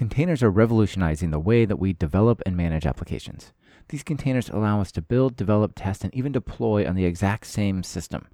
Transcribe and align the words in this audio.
Containers 0.00 0.42
are 0.42 0.50
revolutionizing 0.50 1.30
the 1.30 1.38
way 1.38 1.66
that 1.66 1.78
we 1.78 1.92
develop 1.92 2.40
and 2.46 2.56
manage 2.56 2.86
applications. 2.86 3.52
These 3.90 4.02
containers 4.02 4.48
allow 4.48 4.80
us 4.80 4.90
to 4.92 5.02
build, 5.02 5.36
develop, 5.36 5.72
test, 5.76 6.04
and 6.04 6.14
even 6.14 6.32
deploy 6.32 6.88
on 6.88 6.94
the 6.94 7.04
exact 7.04 7.46
same 7.46 7.82
system. 7.82 8.26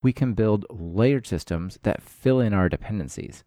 We 0.00 0.12
can 0.12 0.34
build 0.34 0.64
layered 0.70 1.26
systems 1.26 1.76
that 1.82 2.04
fill 2.04 2.38
in 2.38 2.54
our 2.54 2.68
dependencies. 2.68 3.42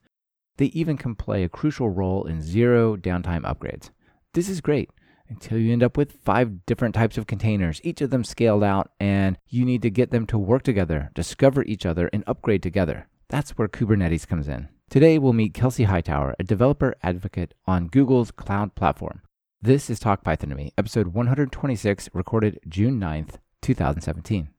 They 0.57 0.65
even 0.65 0.97
can 0.97 1.15
play 1.15 1.45
a 1.45 1.47
crucial 1.47 1.87
role 1.87 2.25
in 2.25 2.41
zero 2.41 2.97
downtime 2.97 3.43
upgrades. 3.43 3.89
This 4.33 4.49
is 4.49 4.59
great 4.59 4.89
until 5.29 5.57
you 5.57 5.71
end 5.71 5.81
up 5.81 5.95
with 5.95 6.19
five 6.25 6.65
different 6.65 6.93
types 6.93 7.17
of 7.17 7.25
containers, 7.25 7.79
each 7.85 8.01
of 8.01 8.09
them 8.09 8.25
scaled 8.25 8.65
out, 8.65 8.91
and 8.99 9.37
you 9.47 9.63
need 9.63 9.81
to 9.83 9.89
get 9.89 10.11
them 10.11 10.27
to 10.27 10.37
work 10.37 10.63
together, 10.63 11.09
discover 11.15 11.63
each 11.63 11.85
other, 11.85 12.09
and 12.11 12.25
upgrade 12.27 12.63
together. 12.63 13.07
That's 13.29 13.51
where 13.51 13.69
Kubernetes 13.69 14.27
comes 14.27 14.49
in. 14.49 14.67
Today, 14.91 15.17
we'll 15.17 15.31
meet 15.31 15.53
Kelsey 15.53 15.85
Hightower, 15.85 16.35
a 16.37 16.43
developer 16.43 16.95
advocate 17.01 17.53
on 17.65 17.87
Google's 17.87 18.29
cloud 18.29 18.75
platform. 18.75 19.21
This 19.61 19.89
is 19.89 20.01
Talk 20.01 20.21
Python 20.21 20.49
to 20.49 20.55
Me, 20.57 20.73
episode 20.77 21.07
126, 21.13 22.09
recorded 22.13 22.59
June 22.67 22.99
9th, 22.99 23.35
2017. 23.61 24.49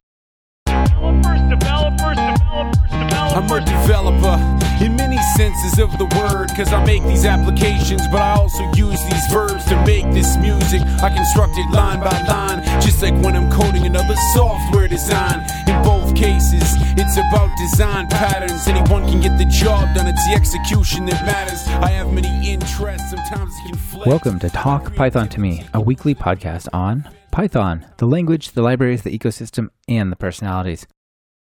Developers, 0.65 1.41
developers, 1.51 2.17
developers, 2.17 2.81
developers. 2.89 3.33
I'm 3.37 3.51
a 3.51 3.61
developer 3.61 4.63
in 4.83 4.97
many 4.97 5.19
senses 5.37 5.79
of 5.79 5.93
the 5.99 6.07
word, 6.17 6.49
cause 6.57 6.73
I 6.73 6.83
make 6.83 7.03
these 7.05 7.27
applications, 7.27 8.01
but 8.09 8.23
I 8.23 8.33
also 8.33 8.65
use 8.73 9.05
these 9.05 9.27
verbs 9.31 9.67
to 9.67 9.77
make 9.85 10.11
this 10.15 10.39
music. 10.39 10.81
I 11.03 11.15
construct 11.15 11.59
it 11.59 11.71
line 11.73 12.01
by 12.01 12.19
line, 12.27 12.65
just 12.81 13.03
like 13.03 13.13
when 13.23 13.37
I'm 13.37 13.51
coding 13.53 13.85
another 13.85 14.17
software 14.33 14.89
design. 14.89 15.45
Both 15.83 16.15
cases, 16.15 16.63
it's 16.97 17.17
about 17.17 17.57
design 17.59 18.07
patterns. 18.09 18.67
Anyone 18.69 19.05
can 19.07 19.21
get 19.21 19.37
the 19.39 19.45
job 19.45 19.95
done, 19.95 20.07
it's 20.07 20.25
the 20.27 20.35
execution 20.35 21.07
that 21.07 21.25
matters. 21.27 21.67
I 21.69 21.89
have 21.91 22.13
many 22.13 22.53
interests, 22.53 23.11
sometimes 23.11 23.53
it 23.65 23.73
conflicts. 23.73 24.07
Welcome 24.07 24.39
to 24.41 24.51
Talk 24.51 24.95
Python 24.95 25.29
to 25.31 25.41
Me, 25.41 25.65
a 25.75 25.81
weekly 25.81 26.15
podcast 26.15 26.69
on 26.73 27.09
Python, 27.33 27.87
the 27.97 28.07
language, 28.07 28.53
the 28.53 28.63
libraries, 28.63 29.03
the 29.03 29.17
ecosystem, 29.17 29.71
and 29.89 30.13
the 30.13 30.17
personalities. 30.17 30.87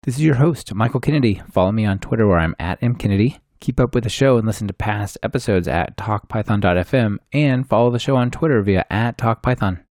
This 0.04 0.16
is 0.16 0.24
your 0.24 0.36
host, 0.36 0.74
Michael 0.74 1.00
Kennedy. 1.00 1.42
Follow 1.52 1.72
me 1.72 1.86
on 1.86 2.00
Twitter 2.00 2.28
where 2.28 2.40
I'm 2.40 2.56
at 2.60 2.80
mkennedy. 2.82 3.40
Keep 3.60 3.80
up 3.80 3.96
with 3.96 4.04
the 4.04 4.10
show 4.10 4.38
and 4.38 4.46
listen 4.46 4.68
to 4.68 4.74
past 4.74 5.18
episodes 5.24 5.68
at 5.68 5.98
talkpython.fm 5.98 7.18
and 7.34 7.68
follow 7.68 7.90
the 7.90 8.00
show 8.00 8.16
on 8.16 8.32
Twitter 8.32 8.62
via 8.62 8.86
at 8.90 9.18
talkpython. 9.18 9.84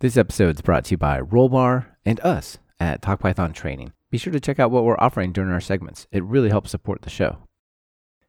This 0.00 0.16
episode 0.16 0.56
is 0.56 0.62
brought 0.62 0.84
to 0.86 0.90
you 0.92 0.98
by 0.98 1.20
Rollbar 1.20 1.86
and 2.04 2.20
us 2.20 2.58
at 2.80 3.02
TalkPython 3.02 3.54
Training. 3.54 3.92
Be 4.10 4.18
sure 4.18 4.32
to 4.32 4.40
check 4.40 4.58
out 4.58 4.72
what 4.72 4.84
we're 4.84 4.98
offering 4.98 5.30
during 5.30 5.52
our 5.52 5.60
segments. 5.60 6.08
It 6.10 6.24
really 6.24 6.48
helps 6.48 6.70
support 6.70 7.02
the 7.02 7.10
show. 7.10 7.38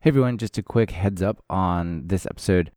Hey 0.02 0.10
everyone, 0.10 0.38
just 0.38 0.58
a 0.58 0.64
quick 0.64 0.92
heads 0.92 1.22
up 1.22 1.44
on 1.50 2.08
this 2.08 2.26
episode. 2.26 2.72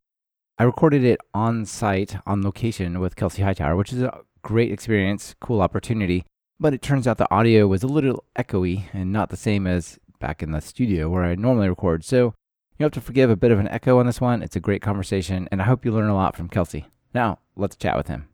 I 0.57 0.63
recorded 0.63 1.03
it 1.03 1.19
on 1.33 1.65
site, 1.65 2.15
on 2.25 2.41
location 2.41 2.99
with 2.99 3.15
Kelsey 3.15 3.43
Hightower, 3.43 3.75
which 3.75 3.91
is 3.91 4.01
a 4.01 4.21
great 4.41 4.71
experience, 4.71 5.35
cool 5.41 5.61
opportunity. 5.61 6.23
But 6.59 6.73
it 6.73 6.81
turns 6.81 7.07
out 7.07 7.17
the 7.17 7.31
audio 7.31 7.67
was 7.67 7.83
a 7.83 7.87
little 7.87 8.23
echoey 8.37 8.85
and 8.93 9.11
not 9.11 9.29
the 9.29 9.37
same 9.37 9.67
as 9.67 9.99
back 10.19 10.41
in 10.41 10.51
the 10.51 10.61
studio 10.61 11.09
where 11.09 11.25
I 11.25 11.35
normally 11.35 11.67
record. 11.67 12.05
So 12.05 12.33
you 12.77 12.83
have 12.83 12.93
to 12.93 13.01
forgive 13.01 13.29
a 13.29 13.35
bit 13.35 13.51
of 13.51 13.59
an 13.59 13.67
echo 13.67 13.99
on 13.99 14.05
this 14.05 14.21
one. 14.21 14.41
It's 14.41 14.55
a 14.55 14.61
great 14.61 14.81
conversation, 14.81 15.47
and 15.51 15.61
I 15.61 15.65
hope 15.65 15.83
you 15.83 15.91
learn 15.91 16.09
a 16.09 16.15
lot 16.15 16.35
from 16.35 16.49
Kelsey. 16.49 16.85
Now, 17.13 17.39
let's 17.55 17.75
chat 17.75 17.97
with 17.97 18.07
him. 18.07 18.29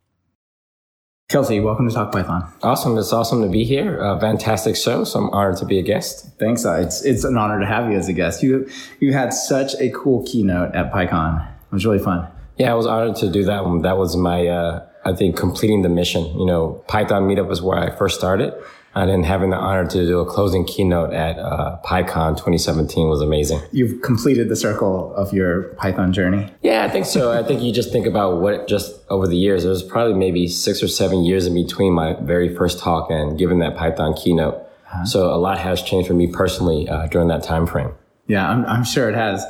Kelsey, 1.32 1.62
welcome 1.62 1.88
to 1.88 1.96
Talk 1.96 2.12
Python. 2.12 2.46
Awesome. 2.62 2.98
It's 2.98 3.14
awesome 3.14 3.42
to 3.42 3.48
be 3.48 3.64
here. 3.64 3.98
A 4.02 4.20
fantastic 4.20 4.76
show. 4.76 5.06
So 5.06 5.18
I'm 5.18 5.30
honored 5.30 5.56
to 5.60 5.66
be 5.66 5.80
a 5.80 5.82
guest. 5.82 6.30
Thanks. 6.38 6.66
It's, 6.66 7.06
it's 7.06 7.24
an 7.24 7.38
honor 7.38 7.58
to 7.62 7.66
have 7.66 7.90
you 7.90 7.98
as 7.98 8.10
a 8.10 8.14
guest. 8.14 8.44
You, 8.44 8.70
you 9.00 9.14
had 9.14 9.32
such 9.32 9.74
a 9.80 9.92
cool 9.92 10.26
keynote 10.26 10.76
at 10.76 10.92
PyCon. 10.92 11.42
It 11.48 11.72
was 11.72 11.86
really 11.86 12.00
fun. 12.00 12.28
Yeah, 12.58 12.74
I 12.74 12.74
was 12.76 12.86
honored 12.86 13.16
to 13.16 13.32
do 13.32 13.46
that 13.46 13.64
one. 13.64 13.82
That 13.84 13.98
was 13.98 14.18
my, 14.18 14.46
uh, 14.46 14.86
I 15.06 15.14
think, 15.14 15.38
completing 15.38 15.84
the 15.84 15.90
mission. 15.90 16.26
You 16.38 16.46
know, 16.46 16.84
Python 16.90 17.30
Meetup 17.30 17.48
was 17.48 17.62
where 17.62 17.78
I 17.78 17.96
first 17.96 18.20
started. 18.20 18.54
And 18.94 19.10
then 19.10 19.24
having 19.24 19.52
the 19.52 19.58
honor 19.58 19.88
to 19.88 20.06
do 20.06 20.20
a 20.20 20.26
closing 20.26 20.66
keynote 20.66 21.14
at 21.14 21.40
uh, 21.40 21.80
PyCon 21.86 22.34
2017 22.34 23.08
was 23.08 23.22
amazing. 23.22 23.62
You've 23.72 24.02
completed 24.02 24.50
the 24.50 24.56
circle 24.56 25.16
of 25.16 25.34
your 25.34 25.64
Python 25.76 26.12
journey. 26.12 26.52
Yeah, 26.62 26.84
I 26.84 26.90
think 26.90 27.06
so. 27.06 27.32
I 27.32 27.42
think 27.42 27.62
you 27.62 27.72
just 27.72 27.92
think 27.92 28.06
about 28.06 28.42
what 28.42 28.68
just 28.68 29.00
over 29.10 29.28
the 29.28 29.38
years, 29.38 29.64
there 29.64 29.70
was 29.70 29.84
probably 29.84 30.14
maybe 30.14 30.48
six 30.48 30.84
or 30.84 30.90
seven 30.90 31.24
years 31.24 31.46
in 31.46 31.54
between 31.54 31.94
my 31.94 32.16
very 32.22 32.54
first 32.54 32.80
talk 32.80 33.10
and 33.10 33.40
giving 33.40 33.60
that 33.60 33.78
Python 33.78 34.14
keynote. 34.14 34.56
Uh-huh. 34.56 35.06
So 35.06 35.34
a 35.34 35.38
lot 35.38 35.58
has 35.58 35.82
changed 35.82 36.08
for 36.08 36.14
me 36.14 36.28
personally 36.28 36.90
uh, 36.90 37.08
during 37.08 37.30
that 37.30 37.44
time 37.44 37.66
frame. 37.66 37.94
Yeah, 38.28 38.50
I'm, 38.50 38.66
I'm 38.66 38.84
sure 38.84 39.10
it 39.10 39.16
has. 39.16 39.46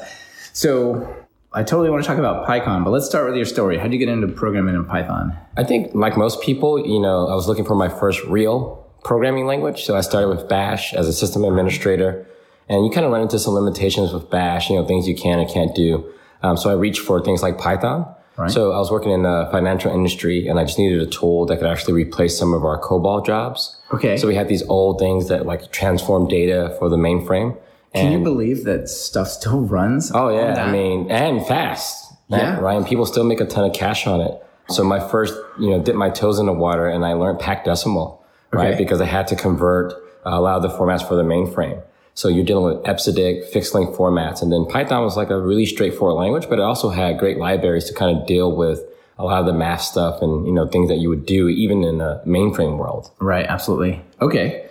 So 0.54 1.16
I 1.54 1.64
totally 1.64 1.90
want 1.90 2.04
to 2.04 2.08
talk 2.08 2.18
about 2.18 2.48
PyCon, 2.48 2.84
but 2.84 2.92
let's 2.92 3.08
start 3.08 3.26
with 3.26 3.36
your 3.36 3.46
story. 3.46 3.78
How 3.78 3.84
did 3.84 3.94
you 3.94 4.00
get 4.00 4.10
into 4.10 4.28
programming 4.28 4.76
in 4.76 4.86
Python? 4.86 5.36
I 5.58 5.64
think, 5.64 5.94
like 5.96 6.16
most 6.16 6.42
people, 6.42 6.86
you 6.86 7.00
know, 7.00 7.28
I 7.28 7.36
was 7.36 7.48
looking 7.48 7.66
for 7.66 7.76
my 7.76 7.90
first 7.90 8.24
real 8.26 8.88
programming 9.04 9.46
language. 9.46 9.84
So 9.84 9.96
I 9.96 10.02
started 10.02 10.30
with 10.30 10.48
Bash 10.48 10.94
as 10.94 11.08
a 11.08 11.14
system 11.14 11.44
administrator. 11.44 12.28
And 12.70 12.86
you 12.86 12.92
kind 12.92 13.06
of 13.06 13.12
run 13.12 13.22
into 13.22 13.38
some 13.38 13.54
limitations 13.54 14.14
with 14.14 14.30
Bash, 14.30 14.70
you 14.70 14.78
know, 14.78 14.86
things 14.86 15.08
you 15.08 15.16
can 15.16 15.40
and 15.40 15.50
can't 15.50 15.76
do. 15.76 16.10
Um, 16.42 16.56
so 16.58 16.70
I 16.70 16.74
reached 16.74 17.02
for 17.02 17.22
things 17.24 17.44
like 17.44 17.58
Python. 17.58 18.08
Right. 18.38 18.50
So 18.50 18.72
I 18.72 18.78
was 18.78 18.90
working 18.90 19.12
in 19.12 19.24
the 19.24 19.48
financial 19.52 19.94
industry 19.94 20.48
and 20.48 20.58
I 20.60 20.64
just 20.64 20.80
needed 20.80 21.02
a 21.02 21.06
tool 21.06 21.46
that 21.48 21.58
could 21.58 21.68
actually 21.68 21.94
replace 21.94 22.38
some 22.38 22.54
of 22.54 22.64
our 22.64 22.80
COBOL 22.80 23.26
jobs. 23.26 23.78
Okay. 23.94 24.18
So 24.18 24.28
we 24.28 24.36
had 24.36 24.48
these 24.48 24.64
old 24.64 25.00
things 25.00 25.28
that 25.28 25.46
like 25.46 25.72
transform 25.72 26.28
data 26.28 26.76
for 26.80 26.90
the 26.90 26.96
mainframe. 26.96 27.58
Can 27.94 28.14
you 28.14 28.20
believe 28.20 28.64
that 28.64 28.88
stuff 28.88 29.28
still 29.28 29.62
runs? 29.62 30.14
Oh 30.14 30.30
yeah, 30.30 30.64
I 30.64 30.72
mean, 30.72 31.12
and 31.12 31.46
fast. 31.46 32.14
Yeah, 32.30 32.58
right. 32.60 32.78
And 32.78 32.88
people 32.88 33.06
still 33.06 33.26
make 33.26 33.42
a 33.42 33.46
ton 33.46 33.70
of 33.70 33.74
cash 33.76 34.08
on 34.08 34.22
it. 34.22 34.42
So 34.70 34.86
my 34.86 35.06
first, 35.06 35.34
you 35.60 35.70
know, 35.70 35.84
dipped 35.84 35.98
my 35.98 36.10
toes 36.10 36.40
in 36.40 36.46
the 36.46 36.54
water 36.54 36.88
and 36.88 37.06
I 37.06 37.14
learned 37.14 37.40
Packed 37.40 37.66
Decimal, 37.66 38.21
right? 38.52 38.78
Because 38.78 39.02
I 39.02 39.06
had 39.06 39.28
to 39.28 39.36
convert 39.36 39.94
uh, 40.26 40.32
a 40.32 40.42
lot 40.42 40.58
of 40.58 40.62
the 40.64 40.70
formats 40.70 41.08
for 41.08 41.16
the 41.16 41.24
mainframe. 41.24 41.82
So 42.14 42.28
you're 42.28 42.46
dealing 42.46 42.76
with 42.76 42.86
EBCDIC, 42.86 43.50
fixed 43.50 43.74
length 43.74 43.98
formats. 43.98 44.42
And 44.42 44.52
then 44.52 44.66
Python 44.66 45.04
was 45.04 45.16
like 45.16 45.30
a 45.30 45.40
really 45.40 45.66
straightforward 45.66 46.18
language, 46.18 46.50
but 46.50 46.60
it 46.60 46.62
also 46.62 46.90
had 46.90 47.18
great 47.18 47.38
libraries 47.38 47.86
to 47.86 47.94
kind 47.94 48.18
of 48.18 48.28
deal 48.28 48.56
with 48.56 48.82
a 49.18 49.24
lot 49.24 49.40
of 49.40 49.46
the 49.46 49.54
math 49.54 49.82
stuff 49.82 50.22
and, 50.22 50.46
you 50.46 50.52
know, 50.52 50.68
things 50.68 50.90
that 50.90 50.98
you 50.98 51.08
would 51.10 51.26
do 51.26 51.48
even 51.48 51.84
in 51.84 52.00
the 52.00 52.22
mainframe 52.26 52.78
world. 52.78 53.12
Right. 53.20 53.46
Absolutely. 53.46 54.02
Okay. 54.22 54.68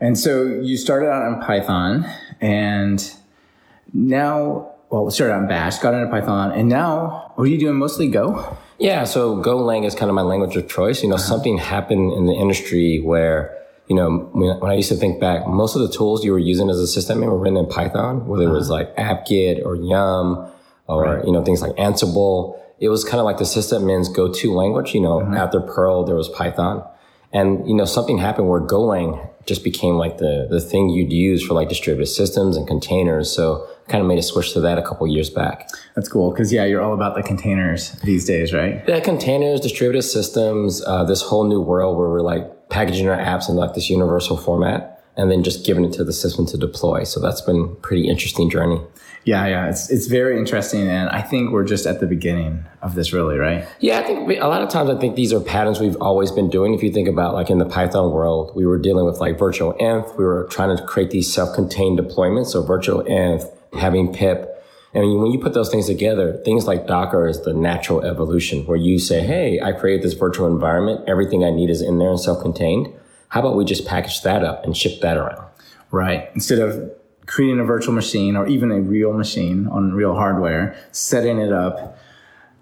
And 0.00 0.18
so 0.18 0.44
you 0.44 0.76
started 0.76 1.10
out 1.10 1.32
in 1.32 1.40
Python 1.40 2.06
and 2.40 3.14
now, 3.92 4.72
well, 4.88 5.04
we 5.04 5.10
started 5.12 5.34
out 5.34 5.42
in 5.42 5.48
Bash, 5.48 5.78
got 5.78 5.94
into 5.94 6.10
Python, 6.10 6.52
and 6.52 6.68
now 6.68 7.32
what 7.34 7.44
are 7.44 7.46
you 7.46 7.58
doing 7.58 7.76
mostly 7.76 8.08
Go? 8.08 8.56
Yeah, 8.80 9.04
so 9.04 9.36
Golang 9.42 9.84
is 9.84 9.94
kind 9.94 10.08
of 10.08 10.14
my 10.14 10.22
language 10.22 10.56
of 10.56 10.66
choice. 10.66 11.02
You 11.02 11.10
know, 11.10 11.16
uh-huh. 11.16 11.24
something 11.24 11.58
happened 11.58 12.14
in 12.14 12.24
the 12.24 12.32
industry 12.32 12.98
where, 12.98 13.56
you 13.88 13.94
know, 13.94 14.30
when, 14.32 14.70
I 14.70 14.74
used 14.74 14.88
to 14.88 14.96
think 14.96 15.20
back, 15.20 15.46
most 15.46 15.76
of 15.76 15.82
the 15.82 15.92
tools 15.92 16.24
you 16.24 16.32
were 16.32 16.38
using 16.38 16.70
as 16.70 16.78
a 16.78 16.86
system 16.86 17.20
were 17.20 17.38
written 17.38 17.58
in 17.58 17.66
Python, 17.66 18.26
whether 18.26 18.44
uh-huh. 18.44 18.54
it 18.54 18.56
was 18.56 18.70
uh-huh. 18.70 18.80
like 18.80 18.94
apt-get 18.96 19.62
or 19.64 19.76
Yum 19.76 20.50
or, 20.86 21.04
right. 21.04 21.24
you 21.26 21.30
know, 21.30 21.44
things 21.44 21.60
like 21.60 21.72
Ansible. 21.72 22.58
It 22.78 22.88
was 22.88 23.04
kind 23.04 23.20
of 23.20 23.26
like 23.26 23.36
the 23.36 23.44
sysadmin's 23.44 24.08
go-to 24.08 24.54
language. 24.54 24.94
You 24.94 25.02
know, 25.02 25.20
uh-huh. 25.20 25.36
after 25.36 25.60
Perl, 25.60 26.04
there 26.04 26.16
was 26.16 26.30
Python. 26.30 26.82
And, 27.34 27.68
you 27.68 27.74
know, 27.74 27.84
something 27.84 28.16
happened 28.16 28.48
where 28.48 28.62
Golang 28.62 29.28
just 29.46 29.62
became 29.62 29.96
like 29.96 30.18
the, 30.18 30.48
the 30.50 30.60
thing 30.60 30.88
you'd 30.88 31.12
use 31.12 31.46
for 31.46 31.52
like 31.52 31.68
distributed 31.68 32.06
systems 32.06 32.56
and 32.56 32.66
containers. 32.66 33.30
So 33.30 33.68
kind 33.90 34.00
of 34.00 34.08
made 34.08 34.18
a 34.18 34.22
switch 34.22 34.52
to 34.54 34.60
that 34.60 34.78
a 34.78 34.82
couple 34.82 35.06
years 35.06 35.28
back. 35.28 35.68
That's 35.94 36.08
cool. 36.08 36.32
Cause 36.32 36.52
yeah, 36.52 36.64
you're 36.64 36.82
all 36.82 36.94
about 36.94 37.14
the 37.16 37.22
containers 37.22 37.92
these 38.02 38.24
days, 38.24 38.52
right? 38.52 38.82
Yeah, 38.86 39.00
containers, 39.00 39.60
distributed 39.60 40.02
systems, 40.02 40.82
uh, 40.86 41.04
this 41.04 41.22
whole 41.22 41.44
new 41.44 41.60
world 41.60 41.98
where 41.98 42.08
we're 42.08 42.22
like 42.22 42.70
packaging 42.70 43.08
our 43.08 43.18
apps 43.18 43.48
in 43.48 43.56
like 43.56 43.74
this 43.74 43.90
universal 43.90 44.36
format 44.36 45.02
and 45.16 45.30
then 45.30 45.42
just 45.42 45.66
giving 45.66 45.84
it 45.84 45.92
to 45.94 46.04
the 46.04 46.12
system 46.12 46.46
to 46.46 46.56
deploy. 46.56 47.04
So 47.04 47.20
that's 47.20 47.40
been 47.40 47.76
pretty 47.76 48.08
interesting 48.08 48.48
journey. 48.48 48.80
Yeah, 49.24 49.46
yeah, 49.46 49.68
it's 49.68 49.90
it's 49.90 50.06
very 50.06 50.38
interesting, 50.38 50.88
and 50.88 51.10
I 51.10 51.20
think 51.20 51.52
we're 51.52 51.64
just 51.64 51.86
at 51.86 52.00
the 52.00 52.06
beginning 52.06 52.64
of 52.80 52.94
this, 52.94 53.12
really, 53.12 53.36
right? 53.36 53.66
Yeah, 53.78 53.98
I 53.98 54.02
think 54.02 54.26
we, 54.26 54.38
a 54.38 54.46
lot 54.46 54.62
of 54.62 54.70
times 54.70 54.88
I 54.88 54.96
think 54.98 55.14
these 55.14 55.30
are 55.34 55.40
patterns 55.40 55.78
we've 55.78 56.00
always 56.00 56.30
been 56.30 56.48
doing. 56.48 56.72
If 56.72 56.82
you 56.82 56.90
think 56.90 57.06
about 57.06 57.34
like 57.34 57.50
in 57.50 57.58
the 57.58 57.66
Python 57.66 58.12
world, 58.12 58.52
we 58.56 58.64
were 58.64 58.78
dealing 58.78 59.04
with 59.04 59.20
like 59.20 59.38
virtual 59.38 59.74
env, 59.74 60.16
we 60.16 60.24
were 60.24 60.48
trying 60.50 60.74
to 60.74 60.82
create 60.86 61.10
these 61.10 61.30
self-contained 61.30 61.98
deployments, 61.98 62.46
so 62.46 62.62
virtual 62.62 63.02
env, 63.04 63.44
having 63.72 64.12
pip. 64.12 64.64
And 64.92 65.20
when 65.20 65.30
you 65.30 65.38
put 65.38 65.54
those 65.54 65.70
things 65.70 65.86
together, 65.86 66.40
things 66.44 66.66
like 66.66 66.86
Docker 66.86 67.28
is 67.28 67.42
the 67.42 67.52
natural 67.52 68.02
evolution 68.02 68.66
where 68.66 68.76
you 68.76 68.98
say, 68.98 69.20
Hey, 69.20 69.60
I 69.60 69.72
created 69.72 70.04
this 70.04 70.14
virtual 70.14 70.48
environment. 70.48 71.08
Everything 71.08 71.44
I 71.44 71.50
need 71.50 71.70
is 71.70 71.80
in 71.80 71.98
there 71.98 72.10
and 72.10 72.20
self-contained. 72.20 72.92
How 73.28 73.40
about 73.40 73.56
we 73.56 73.64
just 73.64 73.86
package 73.86 74.22
that 74.22 74.44
up 74.44 74.64
and 74.64 74.76
ship 74.76 75.00
that 75.02 75.16
around? 75.16 75.46
Right. 75.92 76.28
Instead 76.34 76.58
of 76.58 76.92
creating 77.26 77.60
a 77.60 77.64
virtual 77.64 77.94
machine 77.94 78.34
or 78.34 78.48
even 78.48 78.72
a 78.72 78.80
real 78.80 79.12
machine 79.12 79.68
on 79.68 79.92
real 79.92 80.14
hardware, 80.14 80.76
setting 80.90 81.38
it 81.38 81.52
up, 81.52 81.96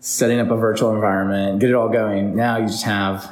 setting 0.00 0.38
up 0.38 0.50
a 0.50 0.56
virtual 0.56 0.94
environment, 0.94 1.58
get 1.58 1.70
it 1.70 1.74
all 1.74 1.88
going. 1.88 2.36
Now 2.36 2.58
you 2.58 2.66
just 2.66 2.84
have 2.84 3.30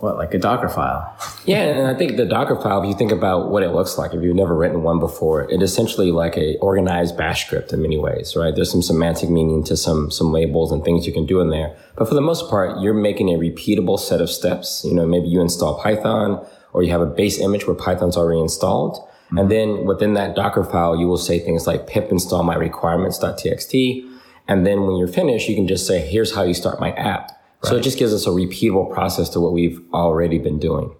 what, 0.00 0.16
like 0.16 0.32
a 0.32 0.38
Docker 0.38 0.68
file? 0.68 1.14
Yeah, 1.44 1.58
and 1.58 1.86
I 1.86 1.94
think 1.94 2.16
the 2.16 2.24
Docker 2.24 2.56
file, 2.56 2.82
if 2.82 2.88
you 2.88 2.94
think 2.94 3.12
about 3.12 3.50
what 3.50 3.62
it 3.62 3.70
looks 3.70 3.98
like, 3.98 4.14
if 4.14 4.22
you've 4.22 4.34
never 4.34 4.56
written 4.56 4.82
one 4.82 4.98
before, 4.98 5.42
it 5.50 5.62
is 5.62 5.70
essentially 5.70 6.10
like 6.10 6.38
a 6.38 6.56
organized 6.58 7.18
bash 7.18 7.46
script 7.46 7.72
in 7.72 7.82
many 7.82 7.98
ways, 7.98 8.34
right? 8.34 8.54
There's 8.54 8.72
some 8.72 8.82
semantic 8.82 9.28
meaning 9.28 9.62
to 9.64 9.76
some, 9.76 10.10
some 10.10 10.32
labels 10.32 10.72
and 10.72 10.82
things 10.82 11.06
you 11.06 11.12
can 11.12 11.26
do 11.26 11.40
in 11.40 11.50
there. 11.50 11.76
But 11.96 12.08
for 12.08 12.14
the 12.14 12.22
most 12.22 12.48
part, 12.48 12.80
you're 12.80 12.94
making 12.94 13.28
a 13.28 13.38
repeatable 13.38 13.98
set 13.98 14.22
of 14.22 14.30
steps. 14.30 14.82
You 14.86 14.94
know, 14.94 15.06
maybe 15.06 15.28
you 15.28 15.40
install 15.40 15.80
Python 15.82 16.44
or 16.72 16.82
you 16.82 16.90
have 16.92 17.02
a 17.02 17.06
base 17.06 17.38
image 17.38 17.66
where 17.66 17.76
Python's 17.76 18.16
already 18.16 18.40
installed. 18.40 19.06
And 19.36 19.50
then 19.50 19.84
within 19.84 20.14
that 20.14 20.34
Docker 20.34 20.64
file, 20.64 20.96
you 20.96 21.06
will 21.06 21.18
say 21.18 21.38
things 21.38 21.66
like 21.66 21.86
pip 21.86 22.10
install 22.10 22.42
my 22.42 22.56
requirements.txt. 22.56 24.08
And 24.48 24.66
then 24.66 24.82
when 24.82 24.96
you're 24.96 25.08
finished, 25.08 25.48
you 25.48 25.54
can 25.54 25.68
just 25.68 25.86
say, 25.86 26.00
here's 26.00 26.34
how 26.34 26.42
you 26.42 26.54
start 26.54 26.80
my 26.80 26.92
app. 26.92 27.39
So 27.62 27.76
it 27.76 27.82
just 27.82 27.98
gives 27.98 28.14
us 28.14 28.26
a 28.26 28.30
repeatable 28.30 28.92
process 28.92 29.28
to 29.30 29.40
what 29.40 29.52
we've 29.52 29.80
already 29.92 30.38
been 30.38 30.58
doing. 30.58 30.94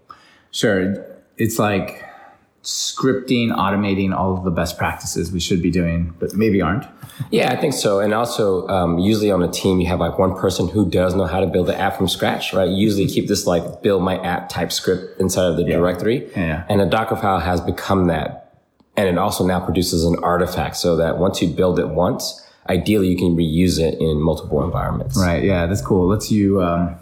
Sure. 0.50 1.06
It's 1.38 1.58
like 1.58 2.04
scripting, 2.62 3.48
automating 3.48 4.14
all 4.14 4.36
of 4.36 4.44
the 4.44 4.50
best 4.50 4.76
practices 4.76 5.32
we 5.32 5.40
should 5.40 5.62
be 5.62 5.70
doing, 5.70 6.14
but 6.18 6.34
maybe 6.34 6.60
aren't. 6.60 6.84
Yeah, 7.30 7.52
I 7.52 7.56
think 7.56 7.72
so. 7.72 8.00
And 8.00 8.12
also, 8.12 8.68
um, 8.68 8.98
usually 8.98 9.30
on 9.30 9.42
a 9.42 9.50
team, 9.50 9.80
you 9.80 9.86
have 9.86 10.00
like 10.00 10.18
one 10.18 10.36
person 10.36 10.68
who 10.68 10.88
does 10.88 11.14
know 11.14 11.24
how 11.24 11.40
to 11.40 11.46
build 11.46 11.68
the 11.68 11.78
app 11.78 11.96
from 11.96 12.08
scratch, 12.08 12.52
right? 12.52 12.68
You 12.68 12.76
usually 12.76 13.06
keep 13.06 13.28
this 13.28 13.46
like 13.46 13.82
build 13.82 14.02
my 14.02 14.18
app 14.18 14.50
type 14.50 14.72
script 14.72 15.18
inside 15.20 15.46
of 15.46 15.56
the 15.56 15.64
directory. 15.64 16.30
Yeah. 16.36 16.64
And 16.68 16.80
a 16.80 16.86
Docker 16.86 17.16
file 17.16 17.40
has 17.40 17.60
become 17.60 18.08
that. 18.08 18.58
And 18.96 19.08
it 19.08 19.16
also 19.16 19.46
now 19.46 19.60
produces 19.60 20.04
an 20.04 20.16
artifact 20.22 20.76
so 20.76 20.96
that 20.96 21.18
once 21.18 21.40
you 21.40 21.48
build 21.48 21.78
it 21.78 21.88
once, 21.88 22.46
ideally 22.68 23.08
you 23.08 23.16
can 23.16 23.36
reuse 23.36 23.80
it 23.80 24.00
in 24.00 24.20
multiple 24.20 24.62
environments. 24.62 25.18
Right. 25.18 25.42
Yeah, 25.42 25.66
that's 25.66 25.82
cool. 25.82 26.08
Lets 26.08 26.30
you 26.30 26.62
um, 26.62 26.96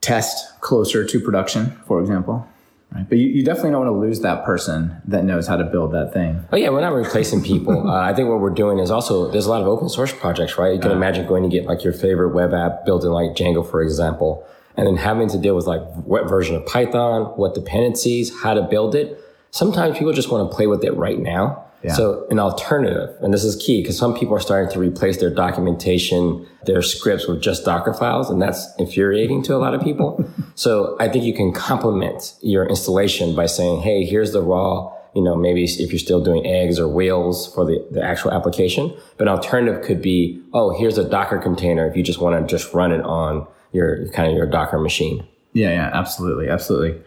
test 0.00 0.60
closer 0.60 1.04
to 1.06 1.20
production, 1.20 1.72
for 1.86 2.00
example. 2.00 2.46
Right. 2.94 3.08
But 3.08 3.18
you, 3.18 3.28
you 3.28 3.44
definitely 3.44 3.70
don't 3.70 3.86
want 3.86 3.94
to 3.94 4.06
lose 4.06 4.20
that 4.20 4.44
person 4.44 5.00
that 5.06 5.24
knows 5.24 5.46
how 5.46 5.56
to 5.56 5.64
build 5.64 5.92
that 5.92 6.12
thing. 6.12 6.44
Oh 6.52 6.56
yeah, 6.56 6.68
we're 6.68 6.82
not 6.82 6.92
replacing 6.92 7.42
people. 7.42 7.88
uh, 7.90 8.00
I 8.00 8.12
think 8.12 8.28
what 8.28 8.40
we're 8.40 8.50
doing 8.50 8.80
is 8.80 8.90
also 8.90 9.30
there's 9.30 9.46
a 9.46 9.50
lot 9.50 9.62
of 9.62 9.66
open 9.66 9.88
source 9.88 10.12
projects, 10.12 10.58
right? 10.58 10.74
You 10.74 10.80
can 10.80 10.90
imagine 10.90 11.26
going 11.26 11.42
to 11.42 11.48
get 11.48 11.64
like 11.64 11.82
your 11.84 11.94
favorite 11.94 12.34
web 12.34 12.52
app 12.52 12.84
built 12.84 13.04
in 13.04 13.10
like 13.10 13.30
Django, 13.30 13.68
for 13.68 13.82
example, 13.82 14.46
and 14.76 14.86
then 14.86 14.96
having 14.96 15.28
to 15.30 15.38
deal 15.38 15.56
with 15.56 15.66
like 15.66 15.82
what 16.04 16.28
version 16.28 16.54
of 16.54 16.66
Python, 16.66 17.24
what 17.36 17.54
dependencies, 17.54 18.42
how 18.42 18.52
to 18.52 18.62
build 18.62 18.94
it. 18.94 19.18
Sometimes 19.52 19.96
people 19.96 20.12
just 20.12 20.30
want 20.30 20.50
to 20.50 20.54
play 20.54 20.66
with 20.66 20.84
it 20.84 20.94
right 20.94 21.18
now. 21.18 21.64
Yeah. 21.82 21.94
So 21.94 22.26
an 22.30 22.38
alternative, 22.38 23.16
and 23.22 23.34
this 23.34 23.44
is 23.44 23.56
key 23.56 23.82
because 23.82 23.98
some 23.98 24.14
people 24.14 24.34
are 24.34 24.40
starting 24.40 24.72
to 24.72 24.78
replace 24.78 25.18
their 25.18 25.30
documentation, 25.30 26.46
their 26.64 26.82
scripts 26.82 27.26
with 27.26 27.42
just 27.42 27.64
Docker 27.64 27.92
files, 27.92 28.30
and 28.30 28.40
that's 28.40 28.72
infuriating 28.78 29.42
to 29.44 29.56
a 29.56 29.58
lot 29.58 29.74
of 29.74 29.82
people. 29.82 30.24
so 30.54 30.96
I 31.00 31.08
think 31.08 31.24
you 31.24 31.34
can 31.34 31.52
complement 31.52 32.34
your 32.40 32.66
installation 32.66 33.34
by 33.34 33.46
saying, 33.46 33.82
Hey, 33.82 34.04
here's 34.04 34.32
the 34.32 34.42
raw, 34.42 34.92
you 35.14 35.22
know, 35.22 35.34
maybe 35.34 35.64
if 35.64 35.90
you're 35.90 35.98
still 35.98 36.22
doing 36.22 36.46
eggs 36.46 36.78
or 36.78 36.86
wheels 36.86 37.52
for 37.52 37.64
the, 37.64 37.84
the 37.90 38.02
actual 38.02 38.30
application, 38.30 38.96
but 39.16 39.26
an 39.26 39.34
alternative 39.34 39.84
could 39.84 40.00
be, 40.00 40.40
Oh, 40.52 40.78
here's 40.78 40.98
a 40.98 41.08
Docker 41.08 41.38
container 41.38 41.88
if 41.88 41.96
you 41.96 42.02
just 42.02 42.20
want 42.20 42.40
to 42.40 42.50
just 42.56 42.72
run 42.72 42.92
it 42.92 43.02
on 43.02 43.46
your 43.72 44.08
kind 44.10 44.30
of 44.30 44.36
your 44.36 44.46
Docker 44.46 44.78
machine. 44.78 45.26
Yeah, 45.52 45.70
yeah, 45.70 45.90
absolutely, 45.92 46.48
absolutely. 46.48 47.02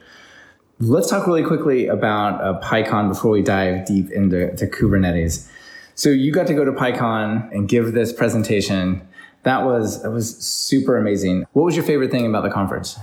Let's 0.79 1.09
talk 1.09 1.25
really 1.25 1.43
quickly 1.43 1.87
about 1.87 2.41
uh, 2.41 2.59
PyCon 2.59 3.07
before 3.07 3.31
we 3.31 3.41
dive 3.41 3.85
deep 3.85 4.11
into 4.11 4.53
to 4.57 4.67
Kubernetes. 4.67 5.47
So 5.95 6.09
you 6.09 6.33
got 6.33 6.47
to 6.47 6.53
go 6.53 6.65
to 6.65 6.73
PyCon 6.73 7.49
and 7.53 7.69
give 7.69 7.93
this 7.93 8.11
presentation. 8.11 9.07
That 9.43 9.63
was 9.63 10.03
that 10.03 10.11
was 10.11 10.37
super 10.37 10.97
amazing. 10.97 11.45
What 11.53 11.63
was 11.63 11.77
your 11.77 11.85
favorite 11.85 12.11
thing 12.11 12.25
about 12.25 12.43
the 12.43 12.49
conference? 12.49 12.99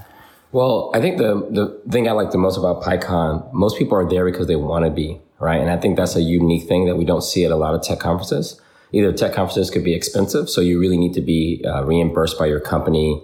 Well, 0.50 0.90
I 0.92 1.00
think 1.00 1.16
the, 1.16 1.48
the 1.50 1.80
thing 1.90 2.06
I 2.08 2.12
like 2.12 2.30
the 2.30 2.36
most 2.36 2.58
about 2.58 2.82
PyCon, 2.82 3.50
most 3.54 3.78
people 3.78 3.96
are 3.96 4.06
there 4.06 4.26
because 4.26 4.48
they 4.48 4.56
want 4.56 4.84
to 4.84 4.90
be, 4.90 5.18
right? 5.38 5.58
And 5.58 5.70
I 5.70 5.78
think 5.78 5.96
that's 5.96 6.14
a 6.14 6.20
unique 6.20 6.68
thing 6.68 6.84
that 6.84 6.96
we 6.96 7.06
don't 7.06 7.22
see 7.22 7.46
at 7.46 7.50
a 7.50 7.56
lot 7.56 7.74
of 7.74 7.80
tech 7.80 8.00
conferences. 8.00 8.60
Either 8.92 9.14
tech 9.14 9.32
conferences 9.32 9.70
could 9.70 9.82
be 9.82 9.94
expensive, 9.94 10.50
so 10.50 10.60
you 10.60 10.78
really 10.78 10.98
need 10.98 11.14
to 11.14 11.22
be 11.22 11.64
uh, 11.64 11.82
reimbursed 11.84 12.38
by 12.38 12.44
your 12.44 12.60
company 12.60 13.22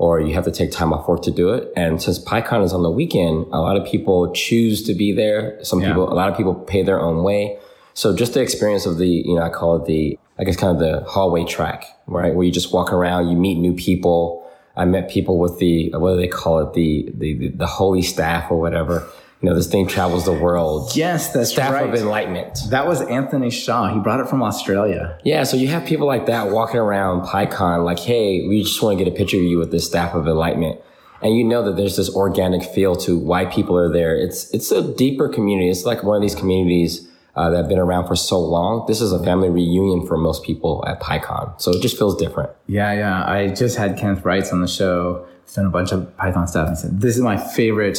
or 0.00 0.18
you 0.18 0.32
have 0.32 0.46
to 0.46 0.50
take 0.50 0.70
time 0.72 0.94
off 0.94 1.06
work 1.06 1.20
to 1.20 1.30
do 1.30 1.50
it. 1.50 1.70
And 1.76 2.00
since 2.00 2.18
PyCon 2.18 2.64
is 2.64 2.72
on 2.72 2.82
the 2.82 2.90
weekend, 2.90 3.44
a 3.52 3.60
lot 3.60 3.76
of 3.76 3.84
people 3.84 4.32
choose 4.32 4.82
to 4.84 4.94
be 4.94 5.12
there. 5.12 5.62
Some 5.62 5.82
Yeah. 5.82 5.88
people, 5.88 6.10
a 6.10 6.16
lot 6.16 6.30
of 6.30 6.36
people 6.38 6.54
pay 6.54 6.82
their 6.82 6.98
own 6.98 7.22
way. 7.22 7.58
So 7.92 8.16
just 8.16 8.32
the 8.32 8.40
experience 8.40 8.86
of 8.86 8.96
the, 8.96 9.06
you 9.06 9.34
know, 9.34 9.42
I 9.42 9.50
call 9.50 9.76
it 9.76 9.84
the, 9.84 10.18
I 10.38 10.44
guess 10.44 10.56
kind 10.56 10.72
of 10.74 10.78
the 10.80 11.04
hallway 11.06 11.44
track, 11.44 11.84
right? 12.06 12.34
Where 12.34 12.46
you 12.46 12.50
just 12.50 12.72
walk 12.72 12.94
around, 12.94 13.28
you 13.28 13.36
meet 13.36 13.58
new 13.58 13.74
people. 13.74 14.42
I 14.74 14.86
met 14.86 15.10
people 15.10 15.38
with 15.38 15.58
the, 15.58 15.90
what 15.90 16.12
do 16.12 16.16
they 16.16 16.28
call 16.28 16.60
it? 16.60 16.72
The, 16.72 17.10
the, 17.12 17.34
the, 17.34 17.48
the 17.48 17.66
holy 17.66 18.00
staff 18.00 18.50
or 18.50 18.58
whatever. 18.58 19.06
You 19.40 19.48
know, 19.48 19.54
this 19.54 19.68
thing 19.68 19.86
travels 19.88 20.26
the 20.26 20.32
world. 20.32 20.94
Yes, 20.94 21.32
that's 21.32 21.52
Staff 21.52 21.72
right. 21.72 21.88
of 21.88 21.94
Enlightenment. 21.94 22.58
That 22.68 22.86
was 22.86 23.00
Anthony 23.00 23.48
Shaw. 23.50 23.92
He 23.92 23.98
brought 23.98 24.20
it 24.20 24.28
from 24.28 24.42
Australia. 24.42 25.18
Yeah, 25.24 25.44
so 25.44 25.56
you 25.56 25.68
have 25.68 25.86
people 25.86 26.06
like 26.06 26.26
that 26.26 26.50
walking 26.50 26.76
around 26.76 27.26
PyCon, 27.26 27.84
like, 27.84 27.98
hey, 27.98 28.46
we 28.46 28.62
just 28.62 28.82
want 28.82 28.98
to 28.98 29.04
get 29.04 29.10
a 29.10 29.16
picture 29.16 29.38
of 29.38 29.42
you 29.44 29.56
with 29.56 29.70
this 29.70 29.86
staff 29.86 30.14
of 30.14 30.26
enlightenment. 30.28 30.80
And 31.22 31.34
you 31.34 31.44
know 31.44 31.62
that 31.64 31.76
there's 31.76 31.96
this 31.96 32.14
organic 32.14 32.62
feel 32.62 32.96
to 32.96 33.18
why 33.18 33.46
people 33.46 33.78
are 33.78 33.90
there. 33.90 34.14
It's 34.16 34.50
it's 34.54 34.70
a 34.70 34.82
deeper 34.94 35.28
community. 35.28 35.70
It's 35.70 35.84
like 35.84 36.02
one 36.02 36.16
of 36.16 36.22
these 36.22 36.34
communities 36.34 37.08
uh, 37.34 37.50
that 37.50 37.56
have 37.56 37.68
been 37.68 37.78
around 37.78 38.06
for 38.08 38.16
so 38.16 38.38
long. 38.40 38.84
This 38.86 39.00
is 39.00 39.12
a 39.12 39.22
family 39.22 39.48
reunion 39.48 40.06
for 40.06 40.16
most 40.16 40.44
people 40.44 40.84
at 40.86 41.00
PyCon, 41.00 41.60
so 41.60 41.72
it 41.72 41.80
just 41.80 41.98
feels 41.98 42.16
different. 42.16 42.50
Yeah, 42.66 42.92
yeah. 42.92 43.24
I 43.26 43.48
just 43.48 43.76
had 43.76 43.96
Kenneth 43.96 44.22
Reitz 44.24 44.52
on 44.52 44.60
the 44.60 44.68
show. 44.68 45.26
He's 45.44 45.54
done 45.54 45.66
a 45.66 45.70
bunch 45.70 45.92
of 45.92 46.16
Python 46.16 46.46
stuff. 46.46 46.68
And 46.68 46.78
said, 46.78 47.00
this 47.00 47.16
is 47.16 47.22
my 47.22 47.36
favorite 47.36 47.98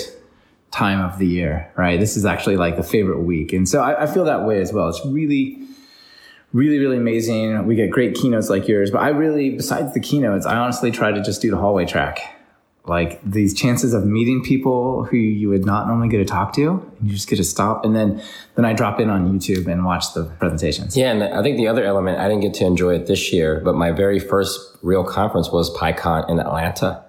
time 0.72 1.02
of 1.02 1.20
the 1.20 1.28
year, 1.28 1.72
right? 1.78 2.00
This 2.00 2.16
is 2.18 2.26
actually 2.26 2.58
like 2.58 2.78
the 2.78 2.84
favorite 2.84 3.22
week. 3.22 3.54
And 3.54 3.68
so 3.68 3.82
I, 3.82 4.04
I 4.04 4.08
feel 4.08 4.26
that 4.26 4.46
way 4.46 4.62
as 4.62 4.72
well. 4.72 4.88
It's 4.88 5.06
really, 5.06 5.60
really, 6.54 6.80
really 6.80 6.98
amazing. 6.98 7.66
We 7.66 7.76
get 7.76 7.92
great 7.92 8.16
keynotes 8.16 8.50
like 8.50 8.68
yours, 8.68 8.90
but 8.90 9.02
I 9.02 9.10
really, 9.10 9.52
besides 9.52 9.94
the 9.94 10.00
keynotes, 10.00 10.46
I 10.46 10.56
honestly 10.56 10.92
try 10.92 11.12
to 11.12 11.22
just 11.22 11.42
do 11.42 11.52
the 11.52 11.58
hallway 11.58 11.86
track. 11.86 12.38
Like 12.84 13.22
these 13.24 13.54
chances 13.54 13.94
of 13.94 14.06
meeting 14.06 14.42
people 14.42 15.04
who 15.04 15.16
you 15.16 15.50
would 15.50 15.66
not 15.66 15.86
normally 15.86 16.10
get 16.10 16.18
to 16.18 16.26
talk 16.26 16.52
to, 16.54 16.84
and 17.00 17.08
you 17.08 17.14
just 17.14 17.28
get 17.28 17.36
to 17.36 17.44
stop. 17.44 17.86
And 17.86 17.96
then, 17.96 18.24
then 18.56 18.66
I 18.66 18.74
drop 18.74 19.00
in 19.00 19.08
on 19.08 19.32
YouTube 19.32 19.68
and 19.68 19.86
watch 19.86 20.16
the 20.16 20.24
presentations. 20.40 20.98
Yeah, 20.98 21.12
and 21.12 21.24
I 21.24 21.44
think 21.44 21.58
the 21.58 21.68
other 21.68 21.84
element 21.84 22.18
I 22.18 22.28
didn't 22.28 22.42
get 22.42 22.56
to 22.56 22.66
enjoy 22.66 22.96
it 22.96 23.06
this 23.06 23.32
year, 23.32 23.62
but 23.64 23.76
my 23.76 23.92
very 23.92 24.18
first 24.18 24.60
real 24.82 25.04
conference 25.04 25.52
was 25.52 25.70
PyCon 25.78 26.28
in 26.28 26.40
Atlanta, 26.40 27.06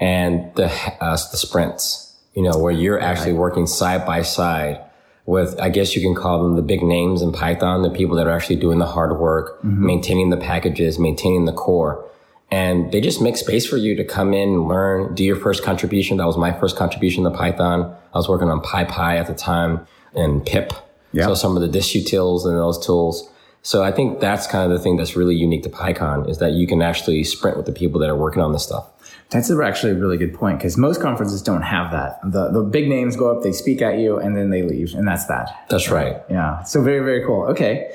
and 0.00 0.54
the 0.54 0.72
uh, 1.02 1.10
the 1.10 1.36
sprints. 1.36 2.09
You 2.34 2.42
know, 2.42 2.56
where 2.58 2.72
you're 2.72 3.00
actually 3.00 3.32
working 3.32 3.66
side 3.66 4.06
by 4.06 4.22
side 4.22 4.80
with, 5.26 5.58
I 5.60 5.68
guess 5.68 5.96
you 5.96 6.02
can 6.02 6.14
call 6.14 6.42
them 6.42 6.56
the 6.56 6.62
big 6.62 6.82
names 6.82 7.22
in 7.22 7.32
Python, 7.32 7.82
the 7.82 7.90
people 7.90 8.16
that 8.16 8.26
are 8.26 8.30
actually 8.30 8.56
doing 8.56 8.78
the 8.78 8.86
hard 8.86 9.18
work, 9.18 9.58
mm-hmm. 9.58 9.86
maintaining 9.86 10.30
the 10.30 10.36
packages, 10.36 10.98
maintaining 10.98 11.44
the 11.44 11.52
core. 11.52 12.04
And 12.50 12.90
they 12.90 13.00
just 13.00 13.20
make 13.20 13.36
space 13.36 13.66
for 13.66 13.76
you 13.76 13.94
to 13.94 14.04
come 14.04 14.34
in, 14.34 14.66
learn, 14.66 15.14
do 15.14 15.22
your 15.22 15.36
first 15.36 15.62
contribution. 15.62 16.16
That 16.16 16.26
was 16.26 16.36
my 16.36 16.52
first 16.52 16.76
contribution 16.76 17.24
to 17.24 17.30
Python. 17.30 17.96
I 18.12 18.18
was 18.18 18.28
working 18.28 18.48
on 18.48 18.60
PyPy 18.60 19.20
at 19.20 19.28
the 19.28 19.34
time 19.34 19.86
and 20.14 20.44
pip. 20.44 20.72
Yeah. 21.12 21.26
So 21.26 21.34
some 21.34 21.56
of 21.56 21.62
the 21.62 21.68
distutils 21.68 22.44
and 22.44 22.56
those 22.56 22.84
tools. 22.84 23.28
So 23.62 23.84
I 23.84 23.92
think 23.92 24.20
that's 24.20 24.46
kind 24.46 24.70
of 24.70 24.76
the 24.76 24.82
thing 24.82 24.96
that's 24.96 25.16
really 25.16 25.36
unique 25.36 25.62
to 25.64 25.68
PyCon 25.68 26.28
is 26.28 26.38
that 26.38 26.52
you 26.52 26.66
can 26.66 26.82
actually 26.82 27.22
sprint 27.24 27.56
with 27.56 27.66
the 27.66 27.72
people 27.72 28.00
that 28.00 28.08
are 28.08 28.16
working 28.16 28.42
on 28.42 28.52
this 28.52 28.64
stuff. 28.64 28.88
That's 29.30 29.50
actually 29.50 29.92
a 29.92 29.94
really 29.94 30.16
good 30.16 30.34
point 30.34 30.58
because 30.58 30.76
most 30.76 31.00
conferences 31.00 31.40
don't 31.40 31.62
have 31.62 31.92
that. 31.92 32.20
The 32.24 32.50
the 32.50 32.62
big 32.62 32.88
names 32.88 33.16
go 33.16 33.30
up, 33.34 33.42
they 33.42 33.52
speak 33.52 33.80
at 33.80 33.98
you, 33.98 34.18
and 34.18 34.36
then 34.36 34.50
they 34.50 34.62
leave, 34.62 34.94
and 34.94 35.06
that's 35.06 35.26
that. 35.26 35.66
That's 35.68 35.88
right. 35.88 36.20
Yeah. 36.28 36.62
So 36.64 36.82
very 36.82 37.04
very 37.04 37.24
cool. 37.24 37.44
Okay. 37.44 37.92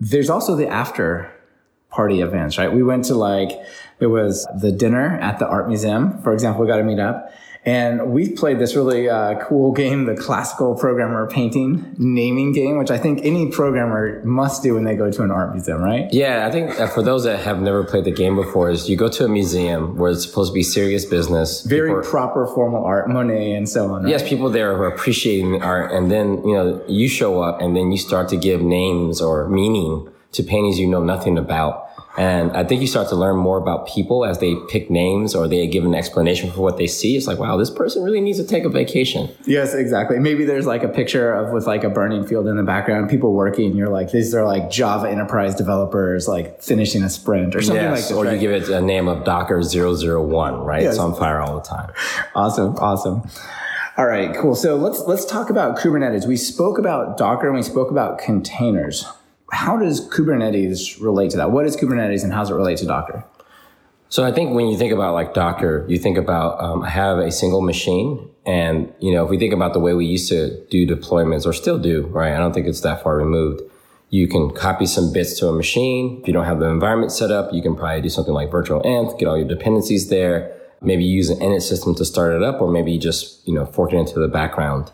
There's 0.00 0.30
also 0.30 0.54
the 0.54 0.68
after 0.68 1.32
party 1.90 2.20
events, 2.20 2.58
right? 2.58 2.72
We 2.72 2.82
went 2.82 3.06
to 3.06 3.14
like 3.14 3.50
there 3.98 4.10
was 4.10 4.46
the 4.60 4.70
dinner 4.70 5.18
at 5.20 5.38
the 5.38 5.46
art 5.48 5.68
museum, 5.68 6.22
for 6.22 6.32
example. 6.32 6.62
We 6.62 6.68
got 6.68 6.76
to 6.76 6.84
meet 6.84 7.00
up, 7.00 7.32
and 7.64 8.10
we've 8.12 8.36
played 8.36 8.58
this 8.58 8.74
really 8.74 9.08
uh, 9.08 9.38
cool 9.44 9.72
game, 9.72 10.06
the 10.06 10.16
classical 10.16 10.74
programmer 10.74 11.28
painting 11.28 11.94
naming 11.98 12.52
game, 12.52 12.78
which 12.78 12.90
I 12.90 12.98
think 12.98 13.20
any 13.22 13.50
programmer 13.50 14.22
must 14.24 14.62
do 14.62 14.74
when 14.74 14.84
they 14.84 14.96
go 14.96 15.10
to 15.10 15.22
an 15.22 15.30
art 15.30 15.52
museum, 15.52 15.82
right? 15.82 16.08
Yeah, 16.12 16.46
I 16.46 16.50
think 16.50 16.72
for 16.92 17.02
those 17.02 17.24
that 17.24 17.40
have 17.40 17.60
never 17.60 17.84
played 17.84 18.04
the 18.04 18.12
game 18.12 18.36
before, 18.36 18.70
is 18.70 18.88
you 18.88 18.96
go 18.96 19.08
to 19.08 19.24
a 19.24 19.28
museum 19.28 19.96
where 19.96 20.12
it's 20.12 20.26
supposed 20.26 20.52
to 20.52 20.54
be 20.54 20.62
serious 20.62 21.04
business. 21.04 21.62
Very 21.62 21.90
People 21.90 22.02
proper 22.02 22.46
formal 22.46 22.84
art, 22.84 23.08
Monet 23.08 23.52
and 23.52 23.68
so 23.68 23.92
on. 23.92 24.02
Right? 24.02 24.10
Yes, 24.10 24.28
people 24.28 24.50
there 24.50 24.72
are 24.74 24.86
appreciating 24.86 25.52
the 25.52 25.60
art, 25.60 25.92
and 25.92 26.10
then 26.10 26.42
you 26.44 26.54
know 26.54 26.82
you 26.88 27.08
show 27.08 27.42
up, 27.42 27.60
and 27.60 27.76
then 27.76 27.92
you 27.92 27.98
start 27.98 28.28
to 28.30 28.36
give 28.36 28.62
names 28.62 29.20
or 29.20 29.48
meaning 29.48 30.08
to 30.32 30.42
paintings 30.42 30.78
you 30.78 30.86
know 30.86 31.02
nothing 31.02 31.38
about, 31.38 31.88
And 32.18 32.50
I 32.56 32.64
think 32.64 32.80
you 32.80 32.88
start 32.88 33.08
to 33.10 33.14
learn 33.14 33.36
more 33.36 33.58
about 33.58 33.86
people 33.86 34.24
as 34.24 34.40
they 34.40 34.56
pick 34.68 34.90
names 34.90 35.36
or 35.36 35.46
they 35.46 35.64
give 35.68 35.84
an 35.84 35.94
explanation 35.94 36.50
for 36.50 36.62
what 36.62 36.76
they 36.76 36.88
see. 36.88 37.16
It's 37.16 37.28
like, 37.28 37.38
wow, 37.38 37.56
this 37.56 37.70
person 37.70 38.02
really 38.02 38.20
needs 38.20 38.38
to 38.38 38.46
take 38.46 38.64
a 38.64 38.68
vacation. 38.68 39.30
Yes, 39.46 39.72
exactly. 39.72 40.18
Maybe 40.18 40.44
there's 40.44 40.66
like 40.66 40.82
a 40.82 40.88
picture 40.88 41.32
of 41.32 41.52
with 41.52 41.68
like 41.68 41.84
a 41.84 41.90
burning 41.90 42.26
field 42.26 42.48
in 42.48 42.56
the 42.56 42.64
background, 42.64 43.08
people 43.08 43.34
working. 43.34 43.76
You're 43.76 43.88
like, 43.88 44.10
these 44.10 44.34
are 44.34 44.44
like 44.44 44.68
Java 44.68 45.08
enterprise 45.08 45.54
developers, 45.54 46.26
like 46.26 46.60
finishing 46.60 47.04
a 47.04 47.08
sprint 47.08 47.54
or 47.54 47.62
something 47.62 47.88
like 47.88 48.08
that. 48.08 48.14
or 48.14 48.24
right? 48.24 48.34
you 48.34 48.40
give 48.40 48.50
it 48.50 48.68
a 48.68 48.80
name 48.80 49.06
of 49.06 49.24
Docker 49.24 49.62
001, 49.62 50.64
right? 50.64 50.82
Yes. 50.82 50.94
It's 50.94 50.98
on 50.98 51.14
fire 51.14 51.40
all 51.40 51.54
the 51.54 51.62
time. 51.62 51.92
Awesome, 52.34 52.74
awesome. 52.78 53.22
All 53.96 54.06
right, 54.06 54.34
cool. 54.36 54.54
So 54.56 54.76
let's 54.76 55.00
let's 55.06 55.24
talk 55.24 55.50
about 55.50 55.78
Kubernetes. 55.78 56.26
We 56.26 56.36
spoke 56.36 56.78
about 56.78 57.16
Docker 57.16 57.46
and 57.46 57.56
we 57.56 57.62
spoke 57.62 57.90
about 57.90 58.18
containers. 58.18 59.04
How 59.50 59.76
does 59.76 60.06
Kubernetes 60.08 61.00
relate 61.00 61.30
to 61.30 61.36
that? 61.38 61.50
What 61.50 61.64
is 61.66 61.76
Kubernetes 61.76 62.22
and 62.22 62.32
how 62.32 62.40
does 62.40 62.50
it 62.50 62.54
relate 62.54 62.78
to 62.78 62.86
Docker? 62.86 63.24
So 64.10 64.24
I 64.24 64.32
think 64.32 64.54
when 64.54 64.68
you 64.68 64.78
think 64.78 64.92
about 64.92 65.12
like 65.12 65.34
Docker, 65.34 65.84
you 65.88 65.98
think 65.98 66.16
about 66.16 66.62
um, 66.62 66.82
I 66.82 66.88
have 66.88 67.18
a 67.18 67.30
single 67.30 67.60
machine, 67.60 68.30
and 68.46 68.92
you 69.00 69.12
know 69.12 69.24
if 69.24 69.30
we 69.30 69.38
think 69.38 69.52
about 69.52 69.74
the 69.74 69.80
way 69.80 69.92
we 69.92 70.06
used 70.06 70.30
to 70.30 70.64
do 70.68 70.86
deployments 70.86 71.44
or 71.44 71.52
still 71.52 71.78
do, 71.78 72.06
right? 72.06 72.32
I 72.32 72.38
don't 72.38 72.54
think 72.54 72.66
it's 72.66 72.80
that 72.80 73.02
far 73.02 73.16
removed. 73.16 73.60
You 74.10 74.26
can 74.26 74.50
copy 74.50 74.86
some 74.86 75.12
bits 75.12 75.38
to 75.40 75.48
a 75.48 75.52
machine. 75.52 76.20
If 76.22 76.26
you 76.26 76.32
don't 76.32 76.46
have 76.46 76.58
the 76.58 76.68
environment 76.68 77.12
set 77.12 77.30
up, 77.30 77.52
you 77.52 77.60
can 77.60 77.76
probably 77.76 78.00
do 78.00 78.08
something 78.08 78.32
like 78.32 78.50
virtual 78.50 78.80
env, 78.80 79.18
get 79.18 79.28
all 79.28 79.36
your 79.36 79.46
dependencies 79.46 80.08
there. 80.08 80.54
Maybe 80.80 81.04
use 81.04 81.28
an 81.28 81.40
init 81.40 81.60
system 81.60 81.94
to 81.96 82.04
start 82.06 82.34
it 82.34 82.42
up, 82.42 82.62
or 82.62 82.70
maybe 82.70 82.96
just 82.96 83.46
you 83.46 83.52
know 83.52 83.66
fork 83.66 83.92
it 83.92 83.96
into 83.96 84.18
the 84.18 84.28
background. 84.28 84.90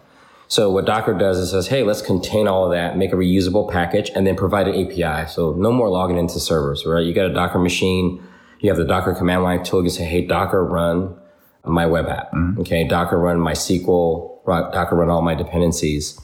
So 0.49 0.71
what 0.71 0.85
Docker 0.85 1.15
does 1.15 1.39
is 1.39 1.51
says, 1.51 1.69
hey, 1.69 1.83
let's 1.83 2.03
contain 2.03 2.47
all 2.47 2.67
of 2.67 2.73
that, 2.73 2.97
make 2.97 3.13
a 3.13 3.17
reusable 3.17 3.71
package, 3.71 4.11
and 4.15 4.27
then 4.27 4.37
provide 4.37 4.69
an 4.69 4.75
API. 4.75 5.29
So 5.29 5.55
no 5.55 5.73
more 5.73 5.89
logging 5.89 6.19
into 6.19 6.39
servers, 6.39 6.85
right? 6.87 7.05
You 7.05 7.15
got 7.15 7.27
a 7.27 7.33
Docker 7.33 7.59
machine, 7.59 8.23
you 8.61 8.71
have 8.71 8.79
the 8.79 8.85
Docker 8.85 9.15
command 9.15 9.43
line 9.43 9.63
tool. 9.63 9.81
You 9.81 9.91
can 9.91 9.97
say, 9.99 10.05
hey, 10.05 10.27
Docker 10.27 10.65
run 10.65 11.17
my 11.65 11.87
web 11.87 12.07
app. 12.07 12.33
Mm-hmm. 12.33 12.61
Okay. 12.61 12.87
Docker 12.87 13.19
run 13.19 13.39
my 13.39 13.53
SQL, 13.53 14.45
Docker 14.47 14.97
run 14.97 15.11
all 15.11 15.23
my 15.23 15.35
dependencies. 15.35 16.21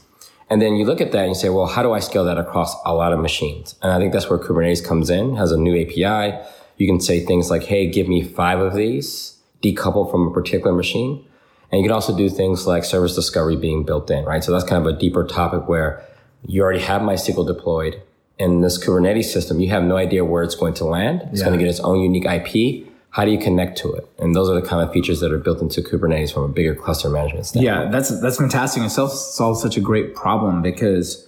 And 0.49 0.61
then 0.61 0.75
you 0.75 0.85
look 0.85 1.01
at 1.01 1.11
that 1.13 1.19
and 1.19 1.29
you 1.29 1.35
say, 1.35 1.49
well, 1.49 1.67
how 1.67 1.81
do 1.81 1.93
I 1.93 1.99
scale 1.99 2.25
that 2.25 2.37
across 2.37 2.75
a 2.85 2.93
lot 2.93 3.13
of 3.13 3.19
machines? 3.19 3.75
And 3.81 3.91
I 3.91 3.99
think 3.99 4.11
that's 4.11 4.29
where 4.29 4.37
Kubernetes 4.37 4.85
comes 4.85 5.09
in, 5.09 5.35
has 5.37 5.51
a 5.51 5.57
new 5.57 5.79
API. 5.79 6.37
You 6.77 6.87
can 6.87 6.99
say 6.99 7.25
things 7.25 7.49
like, 7.49 7.63
hey, 7.63 7.89
give 7.89 8.07
me 8.07 8.23
five 8.23 8.59
of 8.59 8.73
these, 8.73 9.37
decouple 9.63 10.09
from 10.09 10.27
a 10.27 10.31
particular 10.31 10.73
machine. 10.73 11.25
And 11.71 11.79
you 11.79 11.87
can 11.87 11.93
also 11.93 12.15
do 12.15 12.29
things 12.29 12.67
like 12.67 12.83
service 12.83 13.15
discovery 13.15 13.55
being 13.55 13.83
built 13.83 14.11
in, 14.11 14.25
right? 14.25 14.43
So 14.43 14.51
that's 14.51 14.65
kind 14.65 14.85
of 14.85 14.93
a 14.93 14.97
deeper 14.97 15.25
topic 15.25 15.67
where 15.69 16.03
you 16.45 16.61
already 16.61 16.81
have 16.81 17.01
MySQL 17.01 17.47
deployed 17.47 18.01
in 18.37 18.61
this 18.61 18.83
Kubernetes 18.83 19.25
system. 19.25 19.59
You 19.59 19.69
have 19.69 19.83
no 19.83 19.95
idea 19.95 20.25
where 20.25 20.43
it's 20.43 20.55
going 20.55 20.73
to 20.75 20.85
land. 20.85 21.27
It's 21.31 21.41
going 21.41 21.53
to 21.53 21.59
get 21.59 21.69
its 21.69 21.79
own 21.79 21.99
unique 22.01 22.25
IP. 22.25 22.87
How 23.11 23.25
do 23.25 23.31
you 23.31 23.37
connect 23.37 23.77
to 23.79 23.93
it? 23.93 24.09
And 24.19 24.35
those 24.35 24.49
are 24.49 24.59
the 24.59 24.65
kind 24.65 24.81
of 24.81 24.91
features 24.93 25.19
that 25.19 25.31
are 25.31 25.37
built 25.37 25.61
into 25.61 25.81
Kubernetes 25.81 26.33
from 26.33 26.43
a 26.43 26.47
bigger 26.47 26.73
cluster 26.73 27.09
management 27.09 27.45
standpoint. 27.45 27.85
Yeah, 27.85 27.91
that's 27.91 28.21
that's 28.21 28.37
fantastic. 28.37 28.83
It 28.83 28.89
solves, 28.89 29.19
solves 29.33 29.61
such 29.61 29.77
a 29.77 29.81
great 29.81 30.15
problem 30.15 30.61
because 30.61 31.27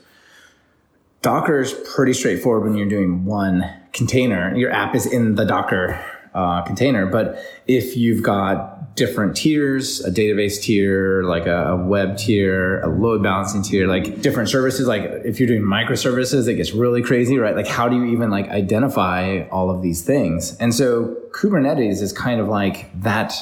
Docker 1.21 1.59
is 1.59 1.73
pretty 1.93 2.13
straightforward 2.13 2.63
when 2.63 2.77
you're 2.77 2.87
doing 2.87 3.25
one 3.25 3.69
container. 3.91 4.55
Your 4.55 4.71
app 4.71 4.95
is 4.95 5.05
in 5.05 5.35
the 5.35 5.45
Docker 5.45 5.99
uh, 6.33 6.61
container, 6.63 7.05
but 7.05 7.37
if 7.67 7.95
you've 7.95 8.23
got 8.23 8.95
different 8.95 9.35
tiers, 9.35 10.03
a 10.05 10.11
database 10.11 10.61
tier, 10.61 11.23
like 11.23 11.45
a, 11.47 11.69
a 11.71 11.75
web 11.75 12.15
tier, 12.17 12.79
a 12.81 12.87
load 12.87 13.23
balancing 13.23 13.61
tier, 13.63 13.87
like 13.87 14.21
different 14.21 14.49
services, 14.49 14.87
like 14.87 15.01
if 15.25 15.39
you're 15.39 15.47
doing 15.47 15.61
microservices, 15.63 16.47
it 16.47 16.55
gets 16.55 16.73
really 16.73 17.01
crazy, 17.01 17.37
right? 17.39 17.55
Like 17.55 17.67
how 17.67 17.87
do 17.89 17.95
you 17.95 18.05
even 18.05 18.29
like 18.29 18.47
identify 18.49 19.47
all 19.51 19.69
of 19.71 19.81
these 19.81 20.03
things? 20.03 20.55
And 20.57 20.73
so 20.75 21.15
Kubernetes 21.31 22.01
is 22.01 22.13
kind 22.13 22.39
of 22.39 22.47
like 22.47 22.89
that 23.01 23.33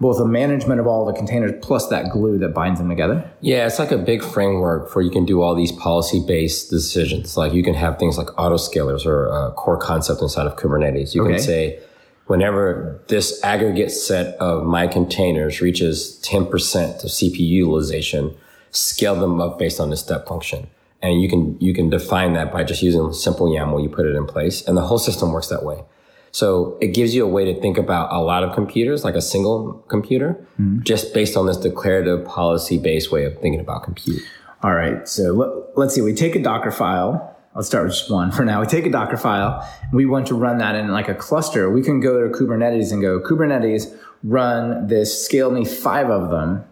both 0.00 0.18
the 0.18 0.26
management 0.26 0.80
of 0.80 0.86
all 0.88 1.04
the 1.06 1.12
containers 1.12 1.52
plus 1.62 1.88
that 1.88 2.10
glue 2.10 2.36
that 2.38 2.52
binds 2.52 2.78
them 2.80 2.88
together. 2.88 3.28
Yeah, 3.40 3.66
it's 3.66 3.78
like 3.78 3.92
a 3.92 3.96
big 3.98 4.22
framework 4.22 4.90
for 4.90 5.00
you 5.02 5.10
can 5.10 5.24
do 5.24 5.40
all 5.40 5.54
these 5.54 5.72
policy 5.72 6.22
based 6.26 6.68
decisions. 6.70 7.36
Like 7.36 7.52
you 7.52 7.62
can 7.62 7.74
have 7.74 7.98
things 7.98 8.18
like 8.18 8.26
autoscalers 8.28 9.06
or 9.06 9.26
a 9.28 9.52
core 9.52 9.78
concept 9.78 10.20
inside 10.20 10.46
of 10.46 10.56
Kubernetes. 10.56 11.14
You 11.14 11.22
Okay. 11.22 11.34
can 11.34 11.42
say, 11.42 11.80
whenever 12.26 13.00
this 13.08 13.42
aggregate 13.42 13.90
set 13.90 14.34
of 14.36 14.64
my 14.64 14.86
containers 14.86 15.60
reaches 15.60 16.20
10% 16.24 17.04
of 17.04 17.10
CPU 17.10 17.38
utilization, 17.38 18.36
scale 18.70 19.14
them 19.14 19.40
up 19.40 19.58
based 19.58 19.80
on 19.80 19.90
the 19.90 19.96
step 19.96 20.26
function. 20.26 20.66
And 21.02 21.20
you 21.20 21.28
can, 21.28 21.60
you 21.60 21.74
can 21.74 21.90
define 21.90 22.32
that 22.32 22.50
by 22.50 22.64
just 22.64 22.82
using 22.82 23.12
simple 23.12 23.46
YAML. 23.46 23.82
You 23.82 23.90
put 23.90 24.06
it 24.06 24.16
in 24.16 24.26
place 24.26 24.66
and 24.66 24.76
the 24.76 24.82
whole 24.82 24.98
system 24.98 25.32
works 25.32 25.48
that 25.48 25.62
way. 25.62 25.84
So 26.32 26.76
it 26.80 26.88
gives 26.88 27.14
you 27.14 27.24
a 27.24 27.28
way 27.28 27.44
to 27.44 27.60
think 27.60 27.78
about 27.78 28.12
a 28.12 28.18
lot 28.18 28.42
of 28.42 28.54
computers, 28.54 29.04
like 29.04 29.14
a 29.14 29.22
single 29.22 29.74
computer, 29.88 30.44
mm-hmm. 30.58 30.82
just 30.82 31.14
based 31.14 31.36
on 31.36 31.46
this 31.46 31.56
declarative 31.56 32.24
policy 32.24 32.76
based 32.76 33.12
way 33.12 33.24
of 33.24 33.38
thinking 33.38 33.60
about 33.60 33.84
compute. 33.84 34.20
All 34.62 34.74
right. 34.74 35.06
So 35.06 35.32
let, 35.32 35.78
let's 35.78 35.94
see. 35.94 36.00
We 36.00 36.12
take 36.14 36.34
a 36.34 36.42
Docker 36.42 36.72
file. 36.72 37.33
Let's 37.54 37.68
start 37.68 37.84
with 37.84 37.94
just 37.94 38.10
one 38.10 38.32
for 38.32 38.44
now. 38.44 38.60
We 38.60 38.66
take 38.66 38.84
a 38.84 38.90
Docker 38.90 39.16
file. 39.16 39.68
We 39.92 40.06
want 40.06 40.26
to 40.26 40.34
run 40.34 40.58
that 40.58 40.74
in 40.74 40.88
like 40.88 41.08
a 41.08 41.14
cluster. 41.14 41.70
We 41.70 41.82
can 41.82 42.00
go 42.00 42.26
to 42.26 42.36
Kubernetes 42.36 42.90
and 42.92 43.00
go, 43.00 43.20
Kubernetes, 43.20 43.96
run 44.24 44.88
this, 44.88 45.24
scale 45.24 45.52
me 45.52 45.64
five 45.64 46.10
of 46.10 46.30
them. 46.30 46.64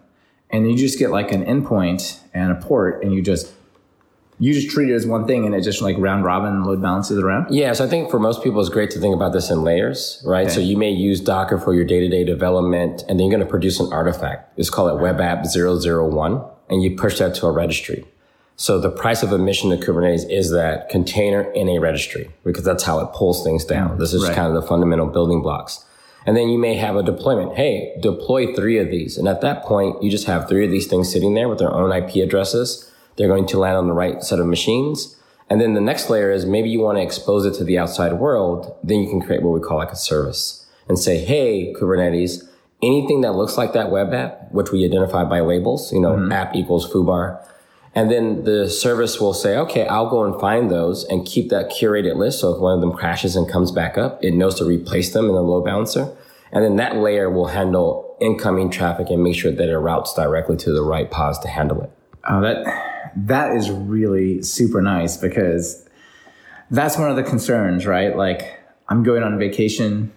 And 0.49 0.69
you 0.69 0.77
just 0.77 0.99
get 0.99 1.09
like 1.09 1.31
an 1.31 1.45
endpoint 1.45 2.19
and 2.33 2.51
a 2.51 2.55
port 2.55 3.01
and 3.01 3.13
you 3.13 3.21
just, 3.21 3.53
you 4.39 4.53
just 4.53 4.69
treat 4.69 4.89
it 4.89 4.93
as 4.93 5.07
one 5.07 5.25
thing 5.25 5.45
and 5.45 5.55
it 5.55 5.61
just 5.61 5.81
like 5.81 5.95
round 5.97 6.25
robin 6.25 6.63
load 6.63 6.81
balances 6.81 7.17
around. 7.17 7.53
Yeah, 7.53 7.71
so 7.71 7.85
I 7.85 7.87
think 7.87 8.11
for 8.11 8.19
most 8.19 8.43
people, 8.43 8.59
it's 8.59 8.69
great 8.69 8.91
to 8.91 8.99
think 8.99 9.15
about 9.15 9.31
this 9.31 9.49
in 9.49 9.63
layers, 9.63 10.21
right? 10.25 10.51
So 10.51 10.59
you 10.59 10.75
may 10.75 10.91
use 10.91 11.21
Docker 11.21 11.57
for 11.57 11.73
your 11.73 11.85
day-to-day 11.85 12.25
development, 12.25 13.03
and 13.07 13.19
then 13.19 13.27
you're 13.27 13.37
going 13.37 13.45
to 13.45 13.49
produce 13.49 13.79
an 13.79 13.91
artifact. 13.93 14.57
Let's 14.57 14.69
call 14.69 14.89
it 14.89 15.01
web 15.01 15.21
app 15.21 15.45
001, 15.45 16.43
and 16.69 16.83
you 16.83 16.95
push 16.97 17.19
that 17.19 17.35
to 17.35 17.45
a 17.45 17.51
registry. 17.51 18.05
So 18.55 18.79
the 18.79 18.89
price 18.89 19.23
of 19.23 19.31
admission 19.31 19.71
to 19.71 19.77
Kubernetes 19.77 20.29
is 20.29 20.51
that 20.51 20.89
container 20.89 21.41
in 21.41 21.67
a 21.69 21.79
registry, 21.79 22.29
because 22.43 22.63
that's 22.63 22.83
how 22.83 22.99
it 22.99 23.11
pulls 23.13 23.43
things 23.43 23.65
down. 23.65 23.91
Mm, 23.91 23.99
this 23.99 24.13
is 24.13 24.23
Right. 24.23 24.35
kind 24.35 24.47
of 24.47 24.53
the 24.53 24.67
fundamental 24.67 25.07
building 25.07 25.41
blocks. 25.41 25.83
And 26.25 26.37
then 26.37 26.49
you 26.49 26.57
may 26.57 26.75
have 26.75 26.95
a 26.95 27.03
deployment. 27.03 27.55
Hey, 27.55 27.97
deploy 27.99 28.53
three 28.53 28.77
of 28.77 28.89
these. 28.89 29.17
And 29.17 29.27
at 29.27 29.41
that 29.41 29.63
point, 29.63 30.01
you 30.01 30.09
just 30.09 30.25
have 30.25 30.47
three 30.47 30.63
of 30.63 30.71
these 30.71 30.87
things 30.87 31.11
sitting 31.11 31.33
there 31.33 31.49
with 31.49 31.59
their 31.59 31.73
own 31.73 31.91
IP 31.91 32.23
addresses. 32.23 32.89
They're 33.17 33.27
going 33.27 33.45
to 33.47 33.59
land 33.59 33.77
on 33.77 33.87
the 33.87 33.93
right 33.93 34.23
set 34.23 34.39
of 34.39 34.47
machines. 34.47 35.17
And 35.49 35.59
then 35.59 35.73
the 35.73 35.81
next 35.81 36.09
layer 36.09 36.31
is 36.31 36.45
maybe 36.45 36.69
you 36.69 36.79
want 36.79 36.97
to 36.97 37.01
expose 37.01 37.45
it 37.45 37.53
to 37.55 37.63
the 37.63 37.77
outside 37.77 38.13
world. 38.13 38.75
Then 38.83 38.99
you 38.99 39.09
can 39.09 39.21
create 39.21 39.43
what 39.43 39.53
we 39.53 39.59
call 39.59 39.77
like 39.77 39.91
a 39.91 39.97
service 39.97 40.65
and 40.87 40.97
say, 40.97 41.17
Hey, 41.17 41.73
Kubernetes, 41.73 42.47
anything 42.81 43.21
that 43.21 43.33
looks 43.33 43.57
like 43.57 43.73
that 43.73 43.91
web 43.91 44.13
app, 44.13 44.51
which 44.51 44.71
we 44.71 44.85
identify 44.85 45.23
by 45.25 45.41
labels, 45.41 45.91
you 45.91 45.99
know, 45.99 46.13
mm-hmm. 46.13 46.31
app 46.31 46.55
equals 46.55 46.91
foobar. 46.91 47.45
And 47.95 48.09
then 48.09 48.43
the 48.43 48.69
service 48.69 49.21
will 49.21 49.33
say, 49.33 49.55
okay, 49.57 49.85
I'll 49.85 50.09
go 50.09 50.23
and 50.23 50.39
find 50.39 50.71
those 50.71 51.03
and 51.05 51.25
keep 51.25 51.49
that 51.49 51.69
curated 51.69 52.15
list. 52.15 52.39
So 52.39 52.53
if 52.55 52.59
one 52.59 52.73
of 52.73 52.81
them 52.81 52.91
crashes 52.91 53.35
and 53.35 53.47
comes 53.47 53.71
back 53.71 53.97
up, 53.97 54.23
it 54.23 54.33
knows 54.33 54.55
to 54.55 54.65
replace 54.65 55.13
them 55.13 55.25
in 55.25 55.33
the 55.33 55.43
load 55.43 55.65
balancer. 55.65 56.15
And 56.51 56.63
then 56.63 56.75
that 56.77 56.97
layer 56.97 57.29
will 57.29 57.47
handle 57.47 58.15
incoming 58.19 58.71
traffic 58.71 59.09
and 59.09 59.23
make 59.23 59.35
sure 59.35 59.51
that 59.51 59.69
it 59.69 59.77
routes 59.77 60.13
directly 60.13 60.57
to 60.57 60.71
the 60.71 60.83
right 60.83 61.09
pods 61.09 61.39
to 61.39 61.47
handle 61.47 61.81
it. 61.81 61.91
Oh, 62.27 62.41
that 62.41 63.11
that 63.15 63.55
is 63.55 63.69
really 63.69 64.41
super 64.41 64.81
nice 64.81 65.17
because 65.17 65.87
that's 66.71 66.97
one 66.97 67.09
of 67.09 67.15
the 67.15 67.23
concerns, 67.23 67.85
right? 67.85 68.15
Like 68.15 68.59
I'm 68.87 69.03
going 69.03 69.23
on 69.23 69.37
vacation 69.37 70.11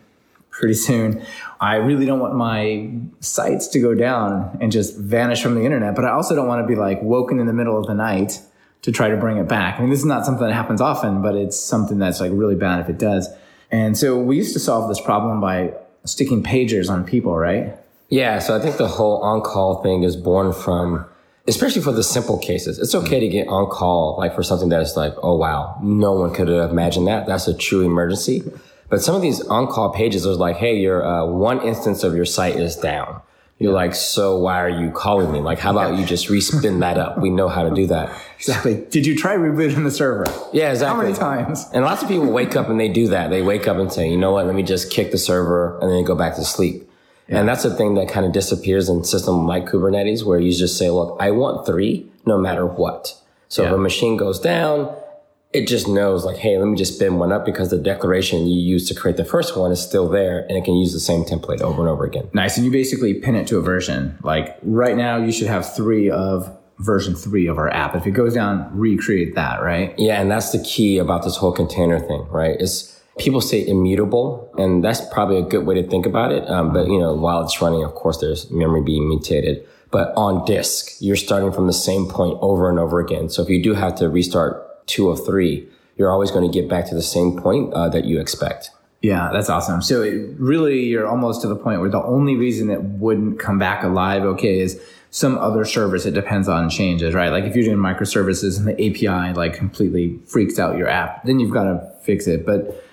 pretty 0.58 0.74
soon. 0.74 1.22
I 1.60 1.76
really 1.76 2.06
don't 2.06 2.20
want 2.20 2.34
my 2.34 2.90
sites 3.20 3.68
to 3.68 3.78
go 3.78 3.94
down 3.94 4.58
and 4.60 4.72
just 4.72 4.96
vanish 4.98 5.42
from 5.42 5.54
the 5.54 5.64
internet, 5.64 5.94
but 5.94 6.04
I 6.04 6.10
also 6.10 6.34
don't 6.34 6.48
want 6.48 6.62
to 6.62 6.66
be 6.66 6.74
like 6.74 7.00
woken 7.02 7.38
in 7.38 7.46
the 7.46 7.52
middle 7.52 7.78
of 7.78 7.86
the 7.86 7.94
night 7.94 8.40
to 8.82 8.92
try 8.92 9.08
to 9.08 9.16
bring 9.16 9.36
it 9.36 9.48
back. 9.48 9.78
I 9.78 9.80
mean, 9.80 9.90
this 9.90 10.00
is 10.00 10.06
not 10.06 10.24
something 10.24 10.46
that 10.46 10.54
happens 10.54 10.80
often, 10.80 11.22
but 11.22 11.34
it's 11.34 11.58
something 11.58 11.98
that's 11.98 12.20
like 12.20 12.30
really 12.34 12.54
bad 12.54 12.80
if 12.80 12.88
it 12.88 12.98
does. 12.98 13.28
And 13.70 13.98
so 13.98 14.18
we 14.18 14.36
used 14.36 14.52
to 14.54 14.60
solve 14.60 14.88
this 14.88 15.00
problem 15.00 15.40
by 15.40 15.74
sticking 16.04 16.42
pagers 16.42 16.88
on 16.88 17.04
people, 17.04 17.36
right? 17.36 17.76
Yeah, 18.08 18.38
so 18.38 18.56
I 18.56 18.60
think 18.60 18.76
the 18.76 18.86
whole 18.86 19.22
on-call 19.22 19.82
thing 19.82 20.04
is 20.04 20.14
born 20.14 20.52
from, 20.52 21.04
especially 21.48 21.82
for 21.82 21.90
the 21.90 22.04
simple 22.04 22.38
cases. 22.38 22.78
It's 22.78 22.94
okay 22.94 23.18
to 23.18 23.28
get 23.28 23.48
on 23.48 23.66
call, 23.68 24.16
like 24.18 24.34
for 24.34 24.44
something 24.44 24.68
that 24.68 24.80
is 24.80 24.96
like, 24.96 25.14
oh 25.22 25.36
wow, 25.36 25.78
no 25.82 26.12
one 26.12 26.32
could 26.32 26.48
have 26.48 26.70
imagined 26.70 27.08
that. 27.08 27.26
That's 27.26 27.48
a 27.48 27.56
true 27.56 27.80
emergency. 27.80 28.44
But 28.88 29.02
some 29.02 29.14
of 29.14 29.22
these 29.22 29.40
on-call 29.46 29.92
pages 29.92 30.26
are 30.26 30.34
like, 30.34 30.56
hey, 30.56 30.78
your 30.78 31.04
uh, 31.04 31.26
one 31.26 31.60
instance 31.62 32.04
of 32.04 32.14
your 32.14 32.24
site 32.24 32.56
is 32.56 32.76
down. 32.76 33.20
You're 33.58 33.72
like, 33.72 33.94
so 33.94 34.38
why 34.38 34.60
are 34.60 34.68
you 34.68 34.90
calling 34.90 35.32
me? 35.32 35.40
Like, 35.40 35.58
how 35.58 35.70
about 35.70 35.98
you 35.98 36.04
just 36.04 36.28
respin 36.28 36.80
that 36.80 36.98
up? 36.98 37.18
We 37.18 37.30
know 37.30 37.48
how 37.48 37.62
to 37.62 37.74
do 37.74 37.86
that. 37.86 38.14
Exactly. 38.36 38.84
Did 38.90 39.06
you 39.06 39.16
try 39.16 39.34
rebooting 39.34 39.82
the 39.82 39.90
server? 39.90 40.26
Yeah, 40.52 40.70
exactly. 40.70 40.96
How 40.96 41.02
many 41.02 41.16
times? 41.16 41.64
And 41.72 41.82
lots 41.82 42.02
of 42.02 42.08
people 42.08 42.30
wake 42.30 42.54
up 42.54 42.68
and 42.68 42.78
they 42.78 42.90
do 42.90 43.08
that. 43.08 43.30
They 43.30 43.40
wake 43.40 43.66
up 43.66 43.78
and 43.78 43.90
say, 43.90 44.10
you 44.10 44.18
know 44.18 44.32
what, 44.32 44.44
let 44.44 44.54
me 44.54 44.62
just 44.62 44.90
kick 44.92 45.10
the 45.10 45.16
server 45.16 45.78
and 45.80 45.90
then 45.90 46.04
go 46.04 46.14
back 46.14 46.36
to 46.36 46.44
sleep. 46.44 46.86
And 47.28 47.48
that's 47.48 47.64
a 47.64 47.74
thing 47.74 47.94
that 47.94 48.08
kind 48.08 48.24
of 48.24 48.32
disappears 48.32 48.88
in 48.88 49.02
system 49.02 49.46
like 49.46 49.66
Kubernetes 49.66 50.22
where 50.22 50.38
you 50.38 50.52
just 50.52 50.78
say, 50.78 50.90
look, 50.90 51.16
I 51.18 51.32
want 51.32 51.66
three 51.66 52.08
no 52.24 52.38
matter 52.38 52.64
what. 52.64 53.20
So 53.48 53.64
if 53.64 53.72
a 53.72 53.78
machine 53.78 54.16
goes 54.16 54.38
down, 54.38 54.94
it 55.56 55.66
just 55.66 55.88
knows 55.88 56.24
like, 56.24 56.36
hey, 56.36 56.58
let 56.58 56.66
me 56.68 56.76
just 56.76 56.96
spin 56.96 57.18
one 57.18 57.32
up 57.32 57.46
because 57.46 57.70
the 57.70 57.78
declaration 57.78 58.46
you 58.46 58.60
used 58.60 58.88
to 58.88 58.94
create 58.94 59.16
the 59.16 59.24
first 59.24 59.56
one 59.56 59.72
is 59.72 59.80
still 59.80 60.06
there 60.06 60.40
and 60.40 60.58
it 60.58 60.64
can 60.64 60.76
use 60.76 60.92
the 60.92 61.00
same 61.00 61.24
template 61.24 61.62
over 61.62 61.80
and 61.80 61.88
over 61.88 62.04
again. 62.04 62.28
Nice. 62.34 62.58
And 62.58 62.66
you 62.66 62.70
basically 62.70 63.14
pin 63.14 63.34
it 63.34 63.46
to 63.48 63.56
a 63.56 63.62
version. 63.62 64.18
Like 64.22 64.58
right 64.62 64.96
now, 64.96 65.16
you 65.16 65.32
should 65.32 65.46
have 65.46 65.74
three 65.74 66.10
of 66.10 66.54
version 66.78 67.14
three 67.14 67.46
of 67.46 67.56
our 67.56 67.70
app. 67.70 67.96
If 67.96 68.06
it 68.06 68.10
goes 68.10 68.34
down, 68.34 68.68
recreate 68.76 69.34
that, 69.34 69.62
right? 69.62 69.94
Yeah, 69.96 70.20
and 70.20 70.30
that's 70.30 70.52
the 70.52 70.62
key 70.62 70.98
about 70.98 71.24
this 71.24 71.36
whole 71.36 71.52
container 71.52 71.98
thing, 71.98 72.26
right? 72.28 72.60
Is 72.60 73.00
people 73.18 73.40
say 73.40 73.66
immutable, 73.66 74.52
and 74.58 74.84
that's 74.84 75.00
probably 75.10 75.38
a 75.38 75.42
good 75.42 75.64
way 75.64 75.74
to 75.80 75.88
think 75.88 76.04
about 76.04 76.32
it. 76.32 76.46
Um, 76.50 76.74
but 76.74 76.86
you 76.88 76.98
know, 76.98 77.14
while 77.14 77.42
it's 77.42 77.62
running, 77.62 77.82
of 77.82 77.94
course, 77.94 78.18
there's 78.18 78.50
memory 78.50 78.82
being 78.82 79.08
mutated. 79.08 79.66
But 79.90 80.12
on 80.16 80.44
disk, 80.44 80.96
you're 81.00 81.16
starting 81.16 81.50
from 81.50 81.66
the 81.66 81.72
same 81.72 82.06
point 82.06 82.36
over 82.42 82.68
and 82.68 82.78
over 82.78 83.00
again. 83.00 83.30
So 83.30 83.42
if 83.42 83.48
you 83.48 83.62
do 83.62 83.72
have 83.72 83.94
to 83.96 84.10
restart 84.10 84.65
two 84.86 85.10
of 85.10 85.24
three, 85.24 85.68
you're 85.96 86.10
always 86.10 86.30
going 86.30 86.50
to 86.50 86.60
get 86.60 86.68
back 86.68 86.88
to 86.88 86.94
the 86.94 87.02
same 87.02 87.38
point 87.40 87.72
uh, 87.74 87.88
that 87.88 88.04
you 88.04 88.20
expect. 88.20 88.70
Yeah, 89.02 89.30
that's 89.32 89.48
awesome. 89.48 89.82
So 89.82 90.02
really, 90.38 90.84
you're 90.84 91.06
almost 91.06 91.42
to 91.42 91.48
the 91.48 91.56
point 91.56 91.80
where 91.80 91.90
the 91.90 92.02
only 92.02 92.34
reason 92.34 92.70
it 92.70 92.82
wouldn't 92.82 93.38
come 93.38 93.58
back 93.58 93.84
alive, 93.84 94.24
okay, 94.24 94.60
is 94.60 94.80
some 95.10 95.38
other 95.38 95.64
service 95.64 96.04
it 96.06 96.14
depends 96.14 96.48
on 96.48 96.68
changes, 96.68 97.14
right? 97.14 97.30
Like 97.30 97.44
if 97.44 97.54
you're 97.54 97.64
doing 97.64 97.78
microservices 97.78 98.58
and 98.58 98.66
the 98.66 98.74
API 98.74 99.32
like 99.34 99.54
completely 99.54 100.18
freaks 100.26 100.58
out 100.58 100.76
your 100.76 100.88
app, 100.88 101.24
then 101.24 101.40
you've 101.40 101.52
got 101.52 101.64
to 101.64 101.92
fix 102.02 102.26
it. 102.26 102.44
But 102.44 102.84